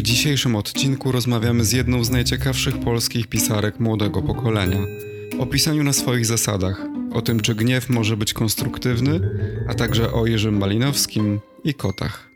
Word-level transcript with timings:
W 0.00 0.02
dzisiejszym 0.02 0.56
odcinku 0.56 1.12
rozmawiamy 1.12 1.64
z 1.64 1.72
jedną 1.72 2.04
z 2.04 2.10
najciekawszych 2.10 2.80
polskich 2.80 3.26
pisarek 3.26 3.80
młodego 3.80 4.22
pokolenia. 4.22 4.78
O 5.38 5.46
pisaniu 5.46 5.82
na 5.84 5.92
swoich 5.92 6.26
zasadach, 6.26 6.86
o 7.12 7.22
tym, 7.22 7.40
czy 7.40 7.54
gniew 7.54 7.88
może 7.88 8.16
być 8.16 8.32
konstruktywny, 8.32 9.20
a 9.68 9.74
także 9.74 10.12
o 10.12 10.26
Jerzym 10.26 10.58
Malinowskim 10.58 11.40
i 11.64 11.74
kotach. 11.74 12.30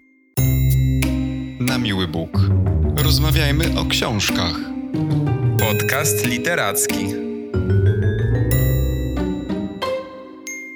Na 1.61 1.79
miły 1.79 2.09
Bóg. 2.09 2.41
Rozmawiajmy 2.97 3.79
o 3.79 3.85
książkach. 3.87 4.57
Podcast 5.59 6.27
literacki. 6.27 7.07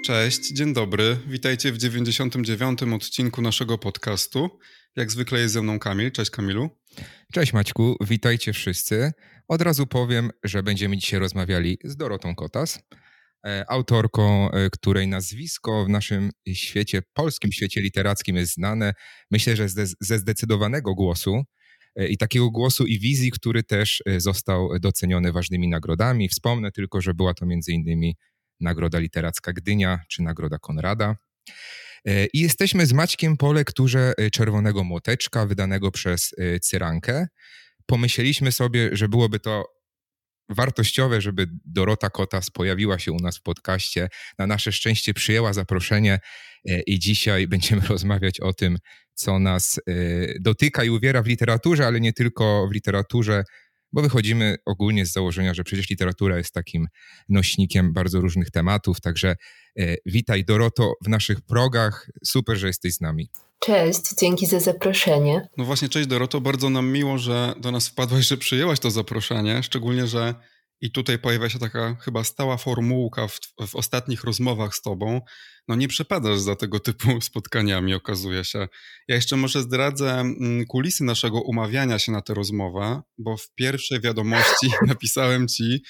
Cześć, 0.04 0.52
dzień 0.52 0.74
dobry. 0.74 1.16
Witajcie 1.26 1.72
w 1.72 1.78
99. 1.78 2.82
odcinku 2.82 3.42
naszego 3.42 3.78
podcastu. 3.78 4.50
Jak 4.96 5.10
zwykle 5.10 5.40
jest 5.40 5.54
ze 5.54 5.62
mną 5.62 5.78
Kamil. 5.78 6.12
Cześć 6.12 6.30
Kamilu. 6.30 6.70
Cześć 7.32 7.52
Maćku, 7.52 7.96
witajcie 8.00 8.52
wszyscy. 8.52 9.12
Od 9.48 9.62
razu 9.62 9.86
powiem, 9.86 10.30
że 10.44 10.62
będziemy 10.62 10.96
dzisiaj 10.96 11.20
rozmawiali 11.20 11.78
z 11.84 11.96
Dorotą 11.96 12.34
Kotas, 12.34 12.80
e, 13.46 13.64
autorką, 13.68 14.50
e, 14.50 14.70
której 14.70 15.08
nazwisko 15.08 15.84
w 15.84 15.88
naszym 15.88 16.30
świecie, 16.52 17.02
polskim 17.12 17.52
świecie 17.52 17.80
literackim 17.80 18.36
jest 18.36 18.54
znane. 18.54 18.94
Myślę, 19.30 19.56
że 19.56 19.68
ze 20.00 20.18
zdecydowanego 20.18 20.94
głosu 20.94 21.42
e, 21.96 22.08
i 22.08 22.16
takiego 22.16 22.50
głosu 22.50 22.86
i 22.86 23.00
wizji, 23.00 23.30
który 23.30 23.62
też 23.62 24.02
został 24.16 24.78
doceniony 24.80 25.32
ważnymi 25.32 25.68
nagrodami. 25.68 26.28
Wspomnę 26.28 26.72
tylko, 26.72 27.00
że 27.00 27.14
była 27.14 27.34
to 27.34 27.46
między 27.46 27.72
innymi 27.72 28.16
Nagroda 28.60 28.98
Literacka 28.98 29.52
Gdynia 29.52 30.00
czy 30.08 30.22
Nagroda 30.22 30.58
Konrada. 30.58 31.16
E, 32.04 32.26
I 32.26 32.40
jesteśmy 32.40 32.86
z 32.86 32.92
Maćkiem 32.92 33.36
po 33.36 33.52
lekturze 33.52 34.12
e, 34.18 34.30
Czerwonego 34.30 34.84
Młoteczka, 34.84 35.46
wydanego 35.46 35.90
przez 35.90 36.34
e, 36.38 36.60
Cyrankę. 36.60 37.26
Pomyśleliśmy 37.86 38.52
sobie, 38.52 38.90
że 38.92 39.08
byłoby 39.08 39.40
to 39.40 39.64
wartościowe, 40.48 41.20
żeby 41.20 41.46
Dorota 41.64 42.10
Kotas 42.10 42.50
pojawiła 42.50 42.98
się 42.98 43.12
u 43.12 43.16
nas 43.16 43.38
w 43.38 43.42
podcaście. 43.42 44.08
Na 44.38 44.46
nasze 44.46 44.72
szczęście 44.72 45.14
przyjęła 45.14 45.52
zaproszenie 45.52 46.20
i 46.86 46.98
dzisiaj 46.98 47.46
będziemy 47.54 47.82
rozmawiać 47.86 48.40
o 48.40 48.52
tym, 48.52 48.78
co 49.14 49.38
nas 49.38 49.80
dotyka 50.40 50.84
i 50.84 50.90
uwiera 50.90 51.22
w 51.22 51.26
literaturze, 51.26 51.86
ale 51.86 52.00
nie 52.00 52.12
tylko 52.12 52.68
w 52.70 52.74
literaturze 52.74 53.44
bo 53.92 54.02
wychodzimy 54.02 54.56
ogólnie 54.66 55.06
z 55.06 55.12
założenia, 55.12 55.54
że 55.54 55.64
przecież 55.64 55.90
literatura 55.90 56.38
jest 56.38 56.54
takim 56.54 56.86
nośnikiem 57.28 57.92
bardzo 57.92 58.20
różnych 58.20 58.50
tematów. 58.50 59.00
Także 59.00 59.36
e, 59.78 59.96
witaj 60.06 60.44
Doroto 60.44 60.92
w 61.04 61.08
naszych 61.08 61.40
progach. 61.40 62.10
Super, 62.24 62.56
że 62.56 62.66
jesteś 62.66 62.94
z 62.94 63.00
nami. 63.00 63.30
Cześć, 63.60 64.14
dzięki 64.20 64.46
za 64.46 64.60
zaproszenie. 64.60 65.48
No 65.56 65.64
właśnie, 65.64 65.88
cześć 65.88 66.08
Doroto, 66.08 66.40
bardzo 66.40 66.70
nam 66.70 66.88
miło, 66.88 67.18
że 67.18 67.54
do 67.60 67.72
nas 67.72 67.88
wpadłaś, 67.88 68.26
że 68.26 68.36
przyjęłaś 68.36 68.80
to 68.80 68.90
zaproszenie, 68.90 69.62
szczególnie, 69.62 70.06
że 70.06 70.34
i 70.80 70.90
tutaj 70.92 71.18
pojawia 71.18 71.48
się 71.48 71.58
taka 71.58 71.94
chyba 71.94 72.24
stała 72.24 72.56
formułka 72.56 73.28
w, 73.28 73.38
w, 73.68 73.76
ostatnich 73.76 74.24
rozmowach 74.24 74.74
z 74.74 74.82
tobą. 74.82 75.20
No 75.68 75.76
nie 75.76 75.88
przepadasz 75.88 76.38
za 76.38 76.56
tego 76.56 76.80
typu 76.80 77.20
spotkaniami, 77.30 77.94
okazuje 77.94 78.44
się. 78.44 78.68
Ja 79.08 79.14
jeszcze 79.14 79.36
może 79.36 79.62
zdradzę 79.62 80.10
mm, 80.20 80.66
kulisy 80.66 81.04
naszego 81.04 81.40
umawiania 81.40 81.98
się 81.98 82.12
na 82.12 82.22
tę 82.22 82.34
rozmowę, 82.34 83.02
bo 83.18 83.36
w 83.36 83.54
pierwszej 83.54 84.00
wiadomości 84.00 84.70
napisałem 84.86 85.48
ci, 85.48 85.82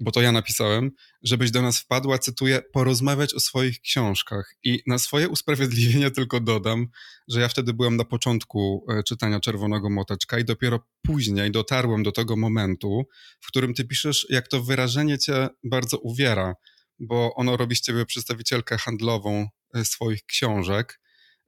bo 0.00 0.10
to 0.10 0.20
ja 0.20 0.32
napisałem, 0.32 0.90
żebyś 1.22 1.50
do 1.50 1.62
nas 1.62 1.80
wpadła, 1.80 2.18
cytuję, 2.18 2.62
porozmawiać 2.72 3.34
o 3.34 3.40
swoich 3.40 3.80
książkach. 3.80 4.54
I 4.62 4.82
na 4.86 4.98
swoje 4.98 5.28
usprawiedliwienie 5.28 6.10
tylko 6.10 6.40
dodam, 6.40 6.86
że 7.28 7.40
ja 7.40 7.48
wtedy 7.48 7.74
byłem 7.74 7.96
na 7.96 8.04
początku 8.04 8.86
e, 8.88 9.02
czytania 9.02 9.40
Czerwonego 9.40 9.90
Moteczka 9.90 10.38
i 10.38 10.44
dopiero 10.44 10.86
później 11.02 11.50
dotarłem 11.50 12.02
do 12.02 12.12
tego 12.12 12.36
momentu, 12.36 13.06
w 13.40 13.46
którym 13.46 13.74
ty 13.74 13.84
piszesz, 13.84 14.26
jak 14.30 14.48
to 14.48 14.62
wyrażenie 14.62 15.18
cię 15.18 15.48
bardzo 15.64 15.98
uwiera, 15.98 16.54
bo 16.98 17.34
ono 17.34 17.56
robi 17.56 17.76
z 17.76 17.80
ciebie 17.80 18.06
przedstawicielkę 18.06 18.78
handlową 18.78 19.48
e, 19.74 19.84
swoich 19.84 20.24
książek. 20.24 21.00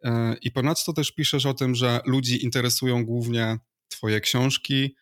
E, 0.04 0.36
I 0.42 0.50
ponadto 0.50 0.92
też 0.92 1.12
piszesz 1.12 1.46
o 1.46 1.54
tym, 1.54 1.74
że 1.74 2.00
ludzi 2.06 2.44
interesują 2.44 3.04
głównie 3.04 3.58
twoje 3.88 4.20
książki, 4.20 4.94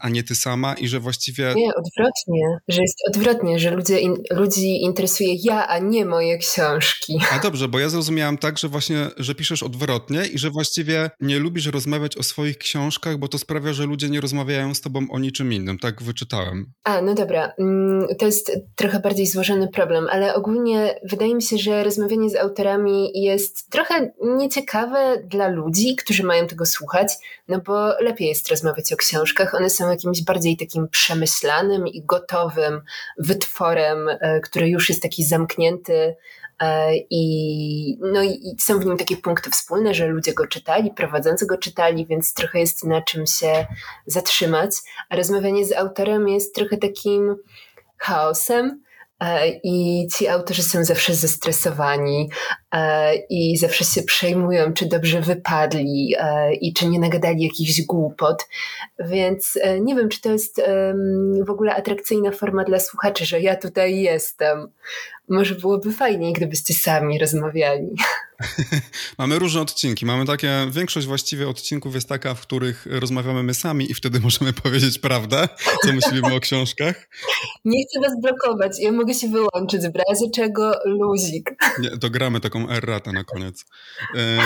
a 0.00 0.08
nie 0.08 0.22
ty 0.22 0.34
sama 0.34 0.74
i 0.74 0.88
że 0.88 1.00
właściwie... 1.00 1.54
Nie, 1.56 1.70
odwrotnie, 1.74 2.58
że 2.68 2.82
jest 2.82 2.98
odwrotnie, 3.08 3.58
że 3.58 3.70
ludzie 3.70 4.00
in, 4.00 4.16
ludzi 4.30 4.82
interesuje 4.82 5.34
ja, 5.44 5.66
a 5.68 5.78
nie 5.78 6.04
moje 6.04 6.38
książki. 6.38 7.18
A 7.32 7.38
dobrze, 7.38 7.68
bo 7.68 7.78
ja 7.78 7.88
zrozumiałam 7.88 8.38
tak, 8.38 8.58
że 8.58 8.68
właśnie, 8.68 9.06
że 9.16 9.34
piszesz 9.34 9.62
odwrotnie 9.62 10.26
i 10.26 10.38
że 10.38 10.50
właściwie 10.50 11.10
nie 11.20 11.38
lubisz 11.38 11.66
rozmawiać 11.66 12.16
o 12.16 12.22
swoich 12.22 12.58
książkach, 12.58 13.18
bo 13.18 13.28
to 13.28 13.38
sprawia, 13.38 13.72
że 13.72 13.86
ludzie 13.86 14.08
nie 14.08 14.20
rozmawiają 14.20 14.74
z 14.74 14.80
tobą 14.80 15.06
o 15.10 15.18
niczym 15.18 15.52
innym, 15.52 15.78
tak 15.78 16.02
wyczytałem. 16.02 16.72
A, 16.84 17.02
no 17.02 17.14
dobra, 17.14 17.52
mm, 17.58 18.06
to 18.18 18.26
jest 18.26 18.52
trochę 18.76 19.00
bardziej 19.00 19.26
złożony 19.26 19.68
problem, 19.68 20.06
ale 20.10 20.34
ogólnie 20.34 21.00
wydaje 21.10 21.34
mi 21.34 21.42
się, 21.42 21.58
że 21.58 21.84
rozmawianie 21.84 22.30
z 22.30 22.36
autorami 22.36 23.10
jest 23.14 23.70
trochę 23.70 24.12
nieciekawe 24.38 25.22
dla 25.24 25.48
ludzi, 25.48 25.96
którzy 25.96 26.22
mają 26.22 26.46
tego 26.46 26.66
słuchać, 26.66 27.12
no 27.48 27.60
bo 27.66 27.88
lepiej 28.00 28.28
jest 28.28 28.48
rozmawiać 28.48 28.92
o 28.92 28.96
książkach, 28.96 29.54
one 29.54 29.67
są 29.70 29.90
jakimś 29.90 30.22
bardziej 30.22 30.56
takim 30.56 30.88
przemyślanym 30.88 31.86
i 31.86 32.02
gotowym 32.02 32.82
wytworem, 33.18 34.08
e, 34.08 34.40
który 34.40 34.68
już 34.68 34.88
jest 34.88 35.02
taki 35.02 35.24
zamknięty 35.24 36.16
e, 36.60 36.96
i, 37.10 37.98
no 38.00 38.22
i 38.22 38.56
są 38.60 38.78
w 38.78 38.86
nim 38.86 38.96
takie 38.96 39.16
punkty 39.16 39.50
wspólne, 39.50 39.94
że 39.94 40.06
ludzie 40.06 40.34
go 40.34 40.46
czytali, 40.46 40.90
prowadzący 40.90 41.46
go 41.46 41.58
czytali, 41.58 42.06
więc 42.06 42.34
trochę 42.34 42.60
jest 42.60 42.84
na 42.84 43.02
czym 43.02 43.26
się 43.26 43.66
zatrzymać. 44.06 44.70
A 45.08 45.16
rozmawianie 45.16 45.64
z 45.64 45.72
autorem 45.72 46.28
jest 46.28 46.54
trochę 46.54 46.76
takim 46.76 47.36
chaosem, 47.98 48.82
I 49.64 50.06
ci 50.14 50.28
autorzy 50.28 50.62
są 50.62 50.84
zawsze 50.84 51.14
zestresowani 51.14 52.30
e, 52.72 53.14
i 53.30 53.56
zawsze 53.56 53.84
się 53.84 54.02
przejmują, 54.02 54.72
czy 54.72 54.86
dobrze 54.86 55.20
wypadli 55.20 56.14
e, 56.18 56.54
i 56.54 56.72
czy 56.72 56.86
nie 56.86 56.98
nagadali 56.98 57.42
jakichś 57.42 57.82
głupot. 57.82 58.48
Więc 58.98 59.58
nie 59.80 59.94
wiem, 59.96 60.08
czy 60.08 60.20
to 60.20 60.32
jest 60.32 60.62
w 61.46 61.50
ogóle 61.50 61.74
atrakcyjna 61.74 62.30
forma 62.30 62.64
dla 62.64 62.80
słuchaczy, 62.80 63.26
że 63.26 63.40
ja 63.40 63.56
tutaj 63.56 64.00
jestem. 64.00 64.68
Może 65.28 65.54
byłoby 65.54 65.92
fajniej, 65.92 66.32
gdybyście 66.32 66.74
sami 66.74 67.18
rozmawiali. 67.18 67.88
Mamy 69.18 69.38
różne 69.38 69.60
odcinki. 69.60 70.06
Mamy 70.06 70.26
takie, 70.26 70.66
większość 70.70 71.06
właściwie 71.06 71.48
odcinków 71.48 71.94
jest 71.94 72.08
taka, 72.08 72.34
w 72.34 72.40
których 72.40 72.86
rozmawiamy 72.90 73.42
my 73.42 73.54
sami 73.54 73.90
i 73.90 73.94
wtedy 73.94 74.20
możemy 74.28 74.52
powiedzieć 74.52 74.98
prawdę, 74.98 75.48
co 75.84 75.92
myślimy 75.92 76.34
o 76.34 76.40
książkach. 76.40 77.08
Nie 77.64 77.84
chcę 77.84 78.00
was 78.00 78.20
blokować, 78.22 78.72
ja 78.80 78.92
mogę 78.92 79.14
się 79.14 79.28
wyłączyć, 79.28 79.82
w 79.82 79.96
razie 80.08 80.30
czego 80.34 80.72
luzik. 80.84 81.50
Nie, 81.78 81.90
dogramy 81.90 82.40
taką 82.40 82.68
erratę 82.68 83.12
na 83.12 83.24
koniec. 83.24 83.64
E, 84.16 84.38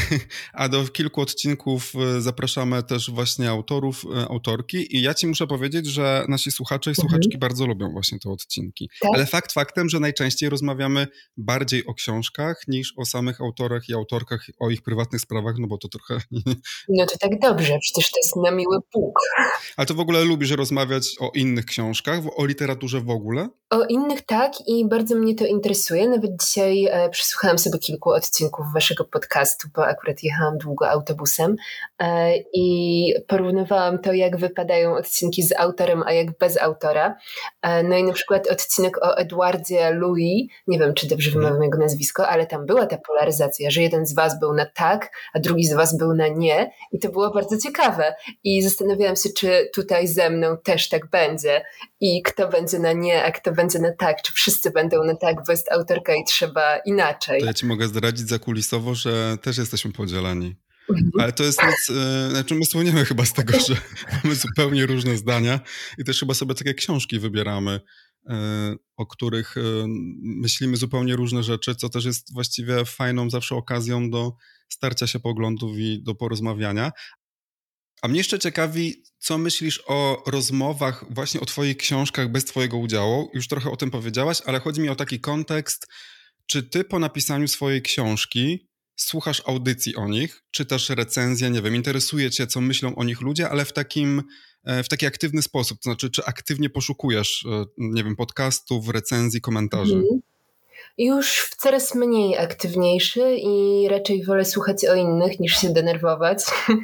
a 0.52 0.68
do 0.68 0.84
kilku 0.84 1.20
odcinków 1.20 1.92
e, 1.94 2.20
zapraszamy 2.20 2.82
też 2.82 3.10
właśnie 3.10 3.50
autorów, 3.50 4.04
e, 4.16 4.28
autorki 4.28 4.96
i 4.96 5.02
ja 5.02 5.14
ci 5.14 5.26
muszę 5.26 5.46
powiedzieć, 5.46 5.86
że 5.86 6.24
nasi 6.28 6.50
słuchacze 6.50 6.90
i 6.90 6.92
mhm. 6.92 7.08
słuchaczki 7.08 7.34
mhm. 7.34 7.40
bardzo 7.40 7.66
lubią 7.66 7.92
właśnie 7.92 8.18
te 8.18 8.30
odcinki. 8.30 8.90
Tak? 9.00 9.10
Ale 9.14 9.26
fakt 9.26 9.52
faktem, 9.52 9.88
że 9.88 10.00
najczęściej 10.00 10.48
rozmawiamy 10.48 11.06
bardziej 11.36 11.86
o 11.86 11.94
książkach 11.94 12.56
niż 12.68 12.92
o 12.96 13.04
samych 13.04 13.35
samych 13.36 13.40
autorach 13.40 13.88
i 13.88 13.94
autorkach, 13.94 14.40
o 14.60 14.70
ich 14.70 14.82
prywatnych 14.82 15.20
sprawach, 15.20 15.54
no 15.58 15.66
bo 15.66 15.78
to 15.78 15.88
trochę... 15.88 16.24
No 16.88 17.06
to 17.06 17.18
tak 17.18 17.40
dobrze, 17.40 17.78
przecież 17.80 18.10
to 18.10 18.18
jest 18.18 18.36
na 18.36 18.50
miły 18.50 18.78
Bóg. 18.94 19.18
Ale 19.76 19.86
to 19.86 19.94
w 19.94 20.00
ogóle 20.00 20.24
lubisz 20.24 20.50
rozmawiać 20.50 21.16
o 21.20 21.30
innych 21.34 21.64
książkach, 21.64 22.20
o 22.36 22.46
literaturze 22.46 23.00
w 23.00 23.10
ogóle? 23.10 23.48
O 23.70 23.84
innych 23.84 24.22
tak 24.22 24.52
i 24.66 24.88
bardzo 24.88 25.14
mnie 25.14 25.34
to 25.34 25.46
interesuje. 25.46 26.08
Nawet 26.08 26.30
dzisiaj 26.40 26.84
e, 26.84 27.10
przesłuchałam 27.10 27.58
sobie 27.58 27.78
kilku 27.78 28.10
odcinków 28.10 28.66
waszego 28.74 29.04
podcastu, 29.04 29.68
bo 29.74 29.86
akurat 29.86 30.22
jechałam 30.22 30.58
długo 30.58 30.90
autobusem 30.90 31.56
e, 31.98 32.36
i 32.52 33.14
porównywałam 33.26 33.98
to, 33.98 34.12
jak 34.12 34.36
wypadają 34.36 34.96
odcinki 34.96 35.42
z 35.42 35.52
autorem, 35.52 36.02
a 36.06 36.12
jak 36.12 36.38
bez 36.38 36.56
autora. 36.62 37.16
E, 37.62 37.82
no 37.82 37.96
i 37.96 38.04
na 38.04 38.12
przykład 38.12 38.48
odcinek 38.48 38.98
o 38.98 39.16
Edwardzie 39.16 39.90
Louis, 39.90 40.52
nie 40.66 40.78
wiem, 40.78 40.94
czy 40.94 41.08
dobrze 41.08 41.30
wymawiam 41.30 41.62
jego 41.62 41.78
nazwisko, 41.78 42.28
ale 42.28 42.46
tam 42.46 42.66
była 42.66 42.86
ta 42.86 42.98
polaryzacja, 42.98 43.25
że 43.70 43.82
jeden 43.82 44.06
z 44.06 44.14
was 44.14 44.40
był 44.40 44.54
na 44.54 44.66
tak, 44.66 45.10
a 45.34 45.40
drugi 45.40 45.64
z 45.64 45.74
was 45.74 45.98
był 45.98 46.14
na 46.14 46.28
nie 46.28 46.70
i 46.92 46.98
to 46.98 47.08
było 47.08 47.30
bardzo 47.30 47.58
ciekawe. 47.58 48.14
I 48.44 48.62
zastanawiałam 48.62 49.16
się, 49.16 49.28
czy 49.38 49.70
tutaj 49.74 50.08
ze 50.08 50.30
mną 50.30 50.56
też 50.64 50.88
tak 50.88 51.10
będzie 51.10 51.62
i 52.00 52.22
kto 52.22 52.48
będzie 52.48 52.78
na 52.78 52.92
nie, 52.92 53.24
a 53.24 53.30
kto 53.32 53.52
będzie 53.52 53.78
na 53.78 53.92
tak, 53.98 54.22
czy 54.22 54.32
wszyscy 54.32 54.70
będą 54.70 55.04
na 55.04 55.16
tak, 55.16 55.36
bo 55.46 55.52
jest 55.52 55.72
autorka 55.72 56.14
i 56.14 56.24
trzeba 56.24 56.76
inaczej. 56.76 57.40
To 57.40 57.46
ja 57.46 57.54
ci 57.54 57.66
mogę 57.66 57.88
zdradzić 57.88 58.28
zakulisowo, 58.28 58.94
że 58.94 59.36
też 59.42 59.58
jesteśmy 59.58 59.92
podzielani. 59.92 60.56
Mhm. 60.90 61.10
Ale 61.18 61.32
to 61.32 61.44
jest 61.44 61.62
nic, 61.62 61.96
e, 61.98 62.30
znaczy 62.30 62.54
my 62.54 62.64
słoniemy 62.64 63.04
chyba 63.04 63.24
z 63.24 63.32
tego, 63.32 63.58
że 63.68 63.76
mamy 64.24 64.34
zupełnie 64.34 64.86
różne 64.86 65.16
zdania 65.16 65.60
i 65.98 66.04
też 66.04 66.20
chyba 66.20 66.34
sobie 66.34 66.54
takie 66.54 66.74
książki 66.74 67.18
wybieramy, 67.18 67.80
o 68.96 69.06
których 69.06 69.56
e, 69.56 69.60
myślimy 70.22 70.76
zupełnie 70.76 71.16
różne 71.16 71.42
rzeczy, 71.42 71.74
co 71.74 71.88
też 71.88 72.04
jest 72.04 72.32
właściwie 72.32 72.84
fajną 72.84 73.30
zawsze 73.30 73.54
okazją 73.54 74.10
do 74.10 74.32
starcia 74.68 75.06
się 75.06 75.20
poglądów 75.20 75.78
i 75.78 76.02
do 76.02 76.14
porozmawiania. 76.14 76.92
A 78.02 78.08
mnie 78.08 78.18
jeszcze 78.18 78.38
ciekawi, 78.38 79.02
co 79.18 79.38
myślisz 79.38 79.82
o 79.86 80.22
rozmowach, 80.26 81.04
właśnie 81.10 81.40
o 81.40 81.46
Twoich 81.46 81.76
książkach 81.76 82.32
bez 82.32 82.44
Twojego 82.44 82.76
udziału? 82.76 83.30
Już 83.34 83.48
trochę 83.48 83.70
o 83.70 83.76
tym 83.76 83.90
powiedziałaś, 83.90 84.42
ale 84.46 84.60
chodzi 84.60 84.80
mi 84.80 84.88
o 84.88 84.96
taki 84.96 85.20
kontekst. 85.20 85.86
Czy 86.46 86.62
Ty 86.62 86.84
po 86.84 86.98
napisaniu 86.98 87.48
swojej 87.48 87.82
książki 87.82 88.68
słuchasz 88.96 89.42
audycji 89.46 89.96
o 89.96 90.08
nich, 90.08 90.42
czytasz 90.50 90.88
recenzje, 90.88 91.50
nie 91.50 91.62
wiem, 91.62 91.74
interesuje 91.74 92.30
Cię, 92.30 92.46
co 92.46 92.60
myślą 92.60 92.94
o 92.94 93.04
nich 93.04 93.20
ludzie, 93.20 93.50
ale 93.50 93.64
w 93.64 93.72
takim 93.72 94.22
w 94.66 94.88
taki 94.88 95.06
aktywny 95.06 95.42
sposób, 95.42 95.78
to 95.78 95.90
znaczy, 95.90 96.10
czy 96.10 96.24
aktywnie 96.24 96.70
poszukujesz, 96.70 97.46
e, 97.46 97.64
nie 97.78 98.04
wiem, 98.04 98.16
podcastów, 98.16 98.88
recenzji, 98.88 99.40
komentarzy? 99.40 99.94
Mhm 99.94 100.20
już 100.98 101.50
coraz 101.58 101.94
mniej 101.94 102.38
aktywniejszy 102.38 103.36
i 103.36 103.86
raczej 103.88 104.24
wolę 104.24 104.44
słuchać 104.44 104.84
o 104.84 104.94
innych 104.94 105.40
niż 105.40 105.56
się 105.56 105.70
denerwować. 105.70 106.44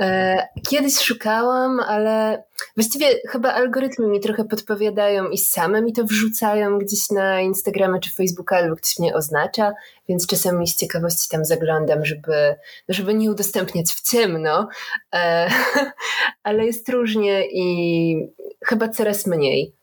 E, 0.00 0.48
kiedyś 0.68 0.98
szukałam, 0.98 1.80
ale 1.80 2.44
właściwie 2.76 3.06
chyba 3.28 3.52
algorytmy 3.52 4.06
mi 4.06 4.20
trochę 4.20 4.44
podpowiadają 4.44 5.28
i 5.28 5.38
same 5.38 5.82
mi 5.82 5.92
to 5.92 6.04
wrzucają 6.04 6.78
gdzieś 6.78 7.10
na 7.10 7.40
Instagramie 7.40 8.00
czy 8.00 8.10
Facebooka, 8.10 8.56
albo 8.56 8.76
ktoś 8.76 8.98
mnie 8.98 9.14
oznacza, 9.14 9.72
więc 10.08 10.26
czasami 10.26 10.66
z 10.66 10.76
ciekawości 10.76 11.28
tam 11.28 11.44
zaglądam, 11.44 12.04
żeby, 12.04 12.54
żeby 12.88 13.14
nie 13.14 13.30
udostępniać 13.30 13.92
w 13.92 14.10
ciemno, 14.10 14.68
e, 15.14 15.50
ale 16.42 16.66
jest 16.66 16.88
różnie 16.88 17.44
i 17.52 18.16
chyba 18.64 18.88
coraz 18.88 19.26
mniej 19.26 19.74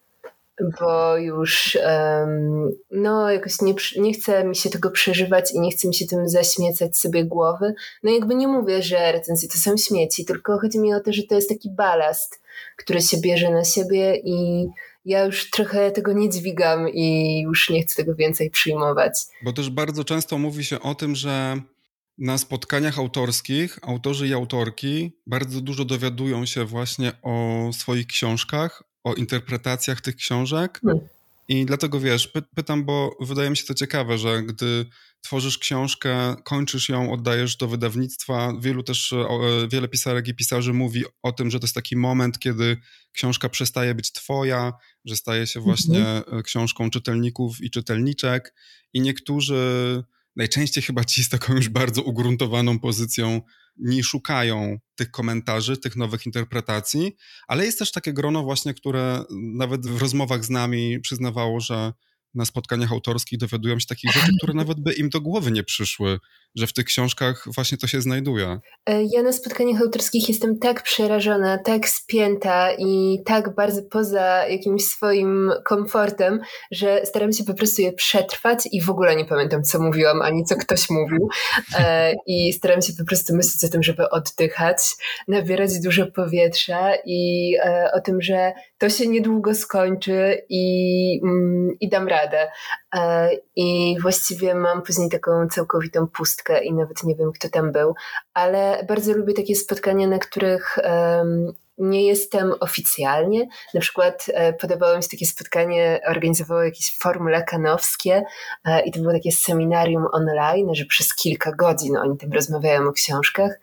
bo 0.79 1.17
już 1.17 1.77
um, 1.85 2.71
no 2.91 3.31
jakoś 3.31 3.61
nie, 3.61 3.73
nie 3.97 4.13
chce 4.13 4.43
mi 4.43 4.55
się 4.55 4.69
tego 4.69 4.91
przeżywać 4.91 5.51
i 5.53 5.59
nie 5.59 5.71
chce 5.71 5.87
mi 5.87 5.95
się 5.95 6.05
tym 6.05 6.29
zaśmiecać 6.29 6.97
sobie 6.97 7.25
głowy. 7.25 7.73
No 8.03 8.11
jakby 8.11 8.35
nie 8.35 8.47
mówię, 8.47 8.83
że 8.83 9.11
recenzje 9.11 9.49
to 9.49 9.57
są 9.57 9.77
śmieci, 9.77 10.25
tylko 10.25 10.59
chodzi 10.59 10.79
mi 10.79 10.93
o 10.93 10.99
to, 10.99 11.13
że 11.13 11.23
to 11.23 11.35
jest 11.35 11.49
taki 11.49 11.69
balast, 11.69 12.41
który 12.77 13.01
się 13.01 13.17
bierze 13.17 13.51
na 13.51 13.63
siebie 13.63 14.15
i 14.23 14.67
ja 15.05 15.25
już 15.25 15.49
trochę 15.49 15.91
tego 15.91 16.13
nie 16.13 16.29
dźwigam 16.29 16.89
i 16.89 17.39
już 17.41 17.69
nie 17.69 17.81
chcę 17.81 17.95
tego 17.95 18.15
więcej 18.15 18.49
przyjmować. 18.49 19.13
Bo 19.43 19.53
też 19.53 19.69
bardzo 19.69 20.03
często 20.03 20.37
mówi 20.37 20.65
się 20.65 20.79
o 20.79 20.95
tym, 20.95 21.15
że 21.15 21.61
na 22.17 22.37
spotkaniach 22.37 22.99
autorskich 22.99 23.79
autorzy 23.81 24.27
i 24.27 24.33
autorki 24.33 25.11
bardzo 25.27 25.61
dużo 25.61 25.85
dowiadują 25.85 26.45
się 26.45 26.65
właśnie 26.65 27.11
o 27.21 27.69
swoich 27.73 28.07
książkach, 28.07 28.83
o 29.03 29.13
interpretacjach 29.13 30.01
tych 30.01 30.15
książek. 30.15 30.79
Hmm. 30.83 31.07
I 31.47 31.65
dlatego 31.65 31.99
wiesz, 31.99 32.27
py 32.27 32.41
pytam, 32.41 32.85
bo 32.85 33.17
wydaje 33.19 33.49
mi 33.49 33.57
się 33.57 33.65
to 33.65 33.73
ciekawe, 33.73 34.17
że 34.17 34.43
gdy 34.43 34.85
tworzysz 35.21 35.57
książkę, 35.57 36.35
kończysz 36.43 36.89
ją, 36.89 37.11
oddajesz 37.11 37.57
do 37.57 37.67
wydawnictwa. 37.67 38.53
Wielu 38.61 38.83
też, 38.83 39.13
e, 39.13 39.27
wiele 39.71 39.87
pisarek 39.87 40.27
i 40.27 40.35
pisarzy 40.35 40.73
mówi 40.73 41.03
o 41.21 41.31
tym, 41.31 41.51
że 41.51 41.59
to 41.59 41.63
jest 41.63 41.75
taki 41.75 41.97
moment, 41.97 42.39
kiedy 42.39 42.77
książka 43.11 43.49
przestaje 43.49 43.95
być 43.95 44.11
twoja, 44.11 44.73
że 45.05 45.15
staje 45.15 45.47
się 45.47 45.59
właśnie 45.59 46.07
mhm. 46.07 46.43
książką 46.43 46.89
czytelników 46.89 47.61
i 47.61 47.71
czytelniczek. 47.71 48.55
I 48.93 49.01
niektórzy, 49.01 50.03
najczęściej 50.35 50.83
chyba 50.83 51.03
ci 51.03 51.23
z 51.23 51.29
taką 51.29 51.53
już 51.53 51.69
bardzo 51.69 52.01
ugruntowaną 52.01 52.79
pozycją, 52.79 53.41
nie 53.77 54.03
szukają 54.03 54.77
tych 54.95 55.11
komentarzy, 55.11 55.77
tych 55.77 55.95
nowych 55.95 56.25
interpretacji, 56.25 57.15
ale 57.47 57.65
jest 57.65 57.79
też 57.79 57.91
takie 57.91 58.13
grono 58.13 58.43
właśnie, 58.43 58.73
które 58.73 59.23
nawet 59.55 59.87
w 59.87 60.01
rozmowach 60.01 60.45
z 60.45 60.49
nami 60.49 60.99
przyznawało, 60.99 61.59
że 61.59 61.93
na 62.33 62.45
spotkaniach 62.45 62.91
autorskich 62.91 63.39
dowiadują 63.39 63.79
się 63.79 63.87
takich 63.87 64.11
rzeczy, 64.11 64.31
które 64.37 64.53
nawet 64.53 64.79
by 64.79 64.93
im 64.93 65.09
do 65.09 65.21
głowy 65.21 65.51
nie 65.51 65.63
przyszły, 65.63 66.19
że 66.55 66.67
w 66.67 66.73
tych 66.73 66.85
książkach 66.85 67.43
właśnie 67.55 67.77
to 67.77 67.87
się 67.87 68.01
znajduje. 68.01 68.59
E, 68.85 69.03
ja 69.03 69.23
na 69.23 69.33
spotkaniach 69.33 69.81
autorskich 69.81 70.29
jestem 70.29 70.59
tak 70.59 70.83
przerażona, 70.83 71.57
tak 71.57 71.89
spięta 71.89 72.71
i 72.77 73.19
tak 73.25 73.55
bardzo 73.55 73.81
poza 73.91 74.47
jakimś 74.47 74.83
swoim 74.83 75.51
komfortem, 75.65 76.39
że 76.71 77.01
staram 77.05 77.33
się 77.33 77.43
po 77.43 77.53
prostu 77.53 77.81
je 77.81 77.93
przetrwać 77.93 78.59
i 78.71 78.81
w 78.81 78.89
ogóle 78.89 79.15
nie 79.15 79.25
pamiętam, 79.25 79.63
co 79.63 79.81
mówiłam, 79.81 80.21
ani 80.21 80.43
co 80.43 80.55
ktoś 80.55 80.89
mówił. 80.89 81.29
E, 81.79 82.13
I 82.27 82.53
staram 82.53 82.81
się 82.81 82.93
po 82.93 83.05
prostu 83.05 83.35
myśleć 83.35 83.63
o 83.63 83.69
tym, 83.69 83.83
żeby 83.83 84.09
oddychać, 84.09 84.77
nabierać 85.27 85.79
dużo 85.79 86.07
powietrza 86.07 86.91
i 87.05 87.53
e, 87.63 87.91
o 87.93 88.01
tym, 88.01 88.21
że 88.21 88.53
to 88.77 88.89
się 88.89 89.07
niedługo 89.07 89.55
skończy 89.55 90.41
i, 90.49 91.19
mm, 91.23 91.69
i 91.79 91.89
dam 91.89 92.07
radę. 92.07 92.20
I 93.55 93.97
właściwie 94.01 94.55
mam 94.55 94.81
później 94.81 95.09
taką 95.09 95.47
całkowitą 95.47 96.07
pustkę 96.07 96.63
i 96.63 96.73
nawet 96.73 97.03
nie 97.03 97.15
wiem, 97.15 97.31
kto 97.31 97.49
tam 97.49 97.71
był, 97.71 97.93
ale 98.33 98.85
bardzo 98.87 99.13
lubię 99.13 99.33
takie 99.33 99.55
spotkania, 99.55 100.07
na 100.07 100.19
których 100.19 100.77
nie 101.81 102.05
jestem 102.07 102.53
oficjalnie. 102.59 103.47
Na 103.73 103.81
przykład 103.81 104.25
e, 104.33 104.53
podobało 104.53 104.97
mi 104.97 105.03
się 105.03 105.09
takie 105.09 105.25
spotkanie, 105.25 106.01
organizowało 106.07 106.63
jakieś 106.63 106.97
forum 106.97 107.29
lakanowskie 107.29 108.23
e, 108.65 108.81
i 108.81 108.91
to 108.91 108.99
było 108.99 109.13
takie 109.13 109.31
seminarium 109.31 110.05
online, 110.11 110.75
że 110.75 110.85
przez 110.85 111.15
kilka 111.15 111.51
godzin 111.51 111.97
oni 111.97 112.17
tam 112.17 112.31
rozmawiają 112.33 112.87
o 112.87 112.91
książkach 112.91 113.59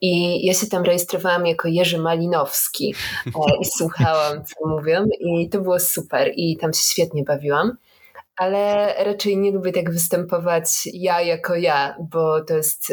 i 0.00 0.46
ja 0.46 0.54
się 0.54 0.66
tam 0.66 0.82
rejestrowałam 0.82 1.46
jako 1.46 1.68
Jerzy 1.68 1.98
Malinowski 1.98 2.94
e, 3.26 3.30
i 3.62 3.64
słuchałam, 3.78 4.44
co 4.44 4.68
mówią 4.68 5.06
i 5.20 5.48
to 5.48 5.60
było 5.60 5.80
super 5.80 6.32
i 6.36 6.56
tam 6.56 6.72
się 6.72 6.82
świetnie 6.82 7.24
bawiłam 7.24 7.76
ale 8.38 8.94
raczej 9.04 9.36
nie 9.36 9.52
lubię 9.52 9.72
tak 9.72 9.90
występować 9.90 10.88
ja 10.92 11.22
jako 11.22 11.54
ja, 11.54 11.96
bo 12.10 12.44
to 12.44 12.56
jest 12.56 12.92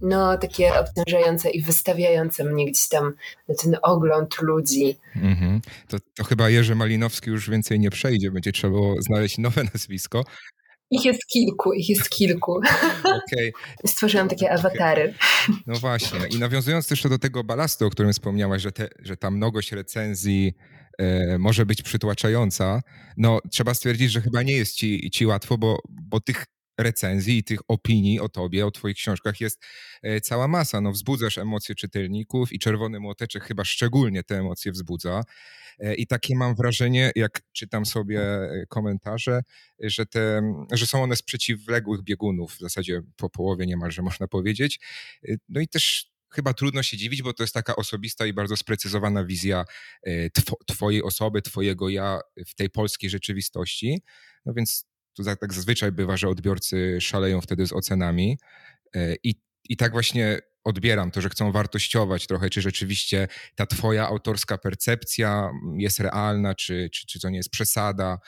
no, 0.00 0.38
takie 0.38 0.72
obciążające 0.74 1.50
i 1.50 1.62
wystawiające 1.62 2.44
mnie 2.44 2.66
gdzieś 2.66 2.88
tam 2.88 3.12
na 3.48 3.54
ten 3.54 3.76
ogląd 3.82 4.42
ludzi. 4.42 4.98
Mm-hmm. 5.16 5.60
To, 5.88 5.96
to 6.16 6.24
chyba 6.24 6.48
Jerzy 6.50 6.74
Malinowski 6.74 7.30
już 7.30 7.50
więcej 7.50 7.80
nie 7.80 7.90
przejdzie, 7.90 8.30
będzie 8.30 8.52
trzeba 8.52 8.78
znaleźć 9.00 9.38
nowe 9.38 9.64
nazwisko. 9.74 10.24
Ich 10.90 11.04
jest 11.04 11.26
kilku, 11.26 11.72
ich 11.72 11.88
jest 11.88 12.10
kilku. 12.10 12.60
Okay. 13.04 13.52
Stworzyłam 13.86 14.28
takie 14.28 14.52
awatary. 14.52 15.14
No 15.66 15.74
właśnie. 15.74 16.18
I 16.30 16.38
nawiązując 16.38 16.88
też 16.88 17.02
do 17.02 17.18
tego 17.18 17.44
balastu, 17.44 17.86
o 17.86 17.90
którym 17.90 18.12
wspomniałaś, 18.12 18.62
że, 18.62 18.72
te, 18.72 18.88
że 19.02 19.16
ta 19.16 19.30
mnogość 19.30 19.72
recenzji 19.72 20.54
e, 20.98 21.38
może 21.38 21.66
być 21.66 21.82
przytłaczająca, 21.82 22.80
no 23.16 23.40
trzeba 23.50 23.74
stwierdzić, 23.74 24.12
że 24.12 24.20
chyba 24.20 24.42
nie 24.42 24.52
jest 24.52 24.74
ci, 24.74 25.10
ci 25.10 25.26
łatwo, 25.26 25.58
bo, 25.58 25.78
bo 25.88 26.20
tych 26.20 26.44
recenzji 26.78 27.38
i 27.38 27.44
tych 27.44 27.60
opinii 27.68 28.20
o 28.20 28.28
tobie, 28.28 28.66
o 28.66 28.70
twoich 28.70 28.96
książkach 28.96 29.40
jest 29.40 29.64
e, 30.02 30.20
cała 30.20 30.48
masa. 30.48 30.80
No, 30.80 30.92
wzbudzasz 30.92 31.38
emocje 31.38 31.74
czytelników 31.74 32.52
i 32.52 32.58
Czerwony 32.58 33.00
Młoteczek 33.00 33.44
chyba 33.44 33.64
szczególnie 33.64 34.22
te 34.22 34.38
emocje 34.38 34.72
wzbudza. 34.72 35.22
E, 35.78 35.94
I 35.94 36.06
takie 36.06 36.36
mam 36.36 36.54
wrażenie, 36.54 37.12
jak 37.16 37.40
czytam 37.52 37.86
sobie 37.86 38.20
e, 38.20 38.66
komentarze, 38.68 39.40
że, 39.80 40.06
te, 40.06 40.42
że 40.72 40.86
są 40.86 41.02
one 41.02 41.16
z 41.16 41.22
przeciwległych 41.22 42.02
biegunów, 42.02 42.54
w 42.54 42.60
zasadzie 42.60 43.02
po 43.16 43.30
połowie 43.30 43.66
niemalże 43.66 44.02
można 44.02 44.28
powiedzieć. 44.28 44.80
No 45.48 45.60
i 45.60 45.68
też 45.68 46.10
chyba 46.30 46.54
trudno 46.54 46.82
się 46.82 46.96
dziwić, 46.96 47.22
bo 47.22 47.32
to 47.32 47.42
jest 47.42 47.54
taka 47.54 47.76
osobista 47.76 48.26
i 48.26 48.32
bardzo 48.32 48.56
sprecyzowana 48.56 49.24
wizja 49.24 49.64
tw 50.32 50.56
twojej 50.66 51.02
osoby, 51.02 51.42
twojego 51.42 51.88
ja 51.88 52.20
w 52.46 52.54
tej 52.54 52.70
polskiej 52.70 53.10
rzeczywistości. 53.10 54.02
No 54.46 54.52
więc 54.54 54.86
to 55.16 55.36
tak 55.36 55.54
zazwyczaj 55.54 55.92
bywa, 55.92 56.16
że 56.16 56.28
odbiorcy 56.28 56.98
szaleją 57.00 57.40
wtedy 57.40 57.66
z 57.66 57.72
ocenami 57.72 58.38
e, 58.94 59.14
i, 59.22 59.34
i 59.68 59.76
tak 59.76 59.92
właśnie 59.92 60.38
odbieram 60.64 61.10
to, 61.10 61.20
że 61.20 61.28
chcą 61.28 61.52
wartościować 61.52 62.26
trochę, 62.26 62.50
czy 62.50 62.62
rzeczywiście 62.62 63.28
ta 63.54 63.66
twoja 63.66 64.06
autorska 64.08 64.58
percepcja 64.58 65.50
jest 65.76 66.00
realna, 66.00 66.54
czy, 66.54 66.90
czy, 66.92 67.06
czy 67.06 67.20
to 67.20 67.30
nie 67.30 67.36
jest 67.36 67.50
przesada. 67.50 68.18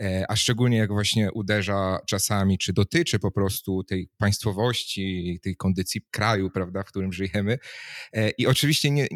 E, 0.00 0.24
a 0.28 0.36
szczególnie 0.36 0.76
jak 0.76 0.92
właśnie 0.92 1.32
uderza 1.32 1.98
czasami, 2.06 2.58
czy 2.58 2.72
dotyczy 2.72 3.18
po 3.18 3.30
prostu 3.30 3.84
tej 3.84 4.08
państwowości, 4.18 5.40
tej 5.42 5.56
kondycji 5.56 6.00
kraju, 6.10 6.50
prawda, 6.50 6.82
w 6.82 6.86
którym 6.86 7.12
żyjemy. 7.12 7.58
E, 8.12 8.30
I 8.30 8.46
oczywiście 8.46 8.90
nie, 8.90 9.06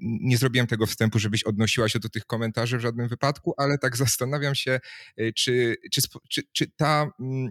nie 0.00 0.36
zrobiłem 0.38 0.66
tego 0.66 0.86
wstępu, 0.86 1.18
żebyś 1.18 1.44
odnosiła 1.44 1.88
się 1.88 1.98
do 1.98 2.08
tych 2.08 2.26
komentarzy 2.26 2.78
w 2.78 2.80
żadnym 2.80 3.08
wypadku, 3.08 3.54
ale 3.56 3.78
tak 3.78 3.96
zastanawiam 3.96 4.54
się, 4.54 4.80
e, 5.16 5.32
czy, 5.32 5.76
czy, 5.92 6.02
czy, 6.28 6.42
czy, 6.52 6.70
ta, 6.76 7.10
mm, 7.20 7.50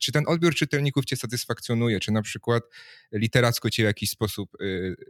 czy 0.00 0.12
ten 0.12 0.24
odbiór 0.26 0.54
czytelników 0.54 1.04
cię 1.04 1.16
satysfakcjonuje, 1.16 2.00
czy 2.00 2.12
na 2.12 2.22
przykład 2.22 2.62
literacko 3.12 3.70
cię 3.70 3.82
w 3.82 3.86
jakiś 3.86 4.10
sposób 4.10 4.50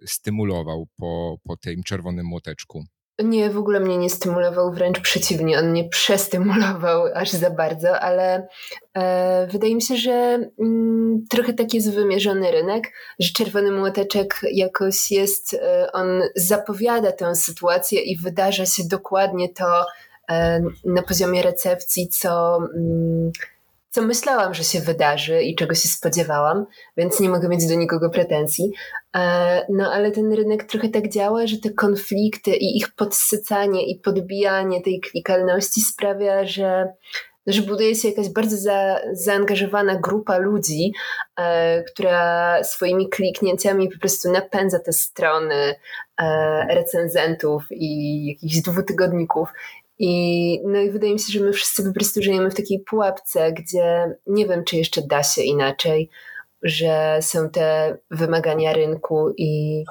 stymulował 0.07 0.89
po, 0.97 1.41
po 1.45 1.57
tym 1.57 1.83
czerwonym 1.83 2.27
młoteczku. 2.27 2.85
Nie, 3.25 3.51
w 3.51 3.59
ogóle 3.59 3.81
mnie 3.81 3.99
nie 3.99 4.11
stymulował, 4.11 4.73
wręcz 4.73 5.01
przeciwnie, 5.01 5.59
on 5.59 5.71
mnie 5.71 5.89
przestymulował 5.89 7.05
aż 7.15 7.31
za 7.31 7.51
bardzo, 7.51 8.01
ale 8.01 8.49
e, 8.95 9.47
wydaje 9.47 9.75
mi 9.75 9.83
się, 9.83 9.97
że 9.97 10.39
mm, 10.61 11.25
trochę 11.31 11.53
tak 11.53 11.75
jest 11.75 11.95
wymierzony 11.95 12.51
rynek, 12.51 12.93
że 13.19 13.33
czerwony 13.33 13.73
młoteczek 13.73 14.41
jakoś 14.53 15.11
jest, 15.11 15.55
e, 15.55 15.93
on 15.93 16.23
zapowiada 16.37 17.13
tę 17.13 17.35
sytuację 17.35 18.01
i 18.01 18.17
wydarza 18.17 18.67
się 18.67 18.83
dokładnie 18.85 19.49
to 19.49 19.87
e, 20.31 20.61
na 20.85 21.03
poziomie 21.03 21.43
recepcji, 21.43 22.09
co. 22.09 22.59
Mm, 22.77 23.31
co 23.91 24.03
myślałam, 24.03 24.55
że 24.55 24.65
się 24.65 24.81
wydarzy 24.81 25.43
i 25.43 25.55
czego 25.55 25.75
się 25.75 25.89
spodziewałam, 25.89 26.67
więc 26.97 27.21
nie 27.21 27.29
mogę 27.29 27.49
mieć 27.49 27.67
do 27.67 27.75
nikogo 27.75 28.11
pretensji. 28.11 28.73
E, 29.17 29.67
no 29.69 29.93
ale 29.93 30.11
ten 30.11 30.33
rynek 30.33 30.65
trochę 30.65 30.89
tak 30.89 31.09
działa, 31.09 31.47
że 31.47 31.59
te 31.59 31.71
konflikty 31.71 32.51
i 32.51 32.77
ich 32.77 32.95
podsycanie 32.95 33.87
i 33.87 33.99
podbijanie 33.99 34.83
tej 34.83 35.01
klikalności 35.01 35.81
sprawia, 35.81 36.47
że 36.47 36.89
że 37.47 37.63
buduje 37.63 37.95
się 37.95 38.09
jakaś 38.09 38.29
bardzo 38.29 38.57
za, 38.57 39.01
zaangażowana 39.13 39.97
grupa 39.97 40.39
ludzi, 40.39 40.93
e, 41.37 41.83
która 41.83 42.65
swoimi 42.65 43.09
kliknięciami 43.09 43.89
po 43.89 43.99
prostu 43.99 44.33
napędza 44.33 44.79
te 44.79 44.93
strony 44.93 45.75
e, 46.21 46.67
recenzentów 46.75 47.65
i 47.71 48.27
jakichś 48.27 48.57
dwutygodników. 48.57 49.49
I, 50.03 50.61
no 50.65 50.79
i 50.81 50.91
wydaje 50.91 51.13
mi 51.13 51.19
się, 51.19 51.33
że 51.33 51.41
my 51.41 51.53
wszyscy 51.53 51.85
po 51.85 51.93
prostu 51.93 52.23
żyjemy 52.23 52.51
w 52.51 52.55
takiej 52.55 52.81
pułapce, 52.81 53.53
gdzie 53.53 54.15
nie 54.27 54.47
wiem, 54.47 54.65
czy 54.65 54.77
jeszcze 54.77 55.03
da 55.03 55.23
się 55.23 55.43
inaczej, 55.43 56.11
że 56.63 57.19
są 57.21 57.51
te 57.51 57.97
wymagania 58.11 58.73
rynku 58.73 59.35
i 59.37 59.85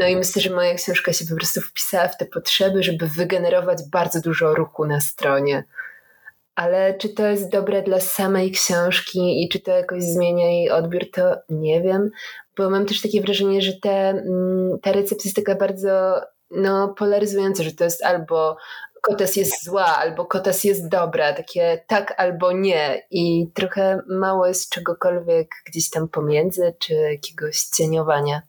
no 0.00 0.06
i 0.06 0.16
myślę, 0.16 0.42
że 0.42 0.50
moja 0.50 0.74
książka 0.74 1.12
się 1.12 1.24
po 1.26 1.36
prostu 1.36 1.60
wpisała 1.60 2.08
w 2.08 2.16
te 2.16 2.26
potrzeby, 2.26 2.82
żeby 2.82 3.06
wygenerować 3.06 3.78
bardzo 3.92 4.20
dużo 4.20 4.54
ruchu 4.54 4.86
na 4.86 5.00
stronie. 5.00 5.64
Ale 6.54 6.94
czy 6.94 7.08
to 7.08 7.26
jest 7.26 7.50
dobre 7.50 7.82
dla 7.82 8.00
samej 8.00 8.50
książki 8.50 9.44
i 9.44 9.48
czy 9.48 9.60
to 9.60 9.70
jakoś 9.70 10.02
zmienia 10.02 10.46
jej 10.46 10.70
odbiór, 10.70 11.02
to 11.12 11.36
nie 11.48 11.82
wiem, 11.82 12.10
bo 12.56 12.70
mam 12.70 12.86
też 12.86 13.02
takie 13.02 13.20
wrażenie, 13.20 13.62
że 13.62 13.72
te, 13.72 14.08
mm, 14.08 14.78
ta 14.82 14.92
recepcja 14.92 15.28
jest 15.28 15.36
taka 15.36 15.54
bardzo 15.54 16.20
no, 16.50 16.94
polaryzująca, 16.98 17.62
że 17.62 17.72
to 17.72 17.84
jest 17.84 18.04
albo 18.04 18.56
kotas 19.06 19.36
jest 19.36 19.64
zła, 19.64 19.96
albo 19.96 20.26
kotas 20.26 20.64
jest 20.64 20.88
dobra, 20.88 21.32
takie 21.32 21.84
tak 21.86 22.14
albo 22.16 22.52
nie 22.52 23.02
i 23.10 23.46
trochę 23.54 24.00
mało 24.08 24.46
jest 24.46 24.70
czegokolwiek 24.70 25.54
gdzieś 25.66 25.90
tam 25.90 26.08
pomiędzy, 26.08 26.74
czy 26.78 26.94
jakiegoś 26.94 27.56
cieniowania. 27.76 28.42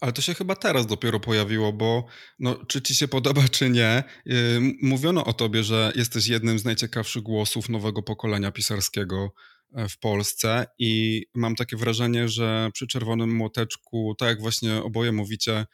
Ale 0.00 0.12
to 0.12 0.22
się 0.22 0.34
chyba 0.34 0.56
teraz 0.56 0.86
dopiero 0.86 1.20
pojawiło, 1.20 1.72
bo 1.72 2.04
no, 2.38 2.56
czy 2.68 2.82
ci 2.82 2.94
się 2.94 3.08
podoba, 3.08 3.42
czy 3.50 3.70
nie, 3.70 4.04
yy, 4.26 4.60
mówiono 4.82 5.24
o 5.24 5.32
tobie, 5.32 5.62
że 5.62 5.92
jesteś 5.94 6.26
jednym 6.26 6.58
z 6.58 6.64
najciekawszych 6.64 7.22
głosów 7.22 7.68
nowego 7.68 8.02
pokolenia 8.02 8.52
pisarskiego 8.52 9.32
e, 9.74 9.88
w 9.88 9.98
Polsce 9.98 10.66
i 10.78 11.22
mam 11.34 11.54
takie 11.56 11.76
wrażenie, 11.76 12.28
że 12.28 12.70
przy 12.72 12.86
Czerwonym 12.86 13.36
Młoteczku, 13.36 14.14
tak 14.18 14.28
jak 14.28 14.40
właśnie 14.40 14.82
oboje 14.82 15.12
mówicie, 15.12 15.66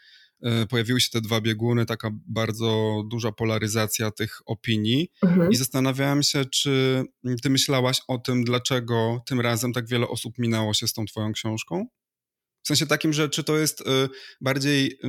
pojawiły 0.69 1.01
się 1.01 1.11
te 1.11 1.21
dwa 1.21 1.41
bieguny, 1.41 1.87
taka 1.87 2.11
bardzo 2.27 3.03
duża 3.11 3.33
polaryzacja 3.33 4.11
tych 4.11 4.39
opinii 4.47 5.11
mhm. 5.23 5.51
i 5.51 5.57
zastanawiałem 5.57 6.23
się, 6.23 6.45
czy 6.45 7.05
ty 7.43 7.51
myślałaś 7.51 8.01
o 8.09 8.19
tym, 8.19 8.45
dlaczego 8.45 9.23
tym 9.27 9.41
razem 9.41 9.73
tak 9.73 9.89
wiele 9.89 10.09
osób 10.09 10.39
minęło 10.39 10.75
się 10.75 10.89
z 10.89 10.93
tą 10.93 11.05
twoją 11.05 11.33
książką? 11.33 11.87
W 12.63 12.69
sensie 12.69 12.87
takim, 12.87 13.13
że 13.13 13.29
czy 13.29 13.45
to 13.45 13.59
jest 13.59 13.81
e, 13.81 14.09
bardziej, 14.41 14.99
e, 15.05 15.09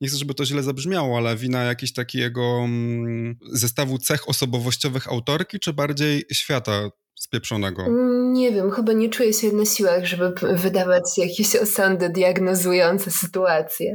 nie 0.00 0.08
chcę, 0.08 0.16
żeby 0.16 0.34
to 0.34 0.44
źle 0.44 0.62
zabrzmiało, 0.62 1.18
ale 1.18 1.36
wina 1.36 1.62
jakiś 1.62 1.92
takiego 1.92 2.64
mm, 2.64 3.36
zestawu 3.52 3.98
cech 3.98 4.28
osobowościowych 4.28 5.08
autorki, 5.08 5.60
czy 5.60 5.72
bardziej 5.72 6.24
świata 6.32 6.90
spieprzonego? 7.22 7.86
Nie 8.32 8.52
wiem, 8.52 8.70
chyba 8.70 8.92
nie 8.92 9.08
czuję 9.08 9.32
się 9.32 9.52
na 9.52 9.64
siłach, 9.64 10.04
żeby 10.04 10.34
wydawać 10.56 11.18
jakieś 11.18 11.56
osądy 11.66 12.08
diagnozujące 12.08 13.10
sytuację. 13.10 13.94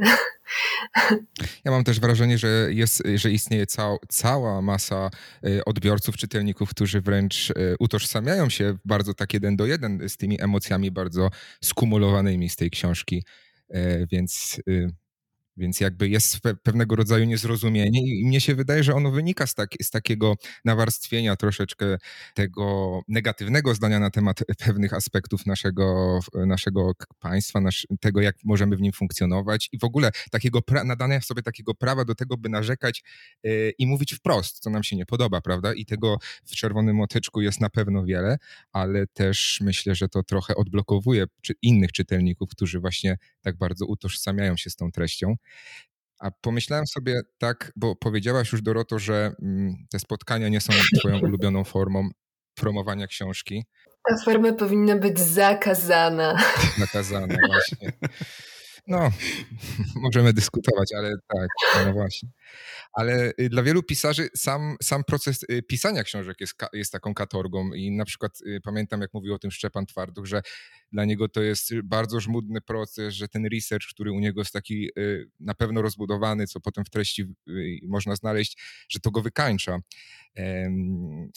Ja 1.64 1.70
mam 1.70 1.84
też 1.84 2.00
wrażenie, 2.00 2.38
że, 2.38 2.68
jest, 2.70 3.02
że 3.14 3.30
istnieje 3.30 3.66
cał, 3.66 3.98
cała 4.08 4.62
masa 4.62 5.10
y, 5.46 5.64
odbiorców, 5.64 6.16
czytelników, 6.16 6.70
którzy 6.70 7.00
wręcz 7.00 7.50
y, 7.50 7.54
utożsamiają 7.80 8.50
się 8.50 8.78
bardzo 8.84 9.14
tak 9.14 9.34
jeden 9.34 9.56
do 9.56 9.66
jeden 9.66 10.08
z 10.08 10.16
tymi 10.16 10.42
emocjami 10.42 10.90
bardzo 10.90 11.30
skumulowanymi 11.64 12.48
z 12.48 12.56
tej 12.56 12.70
książki. 12.70 13.24
Y, 13.74 14.06
więc 14.12 14.60
więc 15.58 15.80
jakby 15.80 16.08
jest 16.08 16.38
pewnego 16.62 16.96
rodzaju 16.96 17.24
niezrozumienie 17.24 18.20
i 18.20 18.26
mnie 18.26 18.40
się 18.40 18.54
wydaje, 18.54 18.82
że 18.84 18.94
ono 18.94 19.10
wynika 19.10 19.46
z, 19.46 19.54
tak, 19.54 19.70
z 19.82 19.90
takiego 19.90 20.34
nawarstwienia 20.64 21.36
troszeczkę 21.36 21.96
tego 22.34 23.00
negatywnego 23.08 23.74
zdania 23.74 24.00
na 24.00 24.10
temat 24.10 24.40
pewnych 24.66 24.94
aspektów 24.94 25.46
naszego, 25.46 26.18
naszego 26.34 26.92
państwa, 27.18 27.60
nasz, 27.60 27.86
tego 28.00 28.20
jak 28.20 28.36
możemy 28.44 28.76
w 28.76 28.80
nim 28.80 28.92
funkcjonować 28.92 29.68
i 29.72 29.78
w 29.78 29.84
ogóle 29.84 30.10
takiego 30.30 30.62
pra, 30.62 30.84
nadania 30.84 31.20
sobie 31.20 31.42
takiego 31.42 31.74
prawa 31.74 32.04
do 32.04 32.14
tego, 32.14 32.36
by 32.36 32.48
narzekać 32.48 33.02
yy, 33.42 33.72
i 33.78 33.86
mówić 33.86 34.14
wprost, 34.14 34.58
co 34.58 34.70
nam 34.70 34.82
się 34.82 34.96
nie 34.96 35.06
podoba, 35.06 35.40
prawda? 35.40 35.74
I 35.74 35.84
tego 35.84 36.16
w 36.44 36.50
Czerwonym 36.50 36.96
Moteczku 36.96 37.40
jest 37.40 37.60
na 37.60 37.70
pewno 37.70 38.04
wiele, 38.04 38.38
ale 38.72 39.06
też 39.06 39.58
myślę, 39.60 39.94
że 39.94 40.08
to 40.08 40.22
trochę 40.22 40.54
odblokowuje 40.54 41.24
czy 41.40 41.54
innych 41.62 41.92
czytelników, 41.92 42.50
którzy 42.50 42.80
właśnie 42.80 43.16
tak 43.42 43.56
bardzo 43.56 43.86
utożsamiają 43.86 44.56
się 44.56 44.70
z 44.70 44.76
tą 44.76 44.92
treścią. 44.92 45.36
A 46.18 46.30
pomyślałem 46.30 46.86
sobie 46.86 47.20
tak, 47.38 47.72
bo 47.76 47.96
powiedziałaś 47.96 48.52
już 48.52 48.62
Doroto, 48.62 48.98
że 48.98 49.32
mm, 49.42 49.74
te 49.90 49.98
spotkania 49.98 50.48
nie 50.48 50.60
są 50.60 50.72
twoją 50.98 51.18
ulubioną 51.20 51.64
formą 51.64 52.08
promowania 52.54 53.06
książki. 53.06 53.64
Ta 54.08 54.16
forma 54.24 54.52
powinna 54.52 54.96
być 54.96 55.18
zakazana. 55.18 56.36
Zakazana, 56.78 57.36
właśnie. 57.48 57.92
No, 58.88 59.10
możemy 60.04 60.32
dyskutować, 60.32 60.88
ale 60.96 61.14
tak, 61.28 61.48
no 61.86 61.92
właśnie 61.92 62.28
ale 62.92 63.32
y, 63.40 63.48
dla 63.48 63.62
wielu 63.62 63.82
pisarzy 63.82 64.28
sam, 64.36 64.76
sam 64.82 65.04
proces 65.04 65.42
y, 65.42 65.62
pisania 65.62 66.04
książek 66.04 66.40
jest, 66.40 66.54
jest 66.72 66.92
taką 66.92 67.14
katorgą 67.14 67.72
i 67.72 67.90
na 67.90 68.04
przykład 68.04 68.32
y, 68.46 68.60
pamiętam, 68.64 69.00
jak 69.00 69.14
mówił 69.14 69.34
o 69.34 69.38
tym 69.38 69.50
Szczepan 69.50 69.86
Twarduch, 69.86 70.26
że 70.26 70.42
dla 70.92 71.04
niego 71.04 71.28
to 71.28 71.42
jest 71.42 71.74
bardzo 71.84 72.20
żmudny 72.20 72.60
proces, 72.60 73.14
że 73.14 73.28
ten 73.28 73.46
research, 73.46 73.86
który 73.90 74.12
u 74.12 74.20
niego 74.20 74.40
jest 74.40 74.52
taki 74.52 74.90
na 75.40 75.54
pewno 75.54 75.82
rozbudowany, 75.82 76.46
co 76.46 76.60
potem 76.60 76.84
w 76.84 76.90
treści 76.90 77.24
można 77.82 78.16
znaleźć, 78.16 78.58
że 78.88 79.00
to 79.00 79.10
go 79.10 79.22
wykańcza. 79.22 79.78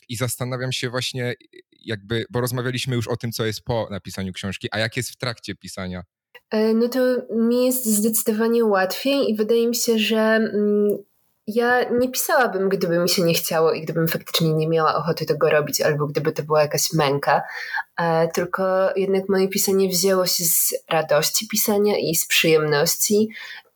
I 0.09 0.15
zastanawiam 0.15 0.71
się 0.71 0.89
właśnie, 0.89 1.33
jakby, 1.71 2.25
bo 2.29 2.41
rozmawialiśmy 2.41 2.95
już 2.95 3.07
o 3.07 3.17
tym, 3.17 3.31
co 3.31 3.45
jest 3.45 3.63
po 3.63 3.87
napisaniu 3.91 4.33
książki, 4.33 4.67
a 4.71 4.79
jak 4.79 4.97
jest 4.97 5.09
w 5.09 5.17
trakcie 5.17 5.55
pisania. 5.55 6.03
E, 6.51 6.73
no 6.73 6.89
to 6.89 6.99
mi 7.29 7.65
jest 7.65 7.85
zdecydowanie 7.85 8.65
łatwiej 8.65 9.29
i 9.31 9.35
wydaje 9.35 9.67
mi 9.67 9.75
się, 9.75 9.99
że 9.99 10.19
mm, 10.19 10.97
ja 11.47 11.89
nie 11.89 12.09
pisałabym, 12.09 12.69
gdyby 12.69 12.99
mi 12.99 13.09
się 13.09 13.21
nie 13.21 13.33
chciało 13.33 13.71
i 13.71 13.81
gdybym 13.81 14.07
faktycznie 14.07 14.53
nie 14.53 14.67
miała 14.67 14.95
ochoty 14.95 15.25
tego 15.25 15.49
robić, 15.49 15.81
albo 15.81 16.07
gdyby 16.07 16.31
to 16.31 16.43
była 16.43 16.61
jakaś 16.61 16.93
męka. 16.93 17.41
E, 17.97 18.27
tylko 18.27 18.63
jednak 18.95 19.29
moje 19.29 19.47
pisanie 19.47 19.89
wzięło 19.89 20.25
się 20.25 20.43
z 20.43 20.73
radości 20.89 21.47
pisania 21.47 21.97
i 21.97 22.15
z 22.15 22.27
przyjemności 22.27 23.29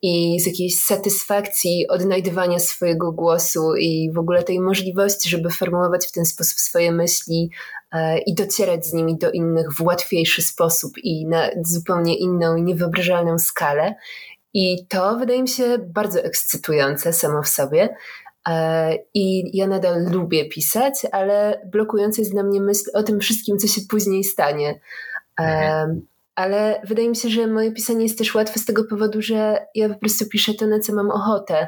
i 0.08 0.40
z 0.40 0.48
jakiejś 0.48 0.84
satysfakcji 0.84 1.88
odnajdywania 1.88 2.60
swojego 2.60 3.12
głosu 3.12 3.76
i 3.76 4.12
w 4.14 4.18
ogóle 4.18 4.44
tej 4.44 4.60
możliwości, 4.60 5.30
żeby 5.30 5.50
formułować 5.50 6.08
w 6.08 6.12
ten 6.12 6.26
sposób 6.26 6.60
swoje 6.60 6.92
myśli 6.92 7.50
e, 7.92 8.18
i 8.20 8.36
docierać 8.36 8.86
z 8.86 8.94
nimi 8.94 9.18
do 9.18 9.32
innych 9.32 9.74
w 9.74 9.82
łatwiejszy 9.82 10.42
sposób 10.42 10.92
i 11.04 11.28
na 11.28 11.50
zupełnie 11.64 12.18
inną, 12.18 12.58
niewyobrażalną 12.58 13.40
skalę. 13.40 13.96
I 14.54 14.88
to 14.88 15.18
wydaje 15.18 15.42
mi 15.42 15.50
się 15.50 15.78
bardzo 15.78 16.24
ekscytujące 16.24 17.14
samo 17.14 17.44
w 17.44 17.48
sobie. 17.48 17.96
E, 18.50 18.96
I 19.14 19.58
ja 19.58 19.68
nadal 19.68 20.12
lubię 20.12 20.50
pisać, 20.50 20.94
ale 21.12 21.62
blokująca 21.72 22.22
jest 22.22 22.32
dla 22.32 22.44
mnie 22.44 22.62
myśl 22.62 22.90
o 22.94 23.04
tym 23.04 23.20
wszystkim, 23.20 23.58
co 23.58 23.68
się 23.68 23.82
później 23.90 24.24
stanie. 24.24 24.80
E, 25.40 25.44
mhm. 25.44 26.02
Ale 26.36 26.82
wydaje 26.88 27.10
mi 27.10 27.15
się, 27.15 27.30
że 27.30 27.48
moje 27.48 27.72
pisanie 27.72 28.04
jest 28.04 28.18
też 28.18 28.36
łatwe 28.36 28.60
z 28.60 28.65
tego 28.65 28.84
powodu, 28.84 29.22
że 29.22 29.65
ja 29.75 29.89
po 29.89 30.00
prostu 30.00 30.25
piszę 30.30 30.54
to, 30.54 30.68
na 30.68 30.80
co 30.80 30.94
mam 30.94 31.12
ochotę. 31.12 31.68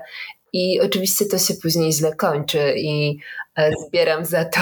I 0.54 0.82
oczywiście 0.82 1.26
to 1.26 1.38
się 1.38 1.54
później 1.54 1.92
źle 1.92 2.16
kończy 2.16 2.74
i 2.78 3.18
e, 3.56 3.72
zbieram 3.88 4.26
za 4.26 4.46
to 4.46 4.60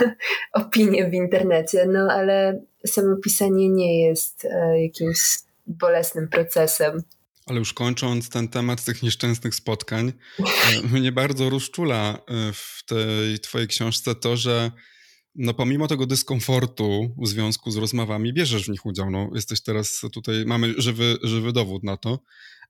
opinie 0.64 1.10
w 1.10 1.14
internecie, 1.14 1.86
no 1.92 2.12
ale 2.12 2.60
samo 2.86 3.16
pisanie 3.16 3.68
nie 3.68 4.06
jest 4.06 4.46
jakimś 4.82 5.18
bolesnym 5.66 6.28
procesem. 6.28 7.02
Ale 7.46 7.58
już 7.58 7.72
kończąc 7.72 8.28
ten 8.28 8.48
temat 8.48 8.84
tych 8.84 9.02
nieszczęsnych 9.02 9.54
spotkań, 9.54 10.12
e, 10.38 10.86
mnie 10.92 11.12
bardzo 11.12 11.50
rozczula 11.50 12.18
e, 12.28 12.52
w 12.52 12.82
tej 12.86 13.38
twojej 13.40 13.68
książce 13.68 14.14
to, 14.14 14.36
że 14.36 14.70
no 15.38 15.54
pomimo 15.54 15.88
tego 15.88 16.06
dyskomfortu 16.06 17.14
w 17.22 17.28
związku 17.28 17.70
z 17.70 17.76
rozmowami, 17.76 18.32
bierzesz 18.32 18.66
w 18.66 18.68
nich 18.68 18.86
udział. 18.86 19.10
No, 19.10 19.30
jesteś 19.34 19.62
teraz 19.62 20.00
tutaj, 20.12 20.44
mamy 20.46 20.74
żywy, 20.78 21.16
żywy 21.22 21.52
dowód 21.52 21.84
na 21.84 21.96
to. 21.96 22.18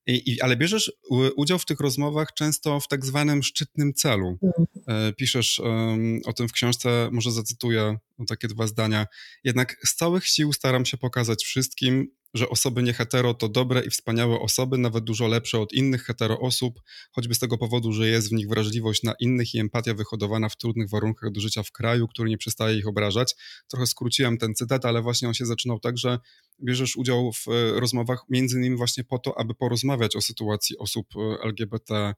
I, 0.07 0.33
i, 0.33 0.41
ale 0.41 0.57
bierzesz 0.57 0.93
udział 1.37 1.59
w 1.59 1.65
tych 1.65 1.81
rozmowach 1.81 2.35
często 2.35 2.81
w 2.81 2.89
tak 2.89 3.07
zwanym 3.07 3.43
szczytnym 3.43 3.95
celu. 3.95 4.39
Mhm. 4.43 5.15
Piszesz 5.15 5.59
um, 5.59 6.21
o 6.25 6.33
tym 6.33 6.49
w 6.49 6.53
książce, 6.53 7.09
może 7.13 7.33
zacytuję 7.33 7.97
takie 8.29 8.49
dwa 8.49 8.67
zdania. 8.67 9.07
Jednak 9.45 9.77
z 9.87 9.95
całych 9.95 10.27
sił 10.27 10.53
staram 10.53 10.85
się 10.85 10.97
pokazać 10.97 11.45
wszystkim, 11.45 12.09
że 12.37 12.49
osoby 12.49 12.83
niehetero 12.83 13.35
to 13.35 13.49
dobre 13.49 13.85
i 13.85 13.91
wspaniałe 13.91 14.41
osoby, 14.41 14.79
nawet 14.79 15.05
dużo 15.05 15.27
lepsze 15.27 15.61
od 15.61 15.73
innych 15.73 16.05
hetero 16.05 16.41
osób, 16.41 16.81
choćby 17.13 17.35
z 17.35 17.39
tego 17.39 17.59
powodu, 17.59 17.93
że 17.93 18.09
jest 18.09 18.29
w 18.29 18.33
nich 18.33 18.49
wrażliwość 18.49 19.03
na 19.03 19.15
innych 19.21 19.55
i 19.55 19.59
empatia 19.59 19.95
wyhodowana 19.95 20.49
w 20.49 20.57
trudnych 20.57 20.91
warunkach 20.91 21.31
do 21.31 21.41
życia 21.41 21.63
w 21.63 21.73
kraju, 21.73 22.09
który 22.09 22.31
nie 22.31 22.39
przestaje 22.39 22.79
ich 22.79 22.89
obrażać. 22.89 23.37
Trochę 23.69 23.87
skróciłem 23.87 24.39
ten 24.39 24.55
cytat, 24.55 24.85
ale 24.85 25.03
właśnie 25.03 25.29
on 25.29 25.35
się 25.35 25.47
zaczynał 25.47 25.79
tak, 25.79 25.99
że 25.99 26.19
bierzesz 26.63 26.97
udział 26.97 27.33
w 27.33 27.49
e, 27.49 27.81
rozmowach 27.81 28.25
między 28.29 28.57
innymi 28.57 28.77
właśnie 28.77 29.05
po 29.05 29.19
to, 29.19 29.39
aby 29.39 29.55
porozmawiać 29.55 30.17
o 30.17 30.21
sytuacji 30.21 30.79
osób 30.79 31.07
e, 31.17 31.45
LGBT 31.45 32.15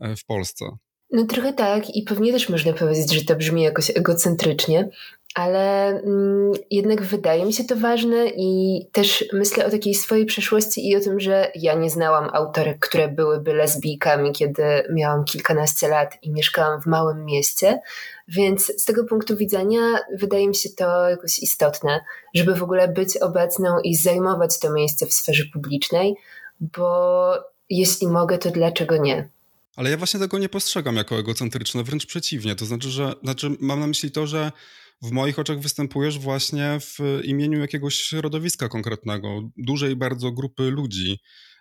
e, 0.00 0.16
w 0.16 0.24
Polsce. 0.24 0.64
No 1.12 1.26
trochę 1.26 1.52
tak 1.52 1.96
i 1.96 2.02
pewnie 2.02 2.32
też 2.32 2.48
można 2.48 2.72
powiedzieć, 2.72 3.12
że 3.12 3.24
to 3.24 3.36
brzmi 3.36 3.62
jakoś 3.62 3.90
egocentrycznie, 3.90 4.88
ale 5.34 5.88
mm, 5.88 6.52
jednak 6.70 7.02
wydaje 7.02 7.44
mi 7.44 7.52
się 7.52 7.64
to 7.64 7.76
ważne 7.76 8.26
i 8.36 8.80
też 8.92 9.24
myślę 9.32 9.66
o 9.66 9.70
takiej 9.70 9.94
swojej 9.94 10.26
przeszłości 10.26 10.88
i 10.88 10.96
o 10.96 11.00
tym, 11.00 11.20
że 11.20 11.50
ja 11.54 11.74
nie 11.74 11.90
znałam 11.90 12.30
autorek, 12.32 12.78
które 12.78 13.08
byłyby 13.08 13.54
lesbijkami, 13.54 14.32
kiedy 14.32 14.62
miałam 14.92 15.24
kilkanaście 15.24 15.88
lat 15.88 16.18
i 16.22 16.30
mieszkałam 16.30 16.82
w 16.82 16.86
małym 16.86 17.24
mieście, 17.24 17.80
więc 18.28 18.72
z 18.82 18.84
tego 18.84 19.04
punktu 19.04 19.36
widzenia 19.36 19.80
wydaje 20.18 20.48
mi 20.48 20.54
się 20.54 20.68
to 20.70 21.08
jakoś 21.08 21.38
istotne, 21.38 22.00
żeby 22.34 22.54
w 22.54 22.62
ogóle 22.62 22.88
być 22.88 23.16
obecną 23.16 23.80
i 23.84 23.94
zajmować 23.94 24.58
to 24.58 24.72
miejsce 24.72 25.06
w 25.06 25.12
sferze 25.12 25.44
publicznej, 25.52 26.14
bo 26.60 27.34
jeśli 27.70 28.06
mogę, 28.06 28.38
to 28.38 28.50
dlaczego 28.50 28.96
nie? 28.96 29.28
Ale 29.76 29.90
ja 29.90 29.96
właśnie 29.96 30.20
tego 30.20 30.38
nie 30.38 30.48
postrzegam 30.48 30.96
jako 30.96 31.18
egocentryczne, 31.18 31.82
wręcz 31.82 32.06
przeciwnie. 32.06 32.54
To 32.54 32.64
znaczy, 32.64 32.88
że 32.88 33.14
znaczy 33.22 33.50
mam 33.60 33.80
na 33.80 33.86
myśli 33.86 34.10
to, 34.10 34.26
że 34.26 34.52
w 35.02 35.10
moich 35.10 35.38
oczach 35.38 35.60
występujesz 35.60 36.18
właśnie 36.18 36.78
w 36.80 37.20
imieniu 37.24 37.60
jakiegoś 37.60 37.94
środowiska 37.94 38.68
konkretnego, 38.68 39.50
dużej 39.56 39.96
bardzo 39.96 40.32
grupy 40.32 40.70
ludzi. 40.70 41.18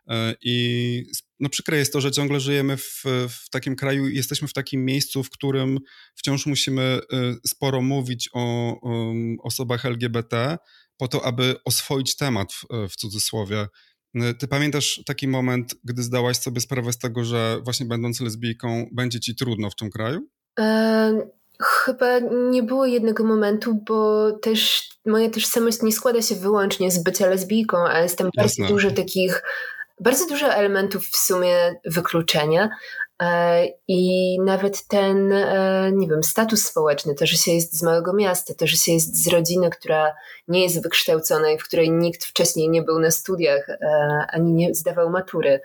E, 0.09 0.35
I 0.41 1.05
no 1.39 1.49
przykre 1.49 1.77
jest 1.77 1.93
to, 1.93 2.01
że 2.01 2.11
ciągle 2.11 2.39
żyjemy 2.39 2.77
w, 2.77 3.03
w 3.29 3.49
takim 3.49 3.75
kraju 3.75 4.07
i 4.07 4.15
jesteśmy 4.15 4.47
w 4.47 4.53
takim 4.53 4.85
miejscu, 4.85 5.23
w 5.23 5.29
którym 5.29 5.79
wciąż 6.15 6.45
musimy 6.45 6.81
e, 6.81 6.99
sporo 7.47 7.81
mówić 7.81 8.29
o, 8.33 8.75
osobach 9.43 9.85
LGBT, 9.85 10.57
po 10.97 11.07
to, 11.07 11.25
aby 11.25 11.55
oswoić 11.65 12.15
temat 12.15 12.53
w, 12.53 12.65
w 12.89 12.95
cudzysłowie. 12.95 13.67
E, 14.15 14.33
ty 14.33 14.47
pamiętasz 14.47 15.01
taki 15.05 15.27
moment, 15.27 15.75
gdy 15.83 16.03
zdałaś 16.03 16.37
sobie 16.37 16.61
sprawę 16.61 16.93
z 16.93 16.97
tego, 16.97 17.23
że 17.23 17.59
właśnie 17.63 17.85
będąc 17.85 18.21
lesbijką 18.21 18.89
będzie 18.91 19.19
ci 19.19 19.35
trudno 19.35 19.69
w 19.69 19.75
tym 19.75 19.89
kraju? 19.89 20.27
Chyba 21.61 22.19
nie 22.49 22.63
było 22.63 22.85
jednego 22.85 23.23
momentu, 23.23 23.75
bo 23.87 24.31
też 24.31 24.89
moja 25.05 25.29
tożsamość 25.29 25.81
nie 25.81 25.91
składa 25.91 26.21
się 26.21 26.35
wyłącznie 26.35 26.91
z 26.91 27.03
bycia 27.03 27.27
lesbijką, 27.27 27.77
a 27.87 27.99
jest 27.99 28.17
tam 28.17 28.29
bardzo 28.37 28.63
dużo 28.67 28.91
takich, 28.91 29.43
bardzo 29.99 30.27
dużo 30.27 30.53
elementów 30.53 31.05
w 31.05 31.17
sumie 31.17 31.55
wykluczenia. 31.85 32.69
E, 33.21 33.65
I 33.87 34.37
nawet 34.41 34.87
ten, 34.87 35.31
e, 35.31 35.91
nie 35.93 36.07
wiem, 36.07 36.23
status 36.23 36.65
społeczny, 36.65 37.15
to, 37.15 37.25
że 37.25 37.37
się 37.37 37.51
jest 37.51 37.77
z 37.77 37.83
małego 37.83 38.13
miasta, 38.13 38.53
to, 38.53 38.67
że 38.67 38.77
się 38.77 38.91
jest 38.91 39.23
z 39.23 39.27
rodziny, 39.27 39.69
która 39.69 40.15
nie 40.47 40.63
jest 40.63 40.83
wykształcona 40.83 41.51
i 41.51 41.57
w 41.57 41.63
której 41.63 41.91
nikt 41.91 42.25
wcześniej 42.25 42.69
nie 42.69 42.81
był 42.81 42.99
na 42.99 43.11
studiach 43.11 43.69
e, 43.69 43.77
ani 44.29 44.53
nie 44.53 44.75
zdawał 44.75 45.09
matury, 45.09 45.61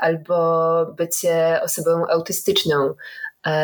albo 0.00 0.86
bycie 0.96 1.60
osobą 1.62 2.06
autystyczną, 2.08 2.94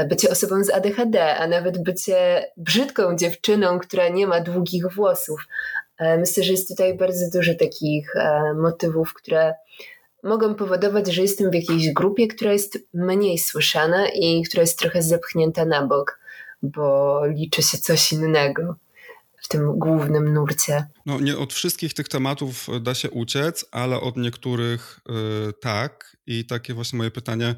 bycie 0.08 0.30
osobą 0.30 0.64
z 0.64 0.70
ADHD, 0.70 1.36
a 1.36 1.46
nawet 1.46 1.82
bycie 1.82 2.46
brzydką 2.56 3.16
dziewczyną, 3.16 3.78
która 3.78 4.08
nie 4.08 4.26
ma 4.26 4.40
długich 4.40 4.94
włosów. 4.94 5.46
E, 5.98 6.18
myślę, 6.18 6.42
że 6.44 6.52
jest 6.52 6.68
tutaj 6.68 6.96
bardzo 6.96 7.38
dużo 7.38 7.54
takich 7.54 8.16
e, 8.16 8.54
motywów, 8.54 9.14
które 9.14 9.54
mogą 10.22 10.54
powodować, 10.54 11.12
że 11.12 11.22
jestem 11.22 11.50
w 11.50 11.54
jakiejś 11.54 11.92
grupie, 11.92 12.28
która 12.28 12.52
jest 12.52 12.78
mniej 12.94 13.38
słyszana 13.38 14.08
i 14.08 14.42
która 14.42 14.60
jest 14.60 14.78
trochę 14.78 15.02
zepchnięta 15.02 15.64
na 15.64 15.86
bok, 15.86 16.18
bo 16.62 17.20
liczy 17.26 17.62
się 17.62 17.78
coś 17.78 18.12
innego 18.12 18.76
w 19.42 19.48
tym 19.48 19.78
głównym 19.78 20.32
nurcie. 20.32 20.86
No, 21.06 21.20
nie 21.20 21.38
od 21.38 21.52
wszystkich 21.52 21.94
tych 21.94 22.08
tematów 22.08 22.66
da 22.80 22.94
się 22.94 23.10
uciec, 23.10 23.64
ale 23.70 24.00
od 24.00 24.16
niektórych 24.16 25.00
tak. 25.60 26.16
I 26.26 26.46
takie 26.46 26.74
właśnie 26.74 26.96
moje 26.96 27.10
pytanie 27.10 27.54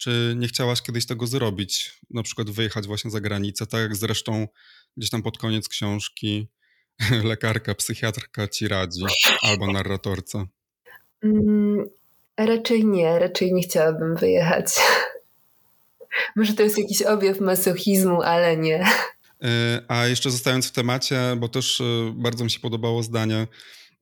czy 0.00 0.34
nie 0.36 0.48
chciałaś 0.48 0.82
kiedyś 0.82 1.06
tego 1.06 1.26
zrobić? 1.26 2.00
Na 2.10 2.22
przykład 2.22 2.50
wyjechać 2.50 2.86
właśnie 2.86 3.10
za 3.10 3.20
granicę, 3.20 3.66
tak 3.66 3.80
jak 3.80 3.96
zresztą 3.96 4.48
gdzieś 4.96 5.10
tam 5.10 5.22
pod 5.22 5.38
koniec 5.38 5.68
książki 5.68 6.48
lekarka, 7.24 7.74
psychiatrka 7.74 8.48
ci 8.48 8.68
radzi, 8.68 9.04
albo 9.42 9.72
narratorca. 9.72 10.46
Mm, 11.24 11.84
raczej 12.36 12.86
nie, 12.86 13.18
raczej 13.18 13.52
nie 13.52 13.62
chciałabym 13.62 14.16
wyjechać. 14.16 14.66
Może 16.36 16.52
to 16.52 16.62
jest 16.62 16.78
jakiś 16.78 17.02
objaw 17.02 17.40
masochizmu, 17.40 18.22
ale 18.22 18.56
nie. 18.56 18.84
E, 19.42 19.82
a 19.88 20.06
jeszcze 20.06 20.30
zostając 20.30 20.68
w 20.68 20.72
temacie, 20.72 21.20
bo 21.36 21.48
też 21.48 21.80
e, 21.80 21.84
bardzo 22.16 22.44
mi 22.44 22.50
się 22.50 22.60
podobało 22.60 23.02
zdanie, 23.02 23.46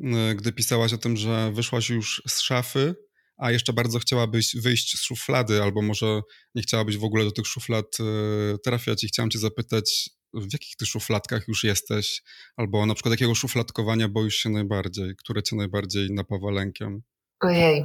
e, 0.00 0.34
gdy 0.34 0.52
pisałaś 0.52 0.92
o 0.92 0.98
tym, 0.98 1.16
że 1.16 1.52
wyszłaś 1.52 1.90
już 1.90 2.22
z 2.28 2.40
szafy 2.40 2.94
a 3.38 3.50
jeszcze 3.50 3.72
bardzo 3.72 3.98
chciałabyś 3.98 4.56
wyjść 4.56 4.98
z 4.98 5.02
szuflady, 5.02 5.62
albo 5.62 5.82
może 5.82 6.20
nie 6.54 6.62
chciałabyś 6.62 6.96
w 6.96 7.04
ogóle 7.04 7.24
do 7.24 7.32
tych 7.32 7.46
szuflad 7.46 7.86
e, 8.00 8.58
trafiać 8.58 9.04
i 9.04 9.08
chciałam 9.08 9.30
cię 9.30 9.38
zapytać, 9.38 10.10
w 10.34 10.52
jakich 10.52 10.76
ty 10.76 10.86
szufladkach 10.86 11.48
już 11.48 11.64
jesteś, 11.64 12.22
albo 12.56 12.86
na 12.86 12.94
przykład 12.94 13.10
jakiego 13.12 13.34
szufladkowania 13.34 14.08
boisz 14.08 14.36
się 14.36 14.50
najbardziej, 14.50 15.16
które 15.16 15.42
cię 15.42 15.56
najbardziej 15.56 16.10
napawa 16.10 16.50
lękiem? 16.50 17.02
Ojej, 17.40 17.84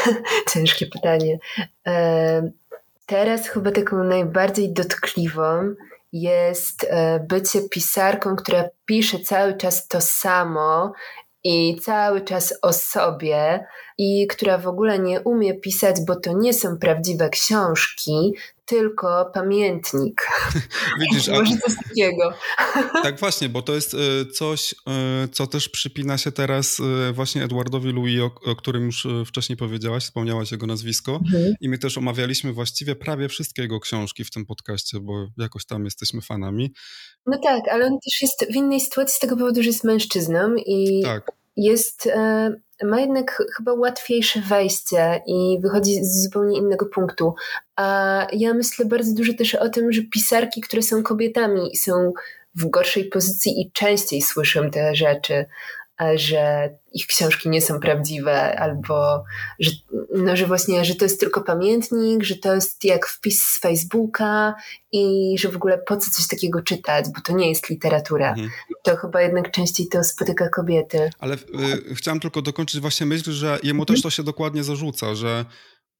ciężkie 0.52 0.86
pytanie. 0.86 1.38
E, 1.86 2.50
teraz 3.06 3.48
chyba 3.48 3.70
taką 3.70 4.04
najbardziej 4.04 4.72
dotkliwą 4.72 5.74
jest 6.12 6.86
e, 6.90 7.26
bycie 7.28 7.68
pisarką, 7.68 8.36
która 8.36 8.64
pisze 8.84 9.18
cały 9.18 9.56
czas 9.56 9.88
to 9.88 10.00
samo 10.00 10.92
i 11.44 11.76
cały 11.82 12.20
czas 12.20 12.58
o 12.62 12.72
sobie 12.72 13.66
i 13.98 14.26
która 14.26 14.58
w 14.58 14.66
ogóle 14.66 14.98
nie 14.98 15.20
umie 15.20 15.54
pisać, 15.54 15.96
bo 16.06 16.16
to 16.16 16.32
nie 16.32 16.54
są 16.54 16.78
prawdziwe 16.78 17.28
książki, 17.28 18.34
tylko 18.66 19.30
pamiętnik. 19.34 20.26
Widzisz, 21.00 21.28
Może 21.38 21.56
coś 21.56 21.74
takiego. 21.88 22.32
Tak 23.02 23.20
właśnie, 23.20 23.48
bo 23.48 23.62
to 23.62 23.74
jest 23.74 23.94
e, 23.94 24.26
coś, 24.26 24.74
e, 24.88 25.28
co 25.28 25.46
też 25.46 25.68
przypina 25.68 26.18
się 26.18 26.32
teraz 26.32 26.80
e, 26.80 27.12
właśnie 27.12 27.44
Edwardowi 27.44 27.92
Louis, 27.92 28.20
o, 28.20 28.50
o 28.50 28.56
którym 28.56 28.86
już 28.86 29.06
wcześniej 29.26 29.56
powiedziałaś, 29.56 30.02
wspomniałaś 30.02 30.52
jego 30.52 30.66
nazwisko 30.66 31.20
mhm. 31.24 31.54
i 31.60 31.68
my 31.68 31.78
też 31.78 31.98
omawialiśmy 31.98 32.52
właściwie 32.52 32.96
prawie 32.96 33.28
wszystkie 33.28 33.62
jego 33.62 33.80
książki 33.80 34.24
w 34.24 34.30
tym 34.30 34.46
podcaście, 34.46 35.00
bo 35.00 35.26
jakoś 35.38 35.66
tam 35.66 35.84
jesteśmy 35.84 36.20
fanami. 36.20 36.72
No 37.26 37.38
tak, 37.42 37.68
ale 37.70 37.86
on 37.86 37.98
też 38.04 38.22
jest 38.22 38.46
w 38.52 38.54
innej 38.54 38.80
sytuacji 38.80 39.16
z 39.16 39.18
tego 39.18 39.36
powodu, 39.36 39.62
że 39.62 39.68
jest 39.68 39.84
mężczyzną 39.84 40.54
i 40.66 41.02
tak. 41.04 41.43
Jest 41.56 42.08
ma 42.82 43.00
jednak 43.00 43.42
chyba 43.56 43.72
łatwiejsze 43.72 44.40
wejście 44.40 45.22
i 45.26 45.58
wychodzi 45.62 46.04
z 46.04 46.22
zupełnie 46.24 46.58
innego 46.58 46.86
punktu. 46.86 47.34
A 47.76 48.26
ja 48.32 48.54
myślę 48.54 48.86
bardzo 48.86 49.14
dużo 49.14 49.34
też 49.34 49.54
o 49.54 49.68
tym, 49.68 49.92
że 49.92 50.02
pisarki, 50.02 50.60
które 50.60 50.82
są 50.82 51.02
kobietami, 51.02 51.76
są 51.76 52.12
w 52.54 52.70
gorszej 52.70 53.04
pozycji 53.04 53.60
i 53.60 53.70
częściej 53.72 54.22
słyszę 54.22 54.70
te 54.70 54.94
rzeczy 54.94 55.46
że 56.14 56.70
ich 56.92 57.06
książki 57.06 57.48
nie 57.48 57.60
są 57.60 57.80
prawdziwe, 57.80 58.58
albo 58.58 59.24
że, 59.60 59.70
no, 60.14 60.36
że 60.36 60.46
właśnie, 60.46 60.84
że 60.84 60.94
to 60.94 61.04
jest 61.04 61.20
tylko 61.20 61.42
pamiętnik, 61.42 62.24
że 62.24 62.36
to 62.36 62.54
jest 62.54 62.84
jak 62.84 63.06
wpis 63.06 63.42
z 63.42 63.60
Facebooka 63.60 64.54
i 64.92 65.34
że 65.38 65.48
w 65.48 65.56
ogóle 65.56 65.78
po 65.78 65.96
co 65.96 66.10
coś 66.10 66.28
takiego 66.28 66.62
czytać, 66.62 67.04
bo 67.14 67.20
to 67.20 67.32
nie 67.32 67.48
jest 67.48 67.70
literatura. 67.70 68.30
Mhm. 68.30 68.50
To 68.82 68.96
chyba 68.96 69.22
jednak 69.22 69.50
częściej 69.50 69.88
to 69.88 70.04
spotyka 70.04 70.48
kobiety. 70.48 71.10
Ale 71.18 71.34
y, 71.34 71.94
chciałam 71.94 72.20
tylko 72.20 72.42
dokończyć 72.42 72.80
właśnie 72.80 73.06
myśl, 73.06 73.32
że 73.32 73.58
jemu 73.62 73.82
mhm. 73.82 73.86
też 73.96 74.02
to 74.02 74.10
się 74.10 74.22
dokładnie 74.22 74.64
zarzuca, 74.64 75.14
że, 75.14 75.44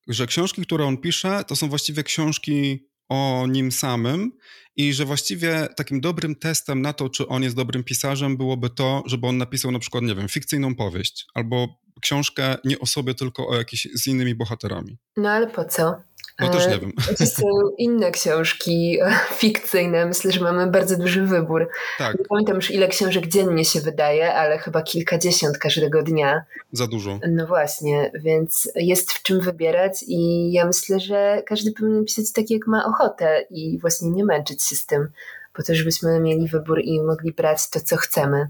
że 0.09 0.27
książki, 0.27 0.62
które 0.62 0.85
on 0.85 0.97
pisze, 0.97 1.45
to 1.47 1.57
są 1.57 1.69
właściwie 1.69 2.03
książki 2.03 2.88
o 3.09 3.47
nim 3.49 3.73
samym 3.73 4.33
i 4.77 4.93
że 4.93 5.05
właściwie 5.05 5.69
takim 5.77 6.01
dobrym 6.01 6.37
testem 6.37 6.83
na 6.83 6.93
to, 6.93 7.09
czy 7.09 7.29
on 7.29 7.43
jest 7.43 7.57
dobrym 7.57 7.85
pisarzem, 7.85 8.37
byłoby 8.37 8.71
to, 8.71 9.03
żeby 9.07 9.27
on 9.27 9.38
napisał 9.38 9.71
na 9.71 9.79
przykład, 9.79 10.05
nie 10.05 10.14
wiem, 10.14 10.29
fikcyjną 10.29 10.75
powieść 10.75 11.27
albo 11.35 11.69
książkę 12.01 12.57
nie 12.64 12.79
o 12.79 12.87
sobie, 12.87 13.14
tylko 13.14 13.49
o 13.49 13.57
jakiejś 13.57 13.88
z 13.95 14.07
innymi 14.07 14.35
bohaterami. 14.35 14.99
No 15.17 15.31
ale 15.31 15.47
po 15.47 15.64
co? 15.64 15.97
No 16.40 16.49
też 16.49 16.68
nie 16.68 16.79
wiem. 16.79 16.92
To 17.18 17.27
są 17.27 17.47
inne 17.79 18.11
książki 18.11 18.99
fikcyjne. 19.33 20.07
Myślę, 20.07 20.33
że 20.33 20.40
mamy 20.40 20.66
bardzo 20.66 20.97
duży 20.97 21.23
wybór. 21.23 21.68
Tak. 21.99 22.18
Nie 22.18 22.25
pamiętam 22.25 22.57
już 22.57 22.70
ile 22.70 22.88
książek 22.88 23.27
dziennie 23.27 23.64
się 23.64 23.81
wydaje, 23.81 24.35
ale 24.35 24.59
chyba 24.59 24.83
kilkadziesiąt 24.83 25.59
każdego 25.59 26.03
dnia. 26.03 26.44
Za 26.73 26.87
dużo. 26.87 27.18
No 27.29 27.47
właśnie, 27.47 28.11
więc 28.14 28.68
jest 28.75 29.12
w 29.12 29.23
czym 29.23 29.40
wybierać 29.40 30.05
i 30.09 30.53
ja 30.53 30.66
myślę, 30.66 31.01
że 31.01 31.42
każdy 31.47 31.73
powinien 31.73 32.05
pisać 32.05 32.33
tak, 32.33 32.51
jak 32.51 32.66
ma 32.66 32.87
ochotę 32.87 33.44
i 33.51 33.79
właśnie 33.79 34.11
nie 34.11 34.25
męczyć 34.25 34.62
się 34.62 34.77
z 34.77 34.87
tym, 34.87 35.09
po 35.53 35.62
to, 35.62 35.75
żebyśmy 35.75 36.20
mieli 36.20 36.49
wybór 36.49 36.81
i 36.85 37.03
mogli 37.03 37.33
brać 37.33 37.70
to, 37.70 37.81
co 37.81 37.97
chcemy. 37.97 38.49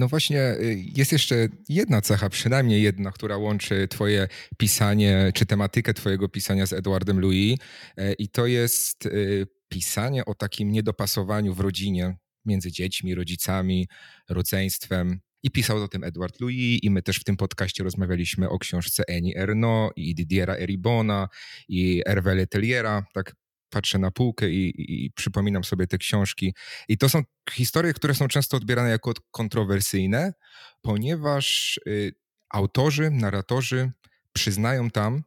No 0.00 0.08
właśnie, 0.08 0.40
y, 0.40 0.84
jest 0.96 1.12
jeszcze 1.12 1.48
jedna 1.68 2.00
cecha, 2.00 2.28
przynajmniej 2.28 2.82
jedna, 2.82 3.12
która 3.12 3.36
łączy 3.36 3.88
Twoje 3.88 4.28
pisanie, 4.58 5.32
czy 5.34 5.46
tematykę 5.46 5.94
Twojego 5.94 6.28
pisania 6.28 6.66
z 6.66 6.72
Edwardem 6.72 7.20
Louis, 7.20 7.58
e, 7.96 8.12
i 8.12 8.28
to 8.28 8.46
jest 8.46 9.06
y, 9.06 9.46
pisanie 9.68 10.24
o 10.24 10.34
takim 10.34 10.72
niedopasowaniu 10.72 11.54
w 11.54 11.60
rodzinie 11.60 12.16
między 12.44 12.72
dziećmi, 12.72 13.14
rodzicami, 13.14 13.88
rodzeństwem. 14.28 15.20
I 15.42 15.50
pisał 15.50 15.82
o 15.82 15.88
tym 15.88 16.04
Edward 16.04 16.40
Louis, 16.40 16.80
i 16.82 16.90
my 16.90 17.02
też 17.02 17.16
w 17.16 17.24
tym 17.24 17.36
podcaście 17.36 17.84
rozmawialiśmy 17.84 18.48
o 18.48 18.58
książce 18.58 19.04
Eni 19.08 19.36
Ernaux 19.36 19.92
i 19.96 20.14
Didiera 20.14 20.54
Eribona 20.54 21.28
i 21.68 22.02
Hervé 22.06 22.34
Letelliera, 22.34 23.04
tak 23.14 23.34
patrzę 23.70 23.98
na 23.98 24.10
półkę 24.10 24.50
i, 24.50 24.70
i, 24.70 25.04
i, 25.04 25.10
przypominam 25.10 25.64
sobie 25.64 25.86
te 25.86 25.98
książki. 25.98 26.54
I 26.88 26.98
to 26.98 27.08
są 27.08 27.22
historie, 27.50 27.92
które 27.92 28.14
są 28.14 28.28
często 28.28 28.56
odbierane 28.56 28.90
jako 28.90 29.12
kontrowersyjne, 29.30 30.32
ponieważ 30.82 31.80
y, 31.86 32.14
autorzy, 32.50 33.10
narratorzy 33.10 33.92
przyznają 34.32 34.90
tam 34.90 35.22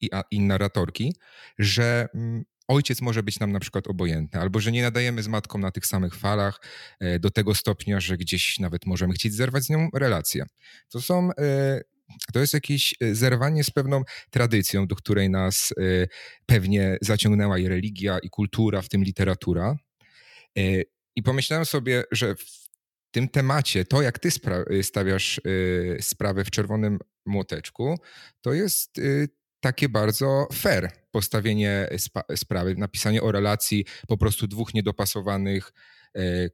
i, 0.00 0.14
a, 0.14 0.22
i 0.30 0.40
narratorki, 0.40 1.14
że 1.58 2.08
mm, 2.14 2.44
ojciec 2.68 3.00
może 3.00 3.22
być 3.22 3.40
nam 3.40 3.52
na 3.52 3.60
przykład 3.60 3.88
obojętny, 3.88 4.40
albo 4.40 4.60
że 4.60 4.72
nie 4.72 4.82
nadajemy 4.82 5.22
z 5.22 5.28
matką 5.28 5.58
na 5.58 5.70
tych 5.70 5.86
samych 5.86 6.14
falach 6.14 6.60
e, 7.00 7.18
do 7.18 7.30
tego 7.30 7.54
stopnia, 7.54 8.00
że 8.00 8.16
gdzieś 8.16 8.58
nawet 8.58 8.86
możemy 8.86 9.14
chcieć 9.14 9.34
zerwać 9.34 9.64
z 9.64 9.70
nią 9.70 9.88
relację. 9.94 10.44
To 10.88 11.00
są 11.00 11.30
e, 11.38 11.80
to 12.32 12.40
jest 12.40 12.54
jakieś 12.54 12.94
e, 13.00 13.14
zerwanie 13.14 13.64
z 13.64 13.70
pewną 13.70 14.02
tradycją, 14.30 14.86
do 14.86 14.96
której 14.96 15.30
nas 15.30 15.72
e, 15.72 16.06
pewnie 16.46 16.98
zaciągnęła 17.00 17.58
i 17.58 17.68
religia, 17.68 18.18
i 18.18 18.30
kultura, 18.30 18.82
w 18.82 18.88
tym 18.88 19.04
literatura. 19.04 19.76
E, 20.58 20.62
I 21.16 21.22
pomyślałem 21.22 21.66
sobie, 21.66 22.04
że 22.12 22.34
w 22.34 22.68
tym 23.10 23.28
temacie, 23.28 23.84
to 23.84 24.02
jak 24.02 24.18
ty 24.18 24.28
stawiasz 24.82 25.40
sprawę 26.00 26.44
w 26.44 26.50
czerwonym 26.50 26.98
młoteczku, 27.26 27.98
to 28.40 28.52
jest 28.52 29.00
takie 29.60 29.88
bardzo 29.88 30.48
fair 30.52 30.90
postawienie 31.10 31.88
sprawy, 32.36 32.74
napisanie 32.76 33.22
o 33.22 33.32
relacji 33.32 33.84
po 34.08 34.16
prostu 34.16 34.46
dwóch 34.46 34.74
niedopasowanych 34.74 35.72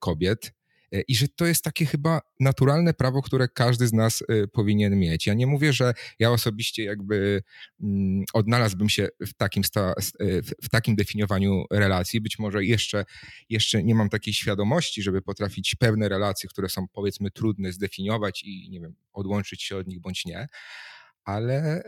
kobiet. 0.00 0.52
E, 0.92 1.00
i 1.00 1.14
że 1.14 1.28
to 1.28 1.46
jest 1.46 1.64
takie 1.64 1.86
chyba 1.86 2.20
naturalne 2.40 2.94
prawo, 2.94 3.22
które 3.22 3.48
każdy 3.48 3.86
z 3.86 3.92
nas 3.92 4.22
e, 4.28 4.46
powinien 4.46 4.98
mieć. 4.98 5.26
Ja 5.26 5.34
nie 5.34 5.46
mówię, 5.46 5.72
że 5.72 5.94
ja 6.18 6.30
osobiście 6.30 6.84
jakby 6.84 7.42
mm, 7.82 8.24
odnalazłbym 8.32 8.88
się 8.88 9.08
w 9.20 9.34
takim, 9.34 9.62
e, 9.76 9.94
w 10.42 10.68
takim 10.70 10.96
definiowaniu 10.96 11.64
relacji. 11.70 12.20
Być 12.20 12.38
może 12.38 12.64
jeszcze, 12.64 13.04
jeszcze 13.48 13.82
nie 13.82 13.94
mam 13.94 14.08
takiej 14.08 14.34
świadomości, 14.34 15.02
żeby 15.02 15.22
potrafić 15.22 15.74
pewne 15.74 16.08
relacje, 16.08 16.48
które 16.48 16.68
są 16.68 16.88
powiedzmy 16.88 17.30
trudne 17.30 17.72
zdefiniować 17.72 18.42
i 18.44 18.70
nie 18.70 18.80
wiem, 18.80 18.94
odłączyć 19.12 19.62
się 19.62 19.76
od 19.76 19.86
nich 19.86 20.00
bądź 20.00 20.24
nie, 20.24 20.46
ale 21.24 21.82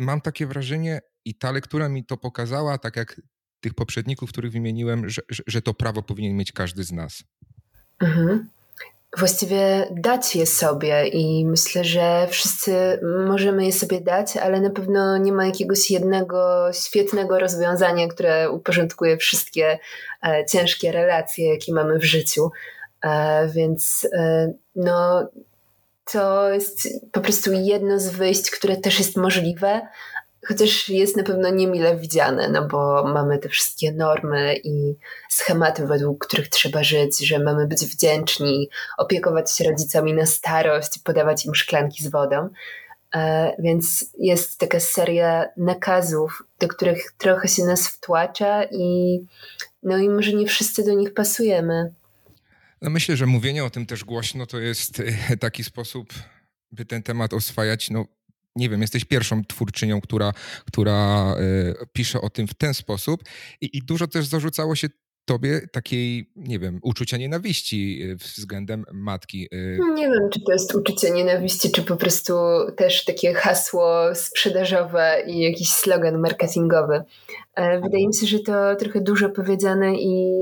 mam 0.00 0.20
takie 0.20 0.46
wrażenie 0.46 1.00
i 1.24 1.34
ta 1.34 1.50
lektura 1.52 1.88
mi 1.88 2.04
to 2.04 2.16
pokazała, 2.16 2.78
tak 2.78 2.96
jak 2.96 3.20
tych 3.60 3.74
poprzedników, 3.74 4.30
których 4.32 4.52
wymieniłem, 4.52 5.08
że, 5.08 5.22
że 5.46 5.62
to 5.62 5.74
prawo 5.74 6.02
powinien 6.02 6.36
mieć 6.36 6.52
każdy 6.52 6.84
z 6.84 6.92
nas. 6.92 7.24
Mhm. 8.00 8.48
Właściwie 9.18 9.88
dać 9.90 10.36
je 10.36 10.46
sobie 10.46 11.08
i 11.08 11.46
myślę, 11.46 11.84
że 11.84 12.26
wszyscy 12.30 13.00
możemy 13.26 13.66
je 13.66 13.72
sobie 13.72 14.00
dać, 14.00 14.36
ale 14.36 14.60
na 14.60 14.70
pewno 14.70 15.16
nie 15.16 15.32
ma 15.32 15.46
jakiegoś 15.46 15.90
jednego 15.90 16.70
świetnego 16.72 17.38
rozwiązania, 17.38 18.08
które 18.08 18.50
uporządkuje 18.50 19.16
wszystkie 19.16 19.78
e, 20.26 20.46
ciężkie 20.46 20.92
relacje, 20.92 21.48
jakie 21.48 21.72
mamy 21.74 21.98
w 21.98 22.04
życiu. 22.04 22.50
E, 23.04 23.48
więc 23.48 24.08
e, 24.12 24.52
no, 24.76 25.28
to 26.12 26.52
jest 26.52 26.88
po 27.12 27.20
prostu 27.20 27.52
jedno 27.52 27.98
z 27.98 28.08
wyjść, 28.08 28.50
które 28.50 28.76
też 28.76 28.98
jest 28.98 29.16
możliwe, 29.16 29.80
chociaż 30.48 30.88
jest 30.88 31.16
na 31.16 31.22
pewno 31.22 31.50
niemile 31.50 31.96
widziane, 31.96 32.48
no 32.48 32.68
bo 32.68 33.04
mamy 33.04 33.38
te 33.38 33.48
wszystkie 33.48 33.92
normy 33.92 34.56
i 34.64 34.94
schematy, 35.30 35.86
według 35.86 36.26
których 36.26 36.48
trzeba 36.48 36.82
żyć, 36.82 37.26
że 37.26 37.38
mamy 37.38 37.66
być 37.66 37.86
wdzięczni, 37.86 38.68
opiekować 38.98 39.56
się 39.56 39.64
rodzicami 39.64 40.14
na 40.14 40.26
starość, 40.26 40.98
podawać 41.04 41.46
im 41.46 41.54
szklanki 41.54 42.04
z 42.04 42.10
wodą. 42.10 42.48
E, 43.14 43.52
więc 43.58 44.10
jest 44.18 44.58
taka 44.58 44.80
seria 44.80 45.44
nakazów, 45.56 46.42
do 46.58 46.68
których 46.68 47.12
trochę 47.18 47.48
się 47.48 47.64
nas 47.64 47.88
wtłacza 47.88 48.64
i 48.64 49.18
no 49.82 49.98
i 49.98 50.08
może 50.08 50.32
nie 50.32 50.46
wszyscy 50.46 50.84
do 50.84 50.94
nich 50.94 51.14
pasujemy. 51.14 51.94
No 52.82 52.90
myślę, 52.90 53.16
że 53.16 53.26
mówienie 53.26 53.64
o 53.64 53.70
tym 53.70 53.86
też 53.86 54.04
głośno 54.04 54.46
to 54.46 54.58
jest 54.58 55.02
e, 55.30 55.36
taki 55.36 55.64
sposób, 55.64 56.12
by 56.72 56.84
ten 56.84 57.02
temat 57.02 57.34
oswajać. 57.34 57.90
No, 57.90 58.04
nie 58.56 58.68
wiem, 58.68 58.80
jesteś 58.80 59.04
pierwszą 59.04 59.44
twórczynią, 59.44 60.00
która, 60.00 60.32
która 60.66 61.34
y, 61.40 61.86
pisze 61.92 62.20
o 62.20 62.30
tym 62.30 62.46
w 62.46 62.54
ten 62.54 62.74
sposób 62.74 63.24
I, 63.60 63.78
i 63.78 63.82
dużo 63.82 64.06
też 64.06 64.26
zarzucało 64.26 64.74
się 64.76 64.88
tobie 65.24 65.60
takiej, 65.72 66.32
nie 66.36 66.58
wiem, 66.58 66.80
uczucia 66.82 67.16
nienawiści 67.16 68.02
e, 68.02 68.16
względem 68.16 68.84
matki. 68.92 69.48
E. 69.52 69.94
Nie 69.94 70.08
wiem, 70.08 70.28
czy 70.32 70.40
to 70.40 70.52
jest 70.52 70.74
uczucie 70.74 71.10
nienawiści, 71.10 71.70
czy 71.70 71.82
po 71.82 71.96
prostu 71.96 72.32
też 72.76 73.04
takie 73.04 73.34
hasło 73.34 74.14
sprzedażowe 74.14 75.22
i 75.26 75.40
jakiś 75.40 75.68
slogan 75.68 76.18
marketingowy. 76.18 77.02
Wydaje 77.56 78.06
mi 78.06 78.14
się, 78.14 78.26
że 78.26 78.38
to 78.38 78.76
trochę 78.76 79.00
dużo 79.00 79.28
powiedziane 79.28 79.94
i 79.94 80.34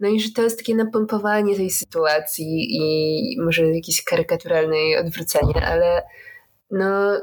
no 0.00 0.08
i 0.08 0.20
że 0.20 0.28
to 0.30 0.42
jest 0.42 0.58
takie 0.58 0.74
napompowanie 0.74 1.56
tej 1.56 1.70
sytuacji 1.70 2.76
i 2.76 3.36
może 3.40 3.66
jakieś 3.66 4.04
karykaturalne 4.04 4.76
odwrócenie, 5.00 5.66
ale 5.66 6.02
no 6.70 7.20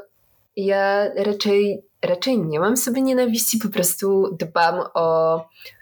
ja 0.55 1.13
raczej, 1.15 1.83
raczej 2.01 2.39
nie 2.39 2.59
mam 2.59 2.77
sobie 2.77 3.01
nienawiści, 3.01 3.57
po 3.57 3.69
prostu 3.69 4.37
dbam 4.39 4.83
o 4.93 5.39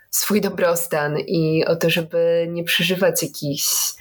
swój 0.10 0.42
dobrostan 0.42 1.20
i 1.20 1.66
o 1.66 1.76
to, 1.76 1.90
żeby 1.90 2.48
nie 2.50 2.64
przeżywać 2.64 3.24
jakichś 3.24 3.94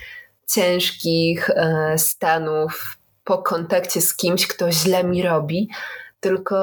ciężkich 0.47 1.51
e, 1.51 1.95
stanów 1.99 2.99
po 3.25 3.39
kontakcie 3.39 4.01
z 4.01 4.17
kimś, 4.17 4.47
kto 4.47 4.73
źle 4.73 5.05
mi 5.05 5.23
robi, 5.23 5.69
tylko 6.21 6.57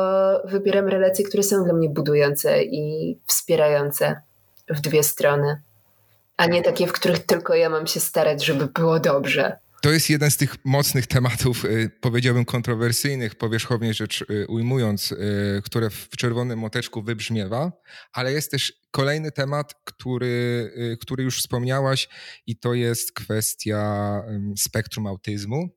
wybieram 0.45 0.87
relacje, 0.87 1.25
które 1.25 1.43
są 1.43 1.63
dla 1.63 1.73
mnie 1.73 1.89
budujące 1.89 2.63
i 2.63 3.17
wspierające 3.27 4.21
w 4.69 4.81
dwie 4.81 5.03
strony, 5.03 5.61
a 6.37 6.45
nie 6.45 6.61
takie, 6.61 6.87
w 6.87 6.91
których 6.91 7.19
tylko 7.19 7.55
ja 7.55 7.69
mam 7.69 7.87
się 7.87 7.99
starać, 7.99 8.45
żeby 8.45 8.67
było 8.67 8.99
dobrze. 8.99 9.57
To 9.81 9.91
jest 9.91 10.09
jeden 10.09 10.31
z 10.31 10.37
tych 10.37 10.65
mocnych 10.65 11.07
tematów, 11.07 11.65
y, 11.65 11.91
powiedziałbym 12.01 12.45
kontrowersyjnych, 12.45 13.35
powierzchownie 13.35 13.93
rzecz 13.93 14.21
y, 14.21 14.47
ujmując, 14.47 15.11
y, 15.11 15.61
które 15.65 15.89
w 15.89 16.09
czerwonym 16.09 16.59
moteczku 16.59 17.01
wybrzmiewa, 17.01 17.71
ale 18.13 18.33
jest 18.33 18.51
też 18.51 18.73
kolejny 18.91 19.31
temat, 19.31 19.73
który, 19.83 20.71
który 21.01 21.23
już 21.23 21.39
wspomniałaś 21.39 22.09
i 22.47 22.59
to 22.59 22.73
jest 22.73 23.11
kwestia 23.11 24.21
spektrum 24.57 25.07
autyzmu. 25.07 25.69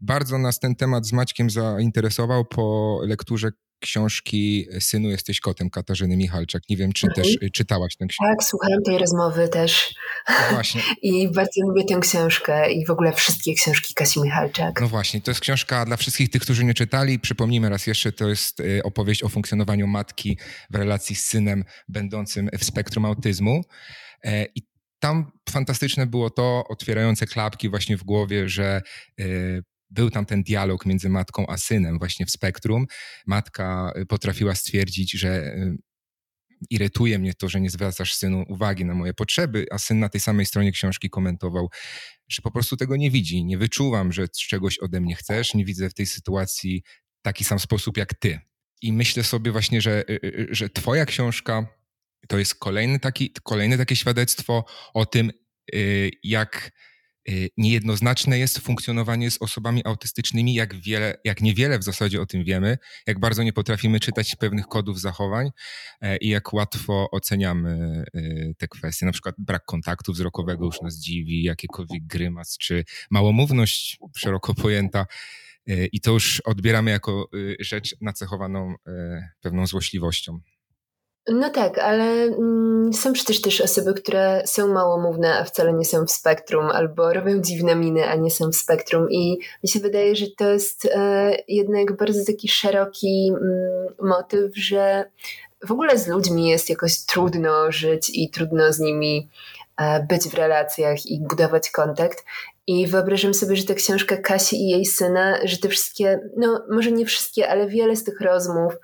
Bardzo 0.00 0.38
nas 0.38 0.60
ten 0.60 0.76
temat 0.76 1.06
z 1.06 1.12
Maćkiem 1.12 1.50
zainteresował 1.50 2.44
po 2.44 2.98
lekturze 3.04 3.50
książki 3.80 4.66
Synu 4.80 5.08
jesteś 5.08 5.40
kotem 5.40 5.70
Katarzyny 5.70 6.16
Michalczak. 6.16 6.62
Nie 6.70 6.76
wiem, 6.76 6.92
czy 6.92 7.06
mhm. 7.06 7.24
też 7.24 7.50
czytałaś 7.52 7.96
tę 7.96 8.06
książkę. 8.06 8.34
Tak, 8.36 8.48
słuchałam 8.48 8.82
tej 8.82 8.98
rozmowy 8.98 9.48
też. 9.48 9.94
No 10.28 10.54
właśnie. 10.54 10.82
I 11.02 11.28
bardzo 11.28 11.60
lubię 11.60 11.84
tę 11.84 12.00
książkę 12.00 12.72
i 12.72 12.86
w 12.86 12.90
ogóle 12.90 13.12
wszystkie 13.12 13.54
książki 13.54 13.94
Kasi 13.94 14.20
Michalczak. 14.20 14.80
No 14.80 14.88
właśnie, 14.88 15.20
to 15.20 15.30
jest 15.30 15.40
książka 15.40 15.84
dla 15.84 15.96
wszystkich 15.96 16.30
tych, 16.30 16.42
którzy 16.42 16.64
nie 16.64 16.74
czytali. 16.74 17.18
Przypomnijmy 17.18 17.68
raz 17.68 17.86
jeszcze, 17.86 18.12
to 18.12 18.28
jest 18.28 18.60
y, 18.60 18.82
opowieść 18.82 19.22
o 19.22 19.28
funkcjonowaniu 19.28 19.86
matki 19.86 20.38
w 20.70 20.74
relacji 20.74 21.16
z 21.16 21.26
synem 21.26 21.64
będącym 21.88 22.48
w 22.58 22.64
spektrum 22.64 23.04
autyzmu. 23.04 23.64
E, 24.24 24.44
I 24.44 24.62
tam 24.98 25.32
fantastyczne 25.50 26.06
było 26.06 26.30
to, 26.30 26.64
otwierające 26.68 27.26
klapki 27.26 27.68
właśnie 27.68 27.96
w 27.96 28.04
głowie, 28.04 28.48
że 28.48 28.82
y, 29.20 29.62
był 29.90 30.10
tam 30.10 30.26
ten 30.26 30.42
dialog 30.42 30.86
między 30.86 31.08
matką 31.08 31.46
a 31.46 31.56
synem 31.56 31.98
właśnie 31.98 32.26
w 32.26 32.30
spektrum. 32.30 32.86
Matka 33.26 33.92
y, 33.96 34.06
potrafiła 34.06 34.54
stwierdzić, 34.54 35.12
że 35.12 35.56
irytuje 36.70 37.18
mnie 37.18 37.34
to, 37.34 37.48
że 37.48 37.60
nie 37.60 37.70
zwracasz 37.70 38.14
synu 38.14 38.44
uwagi 38.48 38.84
na 38.84 38.94
moje 38.94 39.14
potrzeby, 39.14 39.66
a 39.70 39.78
syn 39.78 39.98
na 39.98 40.08
tej 40.08 40.20
samej 40.20 40.46
stronie 40.46 40.72
książki 40.72 41.10
komentował, 41.10 41.68
że 42.28 42.42
po 42.42 42.50
prostu 42.50 42.76
tego 42.76 42.96
nie 42.96 43.10
widzi. 43.10 43.44
Nie 43.44 43.58
wyczuwam, 43.58 44.12
że 44.12 44.28
czegoś 44.28 44.78
ode 44.78 45.00
mnie 45.00 45.14
chcesz, 45.14 45.54
nie 45.54 45.64
widzę 45.64 45.90
w 45.90 45.94
tej 45.94 46.06
sytuacji 46.06 46.82
taki 47.22 47.44
sam 47.44 47.58
sposób 47.58 47.96
jak 47.96 48.14
ty. 48.14 48.40
I 48.82 48.92
myślę 48.92 49.24
sobie 49.24 49.52
właśnie, 49.52 49.80
że, 49.80 50.04
że 50.50 50.68
twoja 50.68 51.06
książka 51.06 51.66
to 52.28 52.38
jest 52.38 52.54
kolejny 52.54 53.00
taki, 53.00 53.32
kolejne 53.42 53.78
takie 53.78 53.96
świadectwo 53.96 54.64
o 54.94 55.06
tym, 55.06 55.32
jak 56.22 56.72
Y, 56.72 56.72
niejednoznaczne 57.56 58.38
jest 58.38 58.58
funkcjonowanie 58.58 59.30
z 59.30 59.42
osobami 59.42 59.84
autystycznymi, 59.84 60.54
jak, 60.54 60.74
wiele, 60.74 61.16
jak 61.24 61.40
niewiele 61.40 61.78
w 61.78 61.84
zasadzie 61.84 62.20
o 62.20 62.26
tym 62.26 62.44
wiemy, 62.44 62.78
jak 63.06 63.20
bardzo 63.20 63.42
nie 63.42 63.52
potrafimy 63.52 64.00
czytać 64.00 64.36
pewnych 64.36 64.66
kodów 64.66 65.00
zachowań 65.00 65.50
e, 66.00 66.16
i 66.16 66.28
jak 66.28 66.52
łatwo 66.52 67.10
oceniamy 67.10 68.04
y, 68.16 68.54
te 68.58 68.68
kwestie. 68.68 69.06
Na 69.06 69.12
przykład 69.12 69.34
brak 69.38 69.64
kontaktu 69.64 70.12
wzrokowego 70.12 70.64
już 70.64 70.80
nas 70.80 70.96
dziwi, 70.98 71.42
jakiekolwiek 71.42 72.06
grymas, 72.06 72.58
czy 72.58 72.84
małomówność 73.10 73.98
szeroko 74.16 74.54
pojęta. 74.54 75.06
E, 75.66 75.86
I 75.86 76.00
to 76.00 76.10
już 76.10 76.40
odbieramy 76.40 76.90
jako 76.90 77.28
y, 77.34 77.56
rzecz 77.60 77.96
nacechowaną 78.00 78.74
pewną 79.40 79.66
złośliwością. 79.66 80.40
No 81.28 81.50
tak, 81.50 81.78
ale 81.78 82.04
mm, 82.04 82.92
są 82.92 83.12
przecież 83.12 83.40
też 83.40 83.60
osoby, 83.60 83.94
które 83.94 84.42
są 84.46 84.68
małomówne, 84.68 85.38
a 85.38 85.44
wcale 85.44 85.72
nie 85.72 85.84
są 85.84 86.06
w 86.06 86.10
spektrum, 86.10 86.66
albo 86.66 87.12
robią 87.12 87.40
dziwne 87.40 87.76
miny, 87.76 88.08
a 88.08 88.16
nie 88.16 88.30
są 88.30 88.50
w 88.50 88.56
spektrum. 88.56 89.10
I 89.10 89.38
mi 89.62 89.68
się 89.68 89.80
wydaje, 89.80 90.16
że 90.16 90.26
to 90.36 90.50
jest 90.50 90.84
e, 90.84 91.36
jednak 91.48 91.96
bardzo 91.96 92.24
taki 92.24 92.48
szeroki 92.48 93.30
mm, 93.30 93.94
motyw, 94.00 94.56
że 94.56 95.10
w 95.66 95.72
ogóle 95.72 95.98
z 95.98 96.08
ludźmi 96.08 96.48
jest 96.48 96.70
jakoś 96.70 96.98
trudno 96.98 97.72
żyć 97.72 98.10
i 98.14 98.30
trudno 98.30 98.72
z 98.72 98.78
nimi 98.78 99.28
e, 99.76 100.06
być 100.06 100.28
w 100.28 100.34
relacjach 100.34 101.06
i 101.06 101.20
budować 101.20 101.70
kontakt. 101.70 102.24
I 102.66 102.86
wyobrażam 102.86 103.34
sobie, 103.34 103.56
że 103.56 103.64
ta 103.64 103.74
książka 103.74 104.16
Kasi 104.16 104.56
i 104.56 104.68
jej 104.68 104.86
syna, 104.86 105.38
że 105.44 105.58
te 105.58 105.68
wszystkie, 105.68 106.20
no 106.36 106.64
może 106.70 106.92
nie 106.92 107.06
wszystkie, 107.06 107.48
ale 107.48 107.68
wiele 107.68 107.96
z 107.96 108.04
tych 108.04 108.20
rozmów 108.20 108.74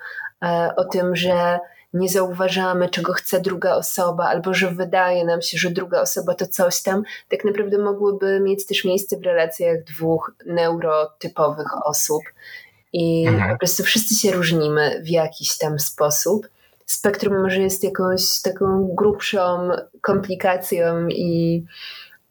e, 0.44 0.70
o 0.76 0.84
tym, 0.84 1.16
że 1.16 1.58
nie 1.94 2.08
zauważamy, 2.08 2.88
czego 2.88 3.12
chce 3.12 3.40
druga 3.40 3.74
osoba, 3.74 4.24
albo 4.24 4.54
że 4.54 4.70
wydaje 4.70 5.24
nam 5.24 5.42
się, 5.42 5.58
że 5.58 5.70
druga 5.70 6.00
osoba 6.00 6.34
to 6.34 6.46
coś 6.46 6.82
tam, 6.82 7.02
tak 7.28 7.44
naprawdę 7.44 7.78
mogłyby 7.78 8.40
mieć 8.40 8.66
też 8.66 8.84
miejsce 8.84 9.16
w 9.18 9.22
relacjach 9.22 9.84
dwóch 9.84 10.34
neurotypowych 10.46 11.86
osób. 11.86 12.22
I 12.92 13.26
mhm. 13.26 13.52
po 13.52 13.58
prostu 13.58 13.82
wszyscy 13.82 14.14
się 14.14 14.32
różnimy 14.32 15.02
w 15.04 15.08
jakiś 15.08 15.58
tam 15.58 15.78
sposób. 15.78 16.48
Spektrum 16.86 17.42
może 17.42 17.60
jest 17.60 17.84
jakąś 17.84 18.40
taką 18.42 18.88
grubszą 18.94 19.68
komplikacją 20.00 21.08
i, 21.08 21.64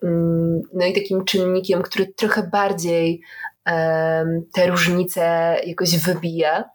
mm, 0.04 0.62
no 0.74 0.86
i 0.86 0.94
takim 0.94 1.26
czynnikiem, 1.26 1.82
który 1.82 2.06
trochę 2.06 2.44
bardziej 2.44 3.22
um, 3.66 4.46
te 4.54 4.68
różnice 4.68 5.56
jakoś 5.66 5.98
wybija 5.98 6.70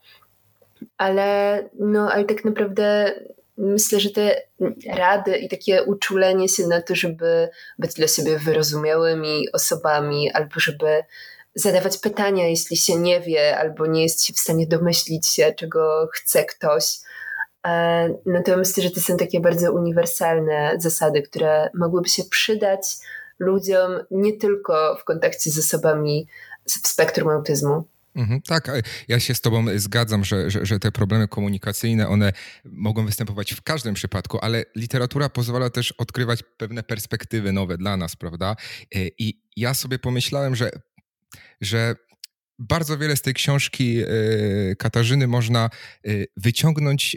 ale, 0.99 1.69
no, 1.79 2.13
ale 2.13 2.25
tak 2.25 2.45
naprawdę 2.45 3.15
myślę, 3.57 4.01
że 4.01 4.11
te 4.11 4.43
rady 4.87 5.37
i 5.37 5.49
takie 5.49 5.85
uczulenie 5.85 6.49
się 6.49 6.67
na 6.67 6.83
to, 6.83 6.95
żeby 6.95 7.49
być 7.79 7.95
dla 7.95 8.09
siebie 8.09 8.39
wyrozumiałymi 8.39 9.53
osobami, 9.53 10.33
albo 10.33 10.61
żeby 10.61 11.05
zadawać 11.55 11.99
pytania, 11.99 12.47
jeśli 12.47 12.77
się 12.77 12.97
nie 12.97 13.21
wie, 13.21 13.59
albo 13.59 13.87
nie 13.87 14.03
jest 14.03 14.25
się 14.25 14.33
w 14.33 14.39
stanie 14.39 14.67
domyślić 14.67 15.29
się, 15.29 15.55
czego 15.57 16.09
chce 16.13 16.45
ktoś. 16.45 16.99
E, 17.67 18.09
no 18.27 18.43
to 18.43 18.57
myślę, 18.57 18.83
że 18.83 18.91
to 18.91 19.01
są 19.01 19.17
takie 19.17 19.41
bardzo 19.41 19.73
uniwersalne 19.73 20.75
zasady, 20.79 21.23
które 21.23 21.71
mogłyby 21.75 22.09
się 22.09 22.25
przydać 22.25 22.81
ludziom 23.39 23.93
nie 24.11 24.33
tylko 24.33 24.97
w 25.01 25.05
kontakcie 25.05 25.51
z 25.51 25.59
osobami 25.59 26.29
w 26.67 26.89
spektrum 26.89 27.29
autyzmu. 27.29 27.85
Mhm, 28.15 28.43
tak, 28.43 28.71
ja 29.09 29.21
się 29.21 29.35
z 29.35 29.41
Tobą 29.41 29.67
zgadzam, 29.77 30.25
że, 30.25 30.51
że, 30.51 30.67
że, 30.67 30.79
te 30.79 30.93
problemy 30.93 31.29
komunikacyjne, 31.29 32.09
one 32.09 32.33
mogą 32.65 33.07
występować 33.07 33.55
w 33.55 33.63
każdym 33.63 33.95
przypadku, 33.95 34.39
ale 34.43 34.65
literatura 34.77 35.29
pozwala 35.29 35.71
też 35.71 35.93
odkrywać 35.93 36.43
pewne 36.57 36.83
perspektywy 36.83 37.53
nowe 37.53 37.79
dla 37.79 37.97
nas, 37.97 38.17
prawda? 38.17 38.57
E, 38.95 38.99
I 39.19 39.43
ja 39.57 39.75
sobie 39.75 39.99
pomyślałem, 39.99 40.57
że, 40.57 40.71
że 41.61 41.97
bardzo 42.59 42.99
wiele 42.99 43.17
z 43.17 43.23
tej 43.23 43.35
książki 43.35 43.99
e, 43.99 44.07
Katarzyny 44.77 45.27
można 45.27 45.71
e, 46.05 46.11
wyciągnąć 46.37 47.17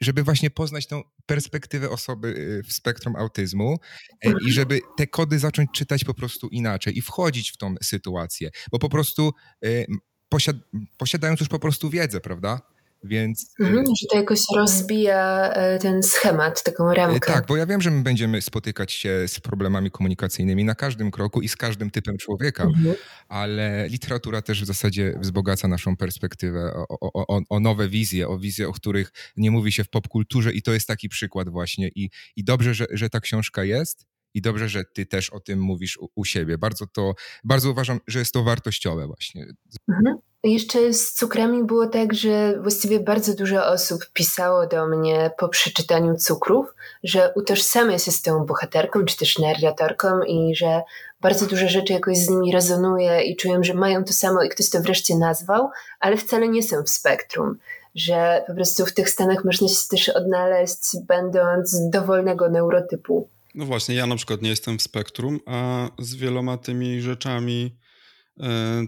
żeby 0.00 0.22
właśnie 0.22 0.50
poznać 0.50 0.86
tą 0.86 1.02
perspektywę 1.26 1.90
osoby 1.90 2.28
y, 2.28 2.62
w 2.62 2.72
spektrum 2.72 3.16
autyzmu 3.16 3.76
e, 4.10 4.28
i 4.28 4.32
mhm. 4.32 4.52
żeby 4.52 4.80
te 4.96 5.06
kody 5.06 5.38
zacząć 5.38 5.70
czytać 5.74 6.04
po 6.04 6.14
prostu 6.14 6.48
inaczej 6.48 6.98
i 6.98 7.02
wchodzić 7.02 7.50
w 7.50 7.56
tą 7.56 7.74
sytuację, 7.82 8.50
bo 8.70 8.78
po 8.78 8.88
prostu 8.88 9.32
y, 9.64 9.86
posiad 10.28 10.56
posiadając 10.98 11.40
już 11.40 11.48
po 11.48 11.58
prostu 11.58 11.90
wiedzę, 11.90 12.20
prawda? 12.20 12.75
Więc. 13.06 13.54
Mhm, 13.60 13.84
że 13.86 14.06
to 14.10 14.16
jakoś 14.16 14.40
rozbija 14.56 15.50
e, 15.52 15.78
ten 15.78 16.02
schemat, 16.02 16.62
taką 16.62 16.94
ramkę. 16.94 17.32
Tak, 17.32 17.46
bo 17.46 17.56
ja 17.56 17.66
wiem, 17.66 17.82
że 17.82 17.90
my 17.90 18.02
będziemy 18.02 18.42
spotykać 18.42 18.92
się 18.92 19.28
z 19.28 19.40
problemami 19.40 19.90
komunikacyjnymi 19.90 20.64
na 20.64 20.74
każdym 20.74 21.10
kroku 21.10 21.42
i 21.42 21.48
z 21.48 21.56
każdym 21.56 21.90
typem 21.90 22.16
człowieka, 22.16 22.64
mhm. 22.64 22.94
ale 23.28 23.88
literatura 23.88 24.42
też 24.42 24.62
w 24.62 24.66
zasadzie 24.66 25.18
wzbogaca 25.20 25.68
naszą 25.68 25.96
perspektywę 25.96 26.72
o, 26.74 27.12
o, 27.12 27.40
o, 27.48 27.60
nowe 27.60 27.88
wizje, 27.88 28.28
o 28.28 28.38
wizje, 28.38 28.68
o 28.68 28.72
których 28.72 29.12
nie 29.36 29.50
mówi 29.50 29.72
się 29.72 29.84
w 29.84 29.88
popkulturze, 29.88 30.52
i 30.52 30.62
to 30.62 30.72
jest 30.72 30.88
taki 30.88 31.08
przykład 31.08 31.48
właśnie. 31.48 31.88
I, 31.88 32.10
i 32.36 32.44
dobrze, 32.44 32.74
że, 32.74 32.86
że 32.90 33.10
ta 33.10 33.20
książka 33.20 33.64
jest. 33.64 34.06
I 34.34 34.40
dobrze, 34.40 34.68
że 34.68 34.84
ty 34.84 35.06
też 35.06 35.30
o 35.30 35.40
tym 35.40 35.60
mówisz 35.60 35.98
u, 35.98 36.08
u 36.14 36.24
siebie. 36.24 36.58
Bardzo 36.58 36.86
to, 36.86 37.14
bardzo 37.44 37.70
uważam, 37.70 38.00
że 38.06 38.18
jest 38.18 38.32
to 38.32 38.42
wartościowe 38.42 39.06
właśnie. 39.06 39.46
Mhm. 39.88 40.16
Jeszcze 40.46 40.92
z 40.92 41.12
cukrami 41.12 41.64
było 41.64 41.86
tak, 41.86 42.14
że 42.14 42.58
właściwie 42.62 43.00
bardzo 43.00 43.34
dużo 43.34 43.66
osób 43.66 44.06
pisało 44.12 44.66
do 44.66 44.86
mnie 44.86 45.30
po 45.38 45.48
przeczytaniu 45.48 46.16
cukrów, 46.16 46.66
że 47.04 47.32
utożsamia 47.34 47.98
się 47.98 48.12
z 48.12 48.22
tą 48.22 48.44
bohaterką 48.44 49.04
czy 49.04 49.16
też 49.16 49.38
narratorką 49.38 50.22
i 50.22 50.54
że 50.54 50.82
bardzo 51.20 51.46
dużo 51.46 51.68
rzeczy 51.68 51.92
jakoś 51.92 52.18
z 52.18 52.30
nimi 52.30 52.52
rezonuje 52.52 53.22
i 53.22 53.36
czują, 53.36 53.64
że 53.64 53.74
mają 53.74 54.04
to 54.04 54.12
samo 54.12 54.42
i 54.42 54.48
ktoś 54.48 54.70
to 54.70 54.80
wreszcie 54.80 55.16
nazwał, 55.16 55.70
ale 56.00 56.16
wcale 56.16 56.48
nie 56.48 56.62
są 56.62 56.82
w 56.82 56.90
spektrum. 56.90 57.58
Że 57.94 58.44
po 58.46 58.54
prostu 58.54 58.86
w 58.86 58.94
tych 58.94 59.10
stanach 59.10 59.44
można 59.44 59.68
się 59.68 59.88
też 59.90 60.08
odnaleźć, 60.08 60.82
będąc 61.08 61.90
dowolnego 61.90 62.50
neurotypu. 62.50 63.28
No 63.54 63.64
właśnie, 63.64 63.94
ja 63.94 64.06
na 64.06 64.16
przykład 64.16 64.42
nie 64.42 64.50
jestem 64.50 64.78
w 64.78 64.82
spektrum, 64.82 65.40
a 65.46 65.88
z 65.98 66.14
wieloma 66.14 66.56
tymi 66.56 67.00
rzeczami 67.00 67.76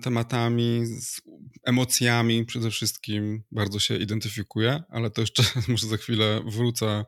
tematami, 0.03 0.87
z 0.87 1.21
emocjami 1.65 2.45
przede 2.45 2.71
wszystkim 2.71 3.43
bardzo 3.51 3.79
się 3.79 3.97
identyfikuję, 3.97 4.83
ale 4.89 5.11
to 5.11 5.21
jeszcze 5.21 5.43
może 5.69 5.87
za 5.87 5.97
chwilę 5.97 6.41
wrócę 6.47 7.05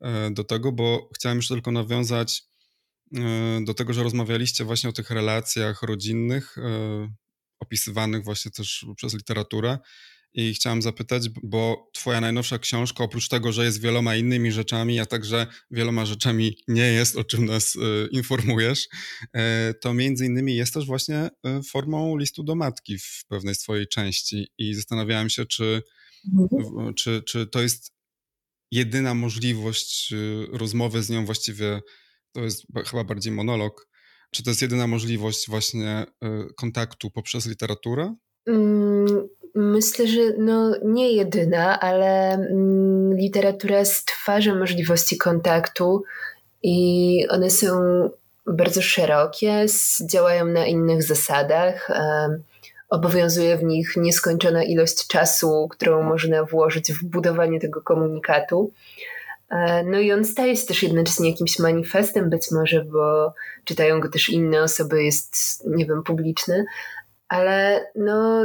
e, 0.00 0.30
do 0.30 0.44
tego, 0.44 0.72
bo 0.72 1.08
chciałem 1.14 1.36
już 1.36 1.48
tylko 1.48 1.72
nawiązać 1.72 2.42
e, 3.14 3.60
do 3.64 3.74
tego, 3.74 3.92
że 3.92 4.02
rozmawialiście 4.02 4.64
właśnie 4.64 4.90
o 4.90 4.92
tych 4.92 5.10
relacjach 5.10 5.82
rodzinnych, 5.82 6.56
opisywanych 7.60 8.24
właśnie 8.24 8.50
też 8.50 8.86
przez 8.96 9.14
literaturę 9.14 9.78
i 10.36 10.54
chciałem 10.54 10.82
zapytać, 10.82 11.28
bo 11.42 11.90
twoja 11.92 12.20
najnowsza 12.20 12.58
książka, 12.58 13.04
oprócz 13.04 13.28
tego, 13.28 13.52
że 13.52 13.64
jest 13.64 13.80
wieloma 13.80 14.16
innymi 14.16 14.52
rzeczami, 14.52 15.00
a 15.00 15.06
także 15.06 15.46
wieloma 15.70 16.06
rzeczami 16.06 16.56
nie 16.68 16.92
jest, 16.92 17.16
o 17.16 17.24
czym 17.24 17.44
nas 17.44 17.76
y, 17.76 18.08
informujesz, 18.12 18.88
y, 19.24 19.28
to 19.80 19.94
między 19.94 20.26
innymi 20.26 20.56
jest 20.56 20.74
też 20.74 20.86
właśnie 20.86 21.30
y, 21.46 21.62
formą 21.62 22.16
listu 22.16 22.42
do 22.42 22.54
matki 22.54 22.98
w 22.98 23.24
pewnej 23.28 23.54
swojej 23.54 23.88
części 23.88 24.48
i 24.58 24.74
zastanawiałem 24.74 25.30
się, 25.30 25.46
czy, 25.46 25.82
mhm. 26.38 26.94
czy, 26.94 27.22
czy 27.22 27.46
to 27.46 27.62
jest 27.62 27.92
jedyna 28.70 29.14
możliwość 29.14 30.14
rozmowy 30.52 31.02
z 31.02 31.10
nią, 31.10 31.24
właściwie 31.24 31.80
to 32.32 32.40
jest 32.44 32.66
chyba 32.86 33.04
bardziej 33.04 33.32
monolog, 33.32 33.88
czy 34.30 34.42
to 34.42 34.50
jest 34.50 34.62
jedyna 34.62 34.86
możliwość 34.86 35.48
właśnie 35.48 36.06
kontaktu 36.56 37.10
poprzez 37.10 37.46
literaturę? 37.46 38.16
Mm, 38.46 39.28
Myślę, 39.58 40.06
że 40.06 40.20
no 40.38 40.72
nie 40.84 41.12
jedyna, 41.12 41.80
ale 41.80 42.32
mm, 42.32 43.14
literatura 43.14 43.84
stwarza 43.84 44.54
możliwości 44.54 45.18
kontaktu 45.18 46.04
i 46.62 47.26
one 47.28 47.50
są 47.50 47.70
bardzo 48.46 48.82
szerokie, 48.82 49.66
działają 50.10 50.44
na 50.44 50.66
innych 50.66 51.02
zasadach. 51.02 51.88
Obowiązuje 52.88 53.56
w 53.56 53.64
nich 53.64 53.96
nieskończona 53.96 54.64
ilość 54.64 55.06
czasu, 55.06 55.68
którą 55.70 56.02
można 56.02 56.44
włożyć 56.44 56.92
w 56.92 57.04
budowanie 57.04 57.60
tego 57.60 57.82
komunikatu. 57.82 58.72
E, 59.50 59.84
no 59.84 60.00
i 60.00 60.12
on 60.12 60.24
staje 60.24 60.56
się 60.56 60.66
też 60.66 60.82
jednocześnie 60.82 61.30
jakimś 61.30 61.58
manifestem, 61.58 62.30
być 62.30 62.50
może, 62.50 62.84
bo 62.84 63.34
czytają 63.64 64.00
go 64.00 64.08
też 64.08 64.28
inne 64.28 64.62
osoby, 64.62 65.04
jest, 65.04 65.36
nie 65.66 65.86
wiem, 65.86 66.02
publiczny, 66.02 66.64
ale 67.28 67.86
no 67.94 68.44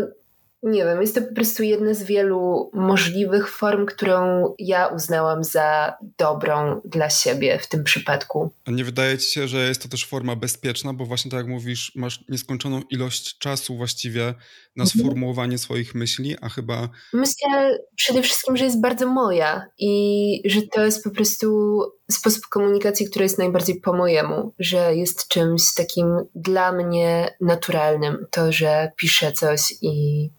nie 0.64 0.86
wiem, 0.86 1.02
jest 1.02 1.16
to 1.16 1.22
po 1.22 1.36
prostu 1.36 1.64
jedna 1.64 1.94
z 1.94 2.04
wielu 2.04 2.72
możliwych 2.74 3.50
form, 3.50 3.86
którą 3.86 4.44
ja 4.60 4.88
uznałam 4.88 5.44
za 5.44 5.94
dobrą 6.18 6.82
dla 6.86 7.10
siebie 7.10 7.60
w 7.60 7.68
tym 7.68 7.84
przypadku. 7.84 8.52
A 8.66 8.72
nie 8.72 8.84
wydaje 8.84 9.18
ci 9.18 9.32
się, 9.32 9.48
że 9.48 9.68
jest 9.68 9.84
to 9.84 9.90
też 9.90 10.06
forma 10.06 10.36
bezpieczna, 10.36 10.94
bo 10.94 11.06
właśnie 11.06 11.32
tak 11.32 11.38
jak 11.38 11.48
mówisz, 11.48 11.92
masz 11.96 12.24
nieskończoną 12.30 12.82
ilość 12.90 13.38
czasu 13.38 13.78
właściwie 13.78 14.34
na 14.76 14.84
mhm. 14.84 14.88
sformułowanie 15.00 15.58
swoich 15.58 15.96
myśli, 15.96 16.36
a 16.42 16.50
chyba. 16.50 16.90
Myślę 17.14 17.78
przede 17.96 18.22
wszystkim, 18.22 18.58
że 18.58 18.66
jest 18.66 18.82
bardzo 18.82 19.08
moja 19.08 19.66
i 19.78 20.42
że 20.46 20.62
to 20.62 20.86
jest 20.86 21.04
po 21.04 21.12
prostu 21.12 21.80
sposób 22.12 22.44
komunikacji, 22.50 23.10
który 23.10 23.26
jest 23.26 23.38
najbardziej 23.38 23.80
po 23.82 23.94
mojemu, 23.94 24.54
że 24.60 24.96
jest 24.96 25.28
czymś 25.28 25.74
takim 25.74 26.08
dla 26.36 26.72
mnie 26.72 27.36
naturalnym, 27.42 28.26
to, 28.32 28.52
że 28.52 28.92
piszę 28.98 29.32
coś 29.32 29.74
i. 29.82 30.30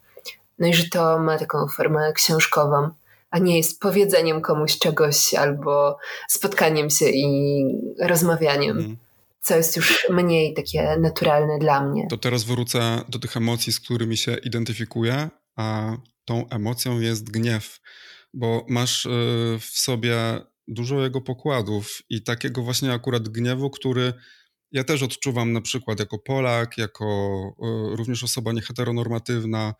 No 0.59 0.67
i 0.67 0.75
że 0.75 0.89
to 0.89 1.19
ma 1.19 1.39
taką 1.39 1.69
formę 1.77 2.13
książkową 2.13 2.91
a 3.31 3.39
nie 3.39 3.57
jest 3.57 3.81
powiedzeniem 3.81 4.41
komuś 4.41 4.79
czegoś 4.79 5.35
albo 5.35 5.99
spotkaniem 6.29 6.91
się 6.91 7.07
i 7.09 7.65
rozmawianiem. 8.01 8.79
Mm 8.79 8.97
co 9.43 9.57
jest 9.57 9.77
już 9.77 10.07
mniej 10.11 10.55
takie 10.55 10.97
naturalne 11.01 11.59
dla 11.59 11.87
mnie. 11.87 12.07
To 12.11 12.19
teraz 12.19 12.45
wrócę 12.45 13.05
do 13.09 13.19
tych 13.19 13.37
emocji, 13.37 13.73
z 13.73 13.81
którymi 13.81 14.17
się 14.17 14.35
identyfikuję, 14.35 15.31
a 15.57 15.97
tą 16.25 16.49
emocją 16.49 17.01
jest 17.01 17.31
gniew, 17.31 17.81
bo 18.35 18.67
masz 18.69 19.07
y, 19.07 19.09
w 19.61 19.65
sobie 19.65 20.17
dużo 20.69 21.03
jego 21.03 21.21
pokładów 21.21 22.03
i 22.11 22.23
takiego 22.23 22.63
właśnie 22.63 22.93
akurat 22.93 23.29
gniewu, 23.29 23.71
który 23.71 24.13
ja 24.73 24.85
też 24.85 25.03
odczuwam 25.03 25.53
na 25.53 25.61
przykład 25.61 26.01
jako 26.01 26.19
Polak, 26.19 26.79
jako 26.79 27.05
y, 27.93 27.97
również 27.97 28.25
osoba 28.25 28.53
nieheteronormatywna, 28.53 29.75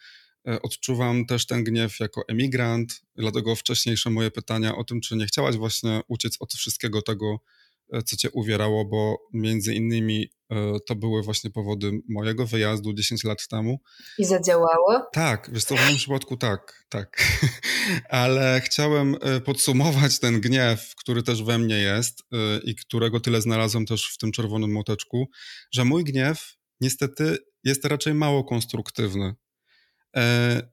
Odczuwam 0.63 1.27
też 1.27 1.47
ten 1.47 1.65
gniew 1.65 2.01
jako 2.01 2.23
emigrant, 2.29 3.01
dlatego 3.17 3.57
wcześniejsze 3.57 4.11
moje 4.11 4.31
pytania 4.31 4.77
o 4.77 4.85
tym, 4.85 5.01
czy 5.01 5.17
nie 5.17 5.27
chciałaś 5.27 5.57
właśnie 5.57 6.01
uciec 6.09 6.37
od 6.41 6.53
wszystkiego 6.53 7.03
tego, 7.03 7.39
E, 7.93 8.03
co 8.03 8.17
cię 8.17 8.31
uwierało, 8.31 8.85
bo 8.85 9.19
między 9.33 9.75
innymi 9.75 10.31
e, 10.51 10.77
to 10.87 10.95
były 10.95 11.23
właśnie 11.23 11.51
powody 11.51 11.93
mojego 12.09 12.47
wyjazdu 12.47 12.93
10 12.93 13.25
lat 13.25 13.49
temu. 13.49 13.81
I 14.19 14.25
zadziałało? 14.25 15.07
Tak, 15.13 15.51
wiesz 15.53 15.65
co, 15.65 15.77
w 15.77 15.85
moim 15.85 15.97
przypadku 15.97 16.37
tak, 16.37 16.85
tak. 16.89 17.23
Ale 18.09 18.61
chciałem 18.65 19.17
e, 19.21 19.41
podsumować 19.41 20.19
ten 20.19 20.41
gniew, 20.41 20.95
który 20.97 21.23
też 21.23 21.43
we 21.43 21.59
mnie 21.59 21.79
jest 21.79 22.23
i 22.65 22.75
którego 22.75 23.21
tyle 23.21 23.41
znalazłem 23.41 23.87
też 23.87 24.13
w 24.15 24.19
tym 24.19 24.33
czerwonym 24.33 24.73
moteczku, 24.73 25.29
że 25.73 25.85
mój 25.85 26.05
gniew 26.05 26.57
niestety 26.81 27.37
jest 27.65 27.85
raczej 27.85 28.15
mało 28.15 28.45
konstruktywny. 28.45 29.35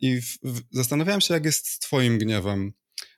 I 0.02 0.20
zastanawiałem 0.72 1.22
się, 1.22 1.34
jak 1.34 1.46
jest 1.46 1.68
z 1.68 1.80
twoim 1.80 2.18
gniewem, 2.18 2.74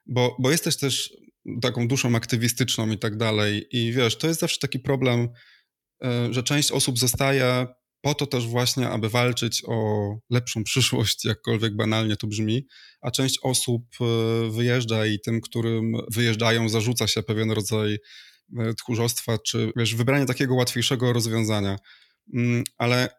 bo, 0.05 0.38
bo 0.39 0.51
jesteś 0.51 0.77
też 0.77 1.13
taką 1.62 1.88
duszą 1.88 2.15
aktywistyczną 2.15 2.89
i 2.89 2.97
tak 2.97 3.17
dalej. 3.17 3.67
I 3.71 3.93
wiesz, 3.93 4.17
to 4.17 4.27
jest 4.27 4.39
zawsze 4.39 4.60
taki 4.60 4.79
problem, 4.79 5.29
e, 6.03 6.34
że 6.34 6.43
część 6.43 6.71
osób 6.71 6.99
zostaje 6.99 7.67
po 8.01 8.13
to 8.13 8.27
też 8.27 8.47
właśnie, 8.47 8.89
aby 8.89 9.10
walczyć 9.10 9.63
o 9.67 10.07
lepszą 10.29 10.63
przyszłość, 10.69 11.25
jakkolwiek 11.25 11.75
banalnie 11.75 12.15
to 12.15 12.27
brzmi, 12.27 12.67
a 13.01 13.12
część 13.12 13.39
osób 13.43 13.84
e, 14.01 14.05
wyjeżdża 14.51 15.05
i 15.05 15.19
tym, 15.19 15.41
którym 15.41 15.93
wyjeżdżają, 16.13 16.69
zarzuca 16.69 17.07
się 17.07 17.23
pewien 17.23 17.51
rodzaj 17.51 17.97
e, 18.60 18.73
tchórzostwa, 18.73 19.38
czy 19.38 19.71
wiesz, 19.75 19.95
wybranie 19.95 20.25
takiego 20.25 20.55
łatwiejszego 20.55 21.13
rozwiązania. 21.13 21.77
Mm, 22.34 22.63
ale 22.77 23.10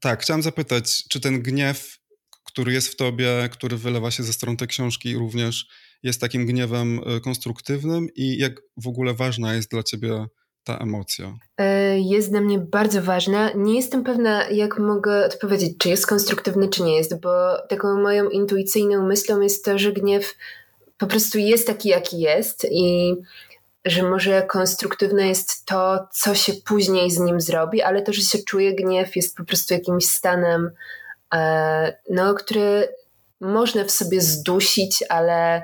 tak, 0.00 0.22
chciałem 0.22 0.42
zapytać, 0.42 1.04
czy 1.10 1.20
ten 1.20 1.42
gniew, 1.42 1.98
który 2.44 2.72
jest 2.72 2.88
w 2.88 2.96
tobie, 2.96 3.48
który 3.52 3.76
wylewa 3.76 4.10
się 4.10 4.22
ze 4.22 4.32
strony 4.32 4.56
tej 4.56 4.68
książki 4.68 5.14
również, 5.14 5.66
jest 6.02 6.20
takim 6.20 6.46
gniewem 6.46 7.00
e, 7.06 7.20
konstruktywnym 7.20 8.08
i 8.14 8.38
jak 8.38 8.52
w 8.76 8.88
ogóle 8.88 9.14
ważna 9.14 9.54
jest 9.54 9.70
dla 9.70 9.82
ciebie 9.82 10.26
ta 10.64 10.78
emocja? 10.78 11.38
E, 11.58 11.98
jest 12.00 12.30
dla 12.30 12.40
mnie 12.40 12.58
bardzo 12.58 13.02
ważna. 13.02 13.50
Nie 13.54 13.74
jestem 13.74 14.04
pewna, 14.04 14.48
jak 14.48 14.78
mogę 14.78 15.26
odpowiedzieć, 15.26 15.78
czy 15.78 15.88
jest 15.88 16.06
konstruktywny, 16.06 16.68
czy 16.68 16.82
nie 16.82 16.96
jest, 16.96 17.20
bo 17.20 17.30
taką 17.68 18.02
moją 18.02 18.28
intuicyjną 18.28 19.06
myślą 19.06 19.40
jest 19.40 19.64
to, 19.64 19.78
że 19.78 19.92
gniew 19.92 20.34
po 20.98 21.06
prostu 21.06 21.38
jest 21.38 21.66
taki, 21.66 21.88
jaki 21.88 22.20
jest 22.20 22.66
i 22.70 23.14
że 23.84 24.02
może 24.02 24.42
konstruktywne 24.42 25.28
jest 25.28 25.66
to, 25.66 26.08
co 26.12 26.34
się 26.34 26.52
później 26.64 27.10
z 27.10 27.18
nim 27.18 27.40
zrobi, 27.40 27.82
ale 27.82 28.02
to, 28.02 28.12
że 28.12 28.22
się 28.22 28.38
czuje 28.38 28.74
gniew, 28.74 29.16
jest 29.16 29.36
po 29.36 29.44
prostu 29.44 29.74
jakimś 29.74 30.06
stanem, 30.06 30.70
no, 32.10 32.34
który 32.34 32.88
można 33.40 33.84
w 33.84 33.90
sobie 33.90 34.20
zdusić, 34.20 35.04
ale 35.08 35.62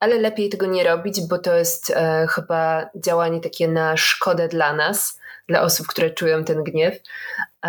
ale 0.00 0.18
lepiej 0.18 0.48
tego 0.48 0.66
nie 0.66 0.84
robić, 0.84 1.20
bo 1.28 1.38
to 1.38 1.54
jest 1.54 1.90
e, 1.90 2.26
chyba 2.30 2.90
działanie 2.96 3.40
takie 3.40 3.68
na 3.68 3.96
szkodę 3.96 4.48
dla 4.48 4.72
nas, 4.72 5.20
dla 5.48 5.62
osób, 5.62 5.86
które 5.86 6.10
czują 6.10 6.44
ten 6.44 6.64
gniew. 6.64 6.94
E, 7.64 7.68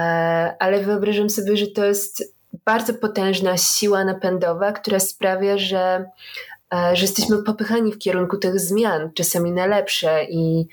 ale 0.59 0.79
wyobrażam 0.79 1.29
sobie, 1.29 1.57
że 1.57 1.67
to 1.67 1.85
jest 1.85 2.35
bardzo 2.65 2.93
potężna 2.93 3.57
siła 3.57 4.03
napędowa, 4.05 4.71
która 4.71 4.99
sprawia, 4.99 5.57
że, 5.57 5.79
e, 5.79 6.09
że 6.71 7.01
jesteśmy 7.01 7.43
popychani 7.43 7.93
w 7.93 7.97
kierunku 7.97 8.37
tych 8.37 8.59
zmian, 8.59 9.11
czasami 9.13 9.51
na 9.51 9.65
lepsze 9.65 10.25
i 10.29 10.67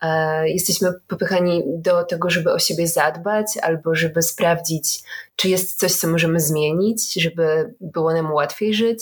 e, 0.00 0.48
jesteśmy 0.48 0.92
popychani 1.08 1.62
do 1.66 2.04
tego, 2.04 2.30
żeby 2.30 2.52
o 2.52 2.58
siebie 2.58 2.86
zadbać 2.86 3.46
albo 3.62 3.94
żeby 3.94 4.22
sprawdzić, 4.22 5.02
czy 5.36 5.48
jest 5.48 5.78
coś, 5.78 5.92
co 5.92 6.08
możemy 6.08 6.40
zmienić, 6.40 7.14
żeby 7.14 7.74
było 7.80 8.12
nam 8.12 8.32
łatwiej 8.32 8.74
żyć. 8.74 9.00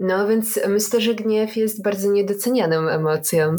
No 0.00 0.28
więc 0.28 0.60
myślę, 0.68 1.00
że 1.00 1.14
gniew 1.14 1.56
jest 1.56 1.82
bardzo 1.82 2.12
niedocenianą 2.12 2.88
emocją. 2.88 3.56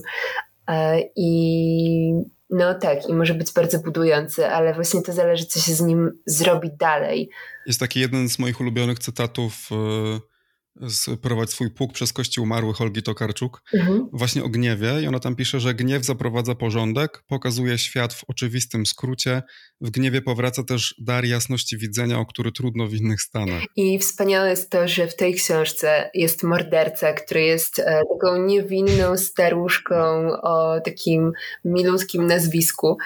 E, 0.67 0.99
I 1.15 2.13
no 2.49 2.73
tak, 2.73 3.09
i 3.09 3.13
może 3.13 3.33
być 3.33 3.53
bardzo 3.53 3.79
budujący, 3.79 4.47
ale 4.47 4.73
właśnie 4.73 5.01
to 5.01 5.13
zależy, 5.13 5.45
co 5.45 5.59
się 5.59 5.73
z 5.73 5.81
nim 5.81 6.11
zrobi 6.25 6.69
dalej. 6.77 7.29
Jest 7.65 7.79
taki 7.79 7.99
jeden 7.99 8.29
z 8.29 8.39
moich 8.39 8.61
ulubionych 8.61 8.99
cytatów 8.99 9.53
e, 11.07 11.17
prowadź 11.17 11.49
swój 11.49 11.71
pług 11.71 11.93
przez 11.93 12.13
kości 12.13 12.41
umarły 12.41 12.73
Holgi 12.73 13.03
Tokarczuk, 13.03 13.61
mhm. 13.73 14.09
właśnie 14.13 14.43
o 14.43 14.49
gniewie 14.49 15.01
i 15.03 15.07
ona 15.07 15.19
tam 15.19 15.35
pisze, 15.35 15.59
że 15.59 15.73
gniew 15.73 16.05
zaprowadza 16.05 16.55
porządek, 16.55 17.23
pokazuje 17.27 17.77
świat 17.77 18.13
w 18.13 18.23
oczywistym 18.27 18.85
skrócie, 18.85 19.43
w 19.81 19.89
gniewie 19.89 20.21
powraca 20.21 20.63
też 20.63 20.95
dar 20.99 21.25
jasności 21.25 21.77
widzenia, 21.77 22.19
o 22.19 22.25
który 22.25 22.51
trudno 22.51 22.87
w 22.87 22.93
innych 22.93 23.21
stanach. 23.21 23.63
I 23.75 23.99
wspaniałe 23.99 24.49
jest 24.49 24.69
to, 24.69 24.87
że 24.87 25.07
w 25.07 25.15
tej 25.15 25.33
książce 25.33 26.09
jest 26.13 26.43
morderca, 26.43 27.13
który 27.13 27.41
jest 27.41 27.79
e, 27.79 28.01
taką 28.13 28.45
niewinną 28.45 29.17
staruszką 29.17 29.95
o 30.41 30.81
takim 30.81 31.31
milutkim 31.65 32.27
nazwisku, 32.27 32.97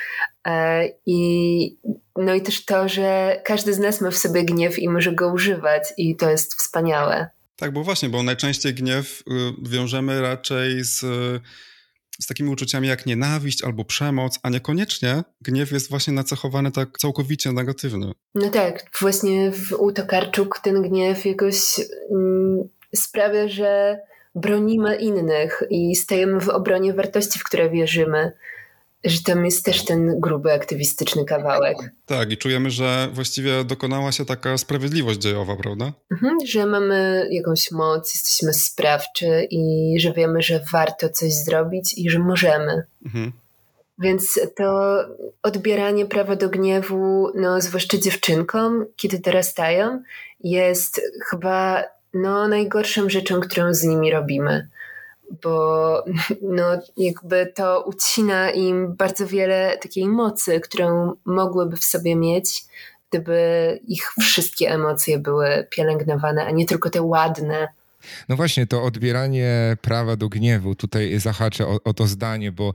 e, 0.47 0.87
i, 1.05 1.77
no 2.15 2.33
i 2.33 2.41
też 2.41 2.65
to, 2.65 2.89
że 2.89 3.41
każdy 3.45 3.73
z 3.73 3.79
nas 3.79 4.01
ma 4.01 4.11
w 4.11 4.17
sobie 4.17 4.43
gniew 4.43 4.79
i 4.79 4.89
może 4.89 5.11
go 5.11 5.33
używać, 5.33 5.83
i 5.97 6.15
to 6.15 6.29
jest 6.29 6.55
wspaniałe. 6.55 7.29
Tak, 7.63 7.73
bo 7.73 7.83
właśnie, 7.83 8.09
bo 8.09 8.23
najczęściej 8.23 8.73
gniew 8.73 9.21
y, 9.21 9.69
wiążemy 9.69 10.21
raczej 10.21 10.83
z, 10.83 10.99
z 12.19 12.27
takimi 12.27 12.49
uczuciami 12.49 12.87
jak 12.87 13.05
nienawiść 13.05 13.63
albo 13.63 13.85
przemoc, 13.85 14.39
a 14.43 14.49
niekoniecznie 14.49 15.23
gniew 15.41 15.71
jest 15.71 15.89
właśnie 15.89 16.13
nacechowany 16.13 16.71
tak 16.71 16.97
całkowicie 16.97 17.51
negatywny. 17.51 18.11
No 18.35 18.49
tak, 18.49 18.85
właśnie 19.01 19.51
w 19.51 19.71
u 19.71 19.91
Tokarczuk 19.91 20.59
ten 20.63 20.81
gniew 20.81 21.25
jakoś 21.25 21.79
mm, 22.11 22.69
sprawia, 22.95 23.47
że 23.47 23.99
bronimy 24.35 24.95
innych 24.95 25.63
i 25.69 25.95
stajemy 25.95 26.39
w 26.39 26.49
obronie 26.49 26.93
wartości, 26.93 27.39
w 27.39 27.43
które 27.43 27.69
wierzymy 27.69 28.31
że 29.03 29.23
tam 29.23 29.45
jest 29.45 29.65
też 29.65 29.85
ten 29.85 30.19
gruby 30.19 30.53
aktywistyczny 30.53 31.25
kawałek. 31.25 31.77
Tak, 32.05 32.31
i 32.31 32.37
czujemy, 32.37 32.71
że 32.71 33.09
właściwie 33.13 33.63
dokonała 33.63 34.11
się 34.11 34.25
taka 34.25 34.57
sprawiedliwość 34.57 35.19
dziejowa, 35.19 35.55
prawda? 35.55 35.93
Mhm, 36.11 36.37
że 36.45 36.65
mamy 36.65 37.27
jakąś 37.31 37.71
moc, 37.71 38.13
jesteśmy 38.13 38.53
sprawczy 38.53 39.47
i 39.49 39.95
że 39.99 40.13
wiemy, 40.13 40.41
że 40.41 40.63
warto 40.71 41.09
coś 41.09 41.33
zrobić 41.33 41.93
i 41.97 42.09
że 42.09 42.19
możemy. 42.19 42.83
Mhm. 43.05 43.31
Więc 43.99 44.39
to 44.55 44.97
odbieranie 45.43 46.05
prawa 46.05 46.35
do 46.35 46.49
gniewu, 46.49 47.31
no, 47.35 47.61
zwłaszcza 47.61 47.97
dziewczynkom, 47.97 48.85
kiedy 48.95 49.19
dorastają, 49.19 50.03
jest 50.43 51.01
chyba 51.29 51.83
no, 52.13 52.47
najgorszą 52.47 53.09
rzeczą, 53.09 53.39
którą 53.39 53.73
z 53.73 53.83
nimi 53.83 54.11
robimy 54.11 54.69
bo 55.43 56.05
no, 56.41 56.63
jakby 56.97 57.53
to 57.55 57.83
ucina 57.83 58.51
im 58.51 58.95
bardzo 58.95 59.27
wiele 59.27 59.77
takiej 59.81 60.07
mocy, 60.07 60.59
którą 60.59 61.13
mogłyby 61.25 61.77
w 61.77 61.83
sobie 61.83 62.15
mieć, 62.15 62.65
gdyby 63.09 63.79
ich 63.87 64.11
wszystkie 64.19 64.71
emocje 64.71 65.19
były 65.19 65.67
pielęgnowane, 65.69 66.45
a 66.45 66.51
nie 66.51 66.65
tylko 66.65 66.89
te 66.89 67.01
ładne. 67.01 67.67
No 68.29 68.35
właśnie, 68.35 68.67
to 68.67 68.83
odbieranie 68.83 69.77
prawa 69.81 70.15
do 70.15 70.29
gniewu, 70.29 70.75
tutaj 70.75 71.19
zahaczę 71.19 71.67
o, 71.67 71.77
o, 71.83 71.93
to 71.93 72.07
zdanie, 72.07 72.51
bo 72.51 72.73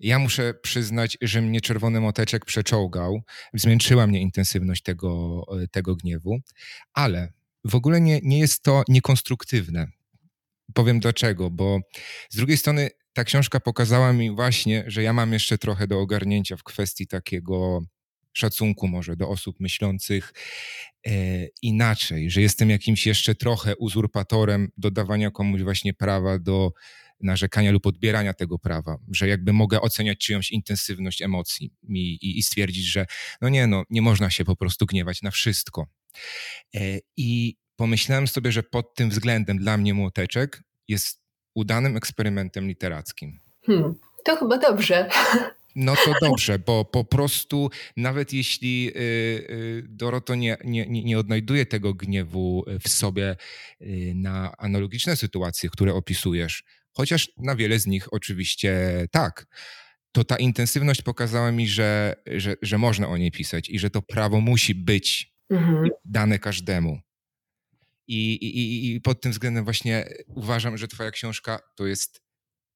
ja 0.00 0.18
muszę 0.18 0.54
przyznać, 0.54 1.18
że 1.20 1.42
mnie 1.42 1.60
czerwony 1.60 2.00
moteczek 2.00 2.44
przeczołgał, 2.44 3.22
zmęczyła 3.54 4.06
mnie 4.06 4.20
intensywność 4.20 4.82
tego, 4.82 5.42
tego 5.70 5.96
gniewu, 5.96 6.38
ale 6.92 7.32
w 7.64 7.74
ogóle 7.74 8.00
nie, 8.00 8.20
nie 8.22 8.38
jest 8.38 8.62
to 8.62 8.82
niekonstruktywne. 8.88 9.86
Powiem 10.74 11.00
dlaczego, 11.00 11.50
bo 11.50 11.80
z 12.30 12.36
drugiej 12.36 12.56
strony 12.56 12.90
ta 13.12 13.24
książka 13.24 13.60
pokazała 13.60 14.12
mi 14.12 14.30
właśnie, 14.30 14.84
że 14.86 15.02
ja 15.02 15.12
mam 15.12 15.32
jeszcze 15.32 15.58
trochę 15.58 15.86
do 15.86 16.00
ogarnięcia 16.00 16.56
w 16.56 16.62
kwestii 16.62 17.06
takiego 17.06 17.82
szacunku 18.32 18.88
może 18.88 19.16
do 19.16 19.28
osób 19.28 19.60
myślących 19.60 20.32
e, 21.06 21.12
inaczej, 21.62 22.30
że 22.30 22.40
jestem 22.40 22.70
jakimś 22.70 23.06
jeszcze 23.06 23.34
trochę 23.34 23.76
uzurpatorem 23.76 24.68
dodawania 24.76 25.30
komuś 25.30 25.62
właśnie 25.62 25.94
prawa 25.94 26.38
do 26.38 26.72
narzekania 27.20 27.72
lub 27.72 27.86
odbierania 27.86 28.34
tego 28.34 28.58
prawa, 28.58 28.98
że 29.12 29.28
jakby 29.28 29.52
mogę 29.52 29.80
oceniać 29.80 30.18
czyjąś 30.18 30.50
intensywność 30.50 31.22
emocji 31.22 31.72
i, 31.88 32.18
i, 32.22 32.38
i 32.38 32.42
stwierdzić, 32.42 32.84
że 32.84 33.06
no 33.40 33.48
nie, 33.48 33.66
no 33.66 33.82
nie 33.90 34.02
można 34.02 34.30
się 34.30 34.44
po 34.44 34.56
prostu 34.56 34.86
gniewać 34.86 35.22
na 35.22 35.30
wszystko. 35.30 35.86
E, 36.74 36.98
I 37.16 37.56
pomyślałem 37.80 38.28
sobie, 38.28 38.52
że 38.52 38.62
pod 38.62 38.94
tym 38.94 39.10
względem 39.10 39.58
dla 39.58 39.76
mnie 39.76 39.94
młoteczek 39.94 40.62
jest 40.88 41.22
udanym 41.54 41.96
eksperymentem 41.96 42.68
literackim. 42.68 43.40
Hmm, 43.66 43.94
to 44.24 44.36
chyba 44.36 44.58
dobrze. 44.58 45.08
No 45.76 45.94
to 46.04 46.12
dobrze, 46.28 46.58
bo 46.58 46.84
po 46.84 47.04
prostu 47.04 47.70
nawet 47.96 48.32
jeśli 48.32 48.88
y, 48.88 49.00
y, 49.00 49.84
Doroto 49.88 50.34
nie, 50.34 50.56
nie, 50.64 50.86
nie 50.86 51.18
odnajduje 51.18 51.66
tego 51.66 51.94
gniewu 51.94 52.64
w 52.84 52.88
sobie 52.88 53.36
y, 53.80 54.12
na 54.16 54.56
analogiczne 54.58 55.16
sytuacje, 55.16 55.70
które 55.70 55.94
opisujesz, 55.94 56.64
chociaż 56.92 57.28
na 57.36 57.56
wiele 57.56 57.78
z 57.78 57.86
nich 57.86 58.12
oczywiście 58.12 58.78
tak, 59.10 59.46
to 60.12 60.24
ta 60.24 60.36
intensywność 60.36 61.02
pokazała 61.02 61.52
mi, 61.52 61.68
że, 61.68 62.16
że, 62.26 62.54
że 62.62 62.78
można 62.78 63.08
o 63.08 63.16
niej 63.16 63.30
pisać 63.30 63.70
i 63.70 63.78
że 63.78 63.90
to 63.90 64.02
prawo 64.02 64.40
musi 64.40 64.74
być 64.74 65.34
mhm. 65.50 65.88
dane 66.04 66.38
każdemu. 66.38 67.00
I, 68.10 68.34
i, 68.34 68.94
I 68.94 69.00
pod 69.00 69.20
tym 69.20 69.32
względem 69.32 69.64
właśnie 69.64 70.08
uważam, 70.28 70.78
że 70.78 70.88
Twoja 70.88 71.10
książka 71.10 71.58
to 71.76 71.86
jest 71.86 72.20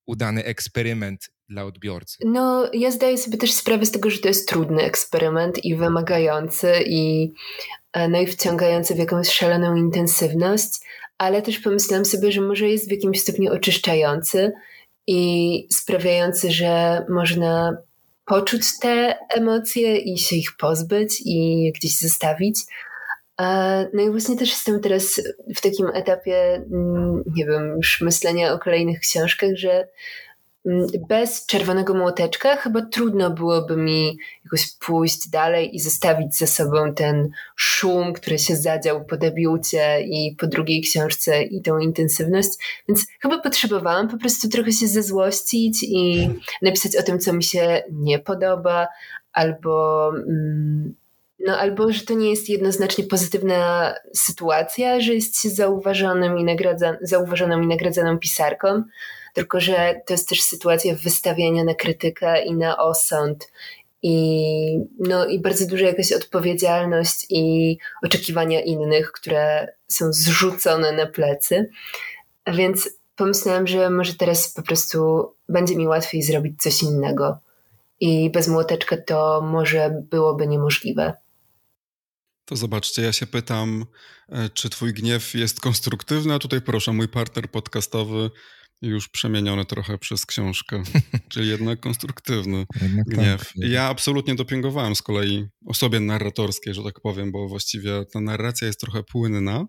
udany 0.06 0.44
eksperyment 0.44 1.30
dla 1.48 1.64
odbiorcy. 1.64 2.18
No, 2.24 2.70
ja 2.72 2.90
zdaję 2.90 3.18
sobie 3.18 3.38
też 3.38 3.52
sprawę 3.52 3.86
z 3.86 3.90
tego, 3.90 4.10
że 4.10 4.18
to 4.18 4.28
jest 4.28 4.48
trudny 4.48 4.82
eksperyment 4.82 5.64
i 5.64 5.76
wymagający, 5.76 6.72
i, 6.86 7.32
e, 7.92 8.08
no 8.08 8.20
i 8.20 8.26
wciągający 8.26 8.94
w 8.94 8.98
jakąś 8.98 9.28
szaloną 9.28 9.76
intensywność, 9.76 10.68
ale 11.18 11.42
też 11.42 11.58
pomyślałam 11.58 12.04
sobie, 12.04 12.32
że 12.32 12.40
może 12.40 12.68
jest 12.68 12.88
w 12.88 12.92
jakimś 12.92 13.20
stopniu 13.20 13.52
oczyszczający 13.52 14.52
i 15.06 15.66
sprawiający, 15.72 16.50
że 16.50 17.04
można 17.08 17.76
poczuć 18.24 18.62
te 18.80 19.18
emocje 19.30 19.96
i 19.96 20.18
się 20.18 20.36
ich 20.36 20.56
pozbyć 20.56 21.22
i 21.24 21.72
gdzieś 21.74 21.98
zostawić. 21.98 22.56
No 23.92 24.02
i 24.02 24.10
właśnie 24.10 24.36
też 24.36 24.50
jestem 24.50 24.80
teraz 24.80 25.20
w 25.56 25.60
takim 25.60 25.86
etapie, 25.94 26.54
mm, 26.54 27.22
nie 27.36 27.46
wiem, 27.46 27.76
już 27.76 28.00
myślenia 28.00 28.52
o 28.52 28.58
kolejnych 28.58 29.00
książkach, 29.00 29.50
że 29.56 29.88
mm, 30.66 30.86
bez 31.08 31.46
czerwonego 31.46 31.94
młoteczka 31.94 32.56
chyba 32.56 32.82
trudno 32.82 33.30
byłoby 33.30 33.76
mi 33.76 34.18
jakoś 34.44 34.72
pójść 34.72 35.28
dalej 35.28 35.76
i 35.76 35.80
zostawić 35.80 36.38
za 36.38 36.46
sobą 36.46 36.94
ten 36.94 37.30
szum, 37.56 38.12
który 38.12 38.38
się 38.38 38.56
zadział 38.56 39.04
po 39.04 39.16
debiucie 39.16 40.00
i 40.00 40.36
po 40.36 40.46
drugiej 40.46 40.82
książce 40.82 41.42
i 41.42 41.62
tą 41.62 41.78
intensywność. 41.78 42.50
Więc 42.88 43.06
chyba 43.20 43.38
potrzebowałam 43.38 44.08
po 44.08 44.18
prostu 44.18 44.48
trochę 44.48 44.72
się 44.72 44.88
zezłościć 44.88 45.82
i 45.82 46.30
napisać 46.62 46.96
o 46.96 47.02
tym, 47.02 47.18
co 47.18 47.32
mi 47.32 47.42
się 47.42 47.82
nie 47.92 48.18
podoba, 48.18 48.88
albo. 49.32 50.08
Mm, 50.16 50.94
no 51.46 51.58
albo, 51.58 51.92
że 51.92 52.04
to 52.04 52.14
nie 52.14 52.30
jest 52.30 52.48
jednoznacznie 52.48 53.04
pozytywna 53.04 53.94
sytuacja, 54.14 55.00
że 55.00 55.14
jest 55.14 55.42
się 55.42 55.50
zauważonym 55.50 56.38
i, 56.38 56.56
zauważoną 57.00 57.60
i 57.60 57.66
nagradzaną 57.66 58.18
pisarką, 58.18 58.82
tylko 59.34 59.60
że 59.60 60.00
to 60.06 60.14
jest 60.14 60.28
też 60.28 60.42
sytuacja 60.42 60.94
wystawiania 60.94 61.64
na 61.64 61.74
krytykę 61.74 62.44
i 62.44 62.54
na 62.54 62.78
osąd 62.78 63.48
i, 64.06 64.78
no, 64.98 65.26
i 65.26 65.40
bardzo 65.40 65.66
duża 65.66 65.86
jakaś 65.86 66.12
odpowiedzialność 66.12 67.26
i 67.30 67.76
oczekiwania 68.02 68.60
innych, 68.60 69.12
które 69.12 69.68
są 69.88 70.12
zrzucone 70.12 70.92
na 70.92 71.06
plecy. 71.06 71.70
A 72.44 72.52
więc 72.52 72.90
pomyślałam, 73.16 73.66
że 73.66 73.90
może 73.90 74.14
teraz 74.14 74.52
po 74.54 74.62
prostu 74.62 75.30
będzie 75.48 75.76
mi 75.76 75.88
łatwiej 75.88 76.22
zrobić 76.22 76.62
coś 76.62 76.82
innego. 76.82 77.38
I 78.00 78.30
bez 78.30 78.48
młoteczka 78.48 78.96
to 78.96 79.40
może 79.40 80.02
byłoby 80.10 80.46
niemożliwe. 80.46 81.12
To 82.44 82.56
zobaczcie, 82.56 83.02
ja 83.02 83.12
się 83.12 83.26
pytam, 83.26 83.84
e, 84.28 84.48
czy 84.48 84.70
twój 84.70 84.92
gniew 84.92 85.34
jest 85.34 85.60
konstruktywny, 85.60 86.34
a 86.34 86.38
tutaj 86.38 86.60
proszę, 86.60 86.92
mój 86.92 87.08
partner 87.08 87.50
podcastowy 87.50 88.30
już 88.82 89.08
przemieniony 89.08 89.64
trochę 89.64 89.98
przez 89.98 90.26
książkę, 90.26 90.82
czyli 91.32 91.48
jednak 91.48 91.80
konstruktywny 91.80 92.66
jednak 92.82 93.06
tak, 93.06 93.16
gniew. 93.16 93.38
Tak. 93.38 93.54
Ja 93.56 93.84
absolutnie 93.84 94.34
dopingowałem 94.34 94.96
z 94.96 95.02
kolei 95.02 95.46
osobie 95.66 96.00
narratorskiej, 96.00 96.74
że 96.74 96.82
tak 96.82 97.00
powiem, 97.00 97.32
bo 97.32 97.48
właściwie 97.48 98.04
ta 98.12 98.20
narracja 98.20 98.66
jest 98.66 98.80
trochę 98.80 99.02
płynna 99.02 99.66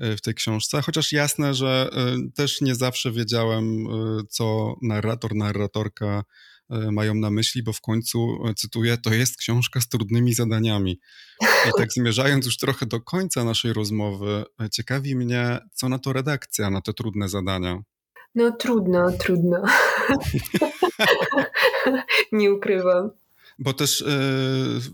e, 0.00 0.16
w 0.16 0.20
tej 0.20 0.34
książce, 0.34 0.82
chociaż 0.82 1.12
jasne, 1.12 1.54
że 1.54 1.90
e, 1.92 2.16
też 2.34 2.60
nie 2.60 2.74
zawsze 2.74 3.12
wiedziałem, 3.12 3.84
co 4.30 4.74
narrator, 4.82 5.34
narratorka 5.34 6.24
mają 6.92 7.14
na 7.14 7.30
myśli, 7.30 7.62
bo 7.62 7.72
w 7.72 7.80
końcu, 7.80 8.38
e, 8.48 8.54
cytuję, 8.54 8.96
to 8.96 9.14
jest 9.14 9.36
książka 9.36 9.80
z 9.80 9.88
trudnymi 9.88 10.34
zadaniami. 10.34 11.00
I 11.42 11.70
tak 11.78 11.92
zmierzając 11.92 12.46
już 12.46 12.56
trochę 12.56 12.86
do 12.86 13.00
końca 13.00 13.44
naszej 13.44 13.72
rozmowy, 13.72 14.44
e, 14.62 14.70
ciekawi 14.70 15.16
mnie, 15.16 15.58
co 15.74 15.88
na 15.88 15.98
to 15.98 16.12
redakcja, 16.12 16.70
na 16.70 16.80
te 16.80 16.92
trudne 16.92 17.28
zadania. 17.28 17.78
No 18.34 18.52
trudno, 18.52 19.12
trudno. 19.12 19.62
nie 22.32 22.52
ukrywam. 22.52 23.10
Bo 23.60 23.72
też 23.72 24.02
e, 24.02 24.04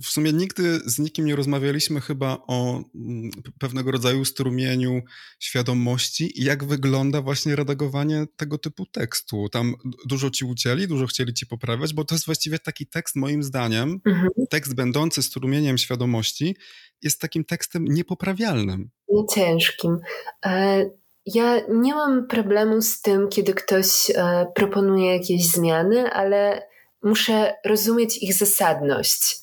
w 0.03 0.07
sumie 0.07 0.33
nigdy 0.33 0.81
z 0.85 0.99
nikim 0.99 1.27
nie 1.27 1.37
rozmawialiśmy 1.37 2.01
chyba 2.01 2.39
o 2.47 2.83
mm, 2.95 3.31
pewnego 3.59 3.91
rodzaju 3.91 4.25
strumieniu 4.25 5.03
świadomości 5.41 6.41
i 6.41 6.45
jak 6.45 6.64
wygląda 6.64 7.23
właśnie 7.23 7.57
redagowanie 7.57 8.27
tego 8.37 8.59
typu 8.59 8.87
tekstu. 8.87 9.49
Tam 9.49 9.75
dużo 10.07 10.31
ci 10.31 10.45
ucięli, 10.45 10.89
dużo 10.89 11.07
chcieli 11.07 11.35
ci 11.35 11.47
poprawiać, 11.47 11.95
bo 11.95 12.05
to 12.05 12.14
jest 12.14 12.27
właściwie 12.27 12.59
taki 12.59 12.87
tekst, 12.87 13.17
moim 13.17 13.43
zdaniem, 13.43 14.01
mhm. 14.07 14.29
tekst 14.51 14.75
będący 14.75 15.23
strumieniem 15.23 15.79
świadomości, 15.79 16.57
jest 17.03 17.21
takim 17.21 17.45
tekstem 17.45 17.85
niepoprawialnym. 17.85 18.91
Ciężkim. 19.35 19.99
E, 20.47 20.85
ja 21.27 21.61
nie 21.69 21.95
mam 21.95 22.27
problemu 22.27 22.83
z 22.83 23.01
tym, 23.01 23.29
kiedy 23.29 23.55
ktoś 23.55 24.11
e, 24.11 24.47
proponuje 24.55 25.12
jakieś 25.12 25.51
zmiany, 25.51 26.11
ale 26.12 26.62
muszę 27.03 27.55
rozumieć 27.65 28.23
ich 28.23 28.35
zasadność. 28.35 29.37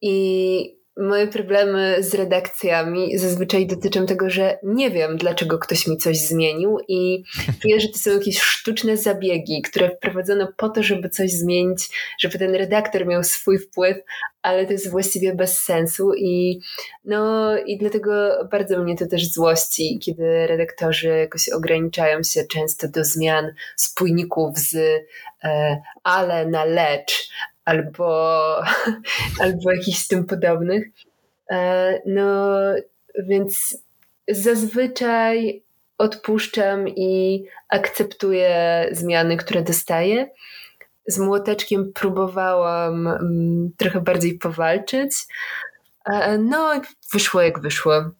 I 0.00 0.76
moje 0.96 1.26
problemy 1.26 1.96
z 2.00 2.14
redakcjami 2.14 3.18
zazwyczaj 3.18 3.66
dotyczą 3.66 4.06
tego, 4.06 4.30
że 4.30 4.58
nie 4.62 4.90
wiem, 4.90 5.16
dlaczego 5.16 5.58
ktoś 5.58 5.86
mi 5.86 5.98
coś 5.98 6.18
zmienił 6.18 6.78
i 6.88 7.24
czuję, 7.62 7.80
że 7.80 7.88
to 7.88 7.98
są 7.98 8.10
jakieś 8.10 8.38
sztuczne 8.40 8.96
zabiegi, 8.96 9.62
które 9.62 9.90
wprowadzono 9.90 10.48
po 10.56 10.68
to, 10.68 10.82
żeby 10.82 11.08
coś 11.08 11.30
zmienić, 11.30 11.88
żeby 12.20 12.38
ten 12.38 12.54
redaktor 12.54 13.06
miał 13.06 13.24
swój 13.24 13.58
wpływ, 13.58 13.96
ale 14.42 14.66
to 14.66 14.72
jest 14.72 14.90
właściwie 14.90 15.34
bez 15.34 15.60
sensu 15.60 16.14
i 16.14 16.60
no 17.04 17.52
i 17.58 17.78
dlatego 17.78 18.12
bardzo 18.50 18.82
mnie 18.82 18.96
to 18.96 19.06
też 19.06 19.32
złości, 19.32 19.98
kiedy 20.02 20.46
redaktorzy 20.46 21.08
jakoś 21.08 21.48
ograniczają 21.48 22.22
się 22.22 22.44
często 22.44 22.88
do 22.88 23.04
zmian 23.04 23.46
spójników 23.76 24.58
z 24.58 24.76
e, 25.44 25.80
ale 26.02 26.46
na 26.46 26.64
lecz, 26.64 27.28
albo, 27.66 28.56
albo 29.42 29.72
jakichś 29.72 29.98
z 29.98 30.08
tym 30.08 30.24
podobnych. 30.24 30.86
E, 31.50 32.00
no 32.06 32.56
więc 33.18 33.78
zazwyczaj 34.28 35.62
odpuszczam 35.98 36.88
i 36.88 37.44
akceptuję 37.68 38.88
zmiany, 38.92 39.36
które 39.36 39.62
dostaję. 39.62 40.30
Z 41.08 41.18
młoteczkiem 41.18 41.92
próbowałam 41.92 43.06
mm, 43.06 43.70
trochę 43.76 44.00
bardziej 44.00 44.38
powalczyć. 44.38 45.12
E, 46.04 46.38
no, 46.38 46.80
wyszło 47.12 47.42
jak 47.42 47.60
wyszło. 47.60 48.10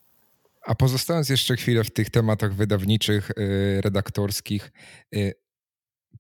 A 0.66 0.74
pozostając 0.74 1.28
jeszcze 1.28 1.57
chwilę 1.57 1.84
w 1.84 1.90
tych 1.90 2.11
tematach 2.11 2.55
wydawniczych, 2.55 3.30
y, 3.30 3.80
redaktorskich, 3.84 4.72
y, 5.14 5.34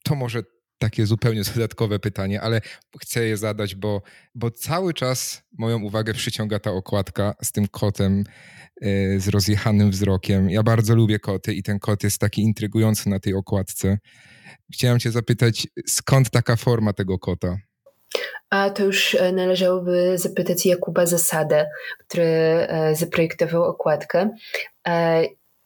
to 0.02 0.14
może 0.14 0.42
takie 0.78 1.06
zupełnie 1.06 1.42
dodatkowe 1.54 1.98
pytanie, 1.98 2.40
ale 2.40 2.60
chcę 3.00 3.24
je 3.24 3.36
zadać, 3.36 3.74
bo, 3.74 4.02
bo 4.34 4.50
cały 4.50 4.94
czas 4.94 5.42
moją 5.58 5.82
uwagę 5.82 6.14
przyciąga 6.14 6.58
ta 6.58 6.70
okładka 6.70 7.34
z 7.42 7.52
tym 7.52 7.68
kotem 7.68 8.24
yy, 8.80 9.20
z 9.20 9.28
rozjechanym 9.28 9.90
wzrokiem. 9.90 10.50
Ja 10.50 10.62
bardzo 10.62 10.94
lubię 10.94 11.18
koty 11.18 11.54
i 11.54 11.62
ten 11.62 11.78
kot 11.78 12.04
jest 12.04 12.18
taki 12.18 12.42
intrygujący 12.42 13.08
na 13.10 13.20
tej 13.20 13.34
okładce. 13.34 13.98
Chciałem 14.72 14.98
cię 14.98 15.10
zapytać, 15.10 15.66
skąd 15.86 16.30
taka 16.30 16.56
forma 16.56 16.92
tego 16.92 17.18
kota? 17.18 17.56
A 18.50 18.70
to 18.70 18.84
już 18.84 19.14
e, 19.14 19.32
należałoby 19.32 20.18
zapytać 20.18 20.66
Jakuba 20.66 21.06
Zasadę, 21.06 21.66
który 21.98 22.24
e, 22.24 22.94
zaprojektował 22.94 23.64
okładkę. 23.64 24.30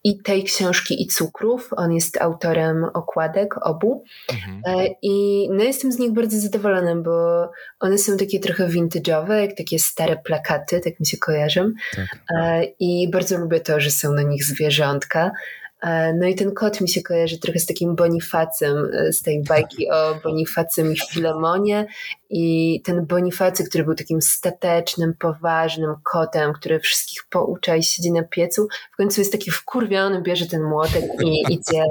I 0.05 0.22
tej 0.22 0.44
książki 0.44 1.03
i 1.03 1.07
cukrów. 1.07 1.70
On 1.76 1.92
jest 1.92 2.20
autorem 2.20 2.84
okładek 2.94 3.66
obu. 3.66 4.05
Mhm. 4.32 4.62
E, 4.66 4.86
I 5.03 5.48
no 5.51 5.64
jestem 5.64 5.92
z 5.92 5.98
nich 5.98 6.12
bardzo 6.12 6.40
zadowolona, 6.40 6.96
bo 6.96 7.48
one 7.80 7.98
są 7.98 8.16
takie 8.16 8.40
trochę 8.40 8.68
vintage'owe, 8.68 9.32
jak 9.32 9.57
takie 9.57 9.78
stare 9.78 10.16
plakaty, 10.16 10.80
tak 10.80 11.01
mi 11.01 11.07
się 11.07 11.16
kojarzą. 11.16 11.72
Tak. 11.96 12.18
E, 12.36 12.64
I 12.64 13.11
bardzo 13.11 13.38
lubię 13.38 13.61
to, 13.61 13.80
że 13.80 13.90
są 13.90 14.12
na 14.12 14.22
nich 14.22 14.44
zwierzątka. 14.44 15.30
E, 15.80 16.14
no 16.14 16.26
i 16.26 16.34
ten 16.34 16.54
kot 16.54 16.80
mi 16.80 16.88
się 16.88 17.02
kojarzy 17.02 17.38
trochę 17.38 17.58
z 17.58 17.66
takim 17.66 17.96
Bonifacem 17.96 18.90
e, 18.94 19.12
z 19.12 19.22
tej 19.22 19.42
bajki 19.42 19.90
o 19.90 20.14
Bonifacym 20.22 20.92
i 20.92 20.96
Filemonie 21.10 21.86
i 22.30 22.80
ten 22.84 23.06
Bonifacy, 23.06 23.64
który 23.64 23.84
był 23.84 23.94
takim 23.94 24.22
statecznym, 24.22 25.14
poważnym 25.18 25.94
kotem, 26.02 26.52
który 26.52 26.80
wszystkich 26.80 27.24
poucza 27.30 27.76
i 27.76 27.82
siedzi 27.82 28.12
na 28.12 28.22
piecu, 28.22 28.68
w 28.92 28.96
końcu 28.96 29.20
jest 29.20 29.32
taki 29.32 29.50
wkurwiony, 29.50 30.22
bierze 30.22 30.46
ten 30.46 30.62
młotek 30.62 31.04
i 31.24 31.52
idzie 31.54 31.84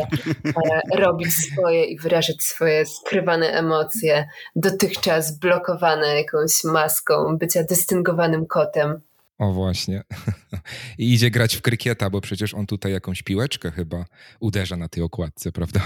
e, 0.45 0.97
robić 0.97 1.33
swoje 1.33 1.85
i 1.85 1.99
wyrażać 1.99 2.43
swoje 2.43 2.85
skrywane 2.85 3.47
emocje, 3.47 4.27
dotychczas 4.55 5.39
blokowane 5.39 6.17
jakąś 6.17 6.63
maską 6.63 7.37
bycia 7.37 7.63
dystyngowanym 7.63 8.45
kotem. 8.45 9.01
O 9.39 9.53
właśnie. 9.53 10.03
I 10.97 11.13
idzie 11.13 11.31
grać 11.31 11.55
w 11.55 11.61
krykieta, 11.61 12.09
bo 12.09 12.21
przecież 12.21 12.53
on 12.53 12.65
tutaj 12.65 12.91
jakąś 12.91 13.23
piłeczkę 13.23 13.71
chyba 13.71 14.05
uderza 14.39 14.77
na 14.77 14.89
tej 14.89 15.03
okładce, 15.03 15.51
prawda? 15.51 15.81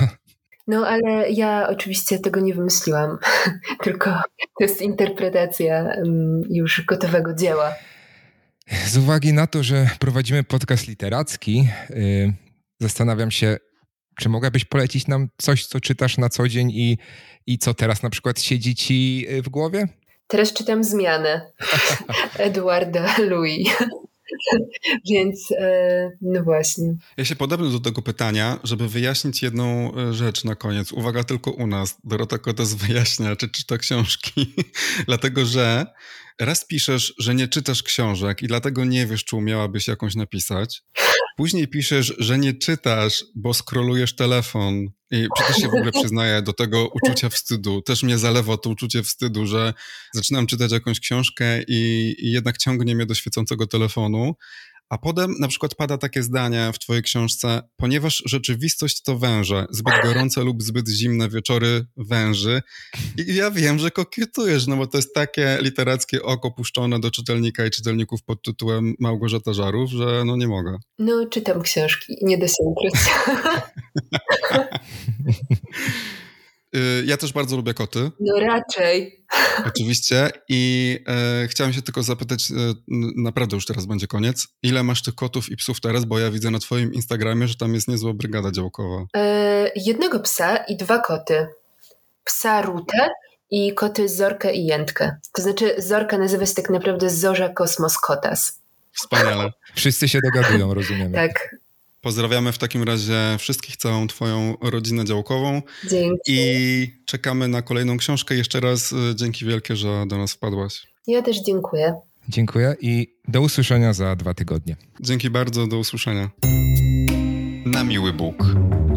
No, 0.67 0.87
ale 0.87 1.31
ja 1.31 1.67
oczywiście 1.69 2.19
tego 2.19 2.39
nie 2.39 2.53
wymyśliłam, 2.53 3.17
tylko 3.83 4.09
to 4.39 4.63
jest 4.63 4.81
interpretacja 4.81 5.95
już 6.49 6.85
gotowego 6.85 7.33
dzieła. 7.33 7.73
Z 8.87 8.97
uwagi 8.97 9.33
na 9.33 9.47
to, 9.47 9.63
że 9.63 9.89
prowadzimy 9.99 10.43
podcast 10.43 10.87
literacki, 10.87 11.67
yy, 11.89 12.33
zastanawiam 12.79 13.31
się, 13.31 13.57
czy 14.19 14.29
mogłabyś 14.29 14.65
polecić 14.65 15.07
nam 15.07 15.29
coś, 15.37 15.65
co 15.65 15.79
czytasz 15.79 16.17
na 16.17 16.29
co 16.29 16.47
dzień 16.47 16.71
i, 16.71 16.97
i 17.47 17.57
co 17.57 17.73
teraz 17.73 18.03
na 18.03 18.09
przykład 18.09 18.41
siedzi 18.41 18.75
ci 18.75 19.27
w 19.43 19.49
głowie? 19.49 19.87
Teraz 20.33 20.53
czytam 20.53 20.83
Zmianę 20.83 21.51
Eduarda 22.37 23.15
Louis. 23.17 23.69
Więc 25.09 25.51
e, 25.51 26.09
no 26.21 26.43
właśnie. 26.43 26.95
Ja 27.17 27.25
się 27.25 27.35
podobnę 27.35 27.71
do 27.71 27.79
tego 27.79 28.01
pytania, 28.01 28.59
żeby 28.63 28.89
wyjaśnić 28.89 29.43
jedną 29.43 29.95
e, 29.95 30.13
rzecz 30.13 30.43
na 30.43 30.55
koniec. 30.55 30.91
Uwaga 30.91 31.23
tylko 31.23 31.51
u 31.51 31.67
nas. 31.67 31.97
Dorota 32.03 32.37
Kotes 32.37 32.73
wyjaśnia, 32.73 33.35
czy 33.35 33.49
czyta 33.49 33.77
książki. 33.77 34.55
dlatego, 35.07 35.45
że 35.45 35.85
raz 36.39 36.65
piszesz, 36.65 37.13
że 37.17 37.35
nie 37.35 37.47
czytasz 37.47 37.83
książek 37.83 38.41
i 38.41 38.47
dlatego 38.47 38.85
nie 38.85 39.05
wiesz, 39.05 39.25
czy 39.25 39.35
umiałabyś 39.35 39.87
jakąś 39.87 40.15
napisać. 40.15 40.83
Później 41.37 41.67
piszesz, 41.67 42.13
że 42.19 42.37
nie 42.37 42.53
czytasz, 42.53 43.25
bo 43.35 43.53
skrolujesz 43.53 44.15
telefon. 44.15 44.87
I 45.11 45.27
przecież 45.35 45.57
się 45.57 45.67
w 45.67 45.73
ogóle 45.73 45.91
przyznaję 45.91 46.41
do 46.41 46.53
tego 46.53 46.89
uczucia 46.93 47.29
wstydu. 47.29 47.81
Też 47.81 48.03
mnie 48.03 48.17
zalewa 48.17 48.57
to 48.57 48.69
uczucie 48.69 49.03
wstydu, 49.03 49.45
że 49.45 49.73
zaczynam 50.13 50.47
czytać 50.47 50.71
jakąś 50.71 50.99
książkę 50.99 51.63
i, 51.67 52.15
i 52.19 52.31
jednak 52.31 52.57
ciągnie 52.57 52.95
mnie 52.95 53.05
do 53.05 53.15
świecącego 53.15 53.67
telefonu. 53.67 54.35
A 54.89 54.97
potem 54.97 55.35
na 55.39 55.47
przykład 55.47 55.75
pada 55.75 55.97
takie 55.97 56.23
zdanie 56.23 56.71
w 56.73 56.79
twojej 56.79 57.03
książce, 57.03 57.61
ponieważ 57.77 58.23
rzeczywistość 58.25 59.01
to 59.01 59.19
węże, 59.19 59.65
zbyt 59.69 59.93
gorące 60.03 60.43
lub 60.43 60.63
zbyt 60.63 60.89
zimne 60.89 61.29
wieczory 61.29 61.85
węży. 61.97 62.61
I 63.27 63.35
ja 63.35 63.51
wiem, 63.51 63.79
że 63.79 63.91
kokietujesz, 63.91 64.67
no 64.67 64.77
bo 64.77 64.87
to 64.87 64.97
jest 64.97 65.13
takie 65.13 65.57
literackie 65.61 66.23
oko 66.23 66.51
puszczone 66.51 66.99
do 66.99 67.11
czytelnika 67.11 67.65
i 67.65 67.69
czytelników 67.69 68.23
pod 68.23 68.41
tytułem 68.41 68.95
Małgorzata 68.99 69.53
Żarów, 69.53 69.91
że 69.91 70.23
no 70.25 70.35
nie 70.35 70.47
mogę. 70.47 70.77
No, 70.99 71.27
czytam 71.29 71.61
książki, 71.61 72.17
nie 72.21 72.37
da 72.37 72.47
się 72.47 72.63
ukryć. 72.63 72.93
Y, 75.37 76.22
ja 77.05 77.17
też 77.17 77.33
bardzo 77.33 77.55
lubię 77.55 77.73
koty. 77.73 78.11
No 78.19 78.39
raczej. 78.39 79.25
Oczywiście. 79.67 80.29
I 80.49 80.99
e, 81.07 81.47
chciałem 81.47 81.73
się 81.73 81.81
tylko 81.81 82.03
zapytać, 82.03 82.51
e, 82.51 82.73
naprawdę 83.15 83.55
już 83.55 83.65
teraz 83.65 83.85
będzie 83.85 84.07
koniec, 84.07 84.47
ile 84.63 84.83
masz 84.83 85.03
tych 85.03 85.15
kotów 85.15 85.49
i 85.49 85.55
psów 85.55 85.81
teraz, 85.81 86.05
bo 86.05 86.19
ja 86.19 86.31
widzę 86.31 86.51
na 86.51 86.59
twoim 86.59 86.93
Instagramie, 86.93 87.47
że 87.47 87.55
tam 87.55 87.73
jest 87.73 87.87
niezła 87.87 88.13
brygada 88.13 88.51
działkowa. 88.51 89.05
E, 89.15 89.71
jednego 89.75 90.19
psa 90.19 90.57
i 90.57 90.77
dwa 90.77 90.99
koty. 90.99 91.47
Psa 92.23 92.61
Rutę 92.61 93.09
i 93.51 93.73
koty 93.73 94.09
Zorkę 94.09 94.53
i 94.53 94.65
Jętkę. 94.65 95.15
To 95.33 95.41
znaczy 95.41 95.75
Zorka 95.77 96.17
nazywa 96.17 96.45
się 96.45 96.53
tak 96.53 96.69
naprawdę 96.69 97.09
Zorza 97.09 97.49
Kosmos 97.49 97.97
Kotas. 97.97 98.59
Wspaniale. 98.91 99.51
Wszyscy 99.75 100.09
się 100.09 100.19
dogadują, 100.23 100.73
rozumiem. 100.73 101.13
Tak. 101.13 101.55
Pozdrawiamy 102.03 102.51
w 102.51 102.57
takim 102.57 102.83
razie 102.83 103.35
wszystkich, 103.39 103.77
całą 103.77 104.07
Twoją 104.07 104.57
rodzinę 104.61 105.05
działkową. 105.05 105.61
Dzięki. 105.89 106.21
I 106.27 106.87
czekamy 107.05 107.47
na 107.47 107.61
kolejną 107.61 107.97
książkę. 107.97 108.35
Jeszcze 108.35 108.59
raz 108.59 108.91
y, 108.91 108.95
dzięki 109.15 109.45
wielkie, 109.45 109.75
że 109.75 110.05
do 110.07 110.17
nas 110.17 110.33
wpadłaś. 110.33 110.87
Ja 111.07 111.21
też 111.21 111.41
dziękuję. 111.41 111.93
Dziękuję 112.29 112.75
i 112.81 113.17
do 113.27 113.41
usłyszenia 113.41 113.93
za 113.93 114.15
dwa 114.15 114.33
tygodnie. 114.33 114.75
Dzięki 115.01 115.29
bardzo, 115.29 115.67
do 115.67 115.77
usłyszenia. 115.77 116.29
Na 117.65 117.83
miły 117.83 118.13
Bóg. 118.13 118.45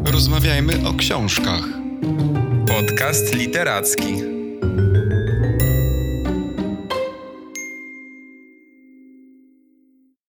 Rozmawiajmy 0.04 0.88
o 0.88 0.94
książkach. 0.94 1.62
Podcast 2.68 3.34
literacki. 3.34 4.35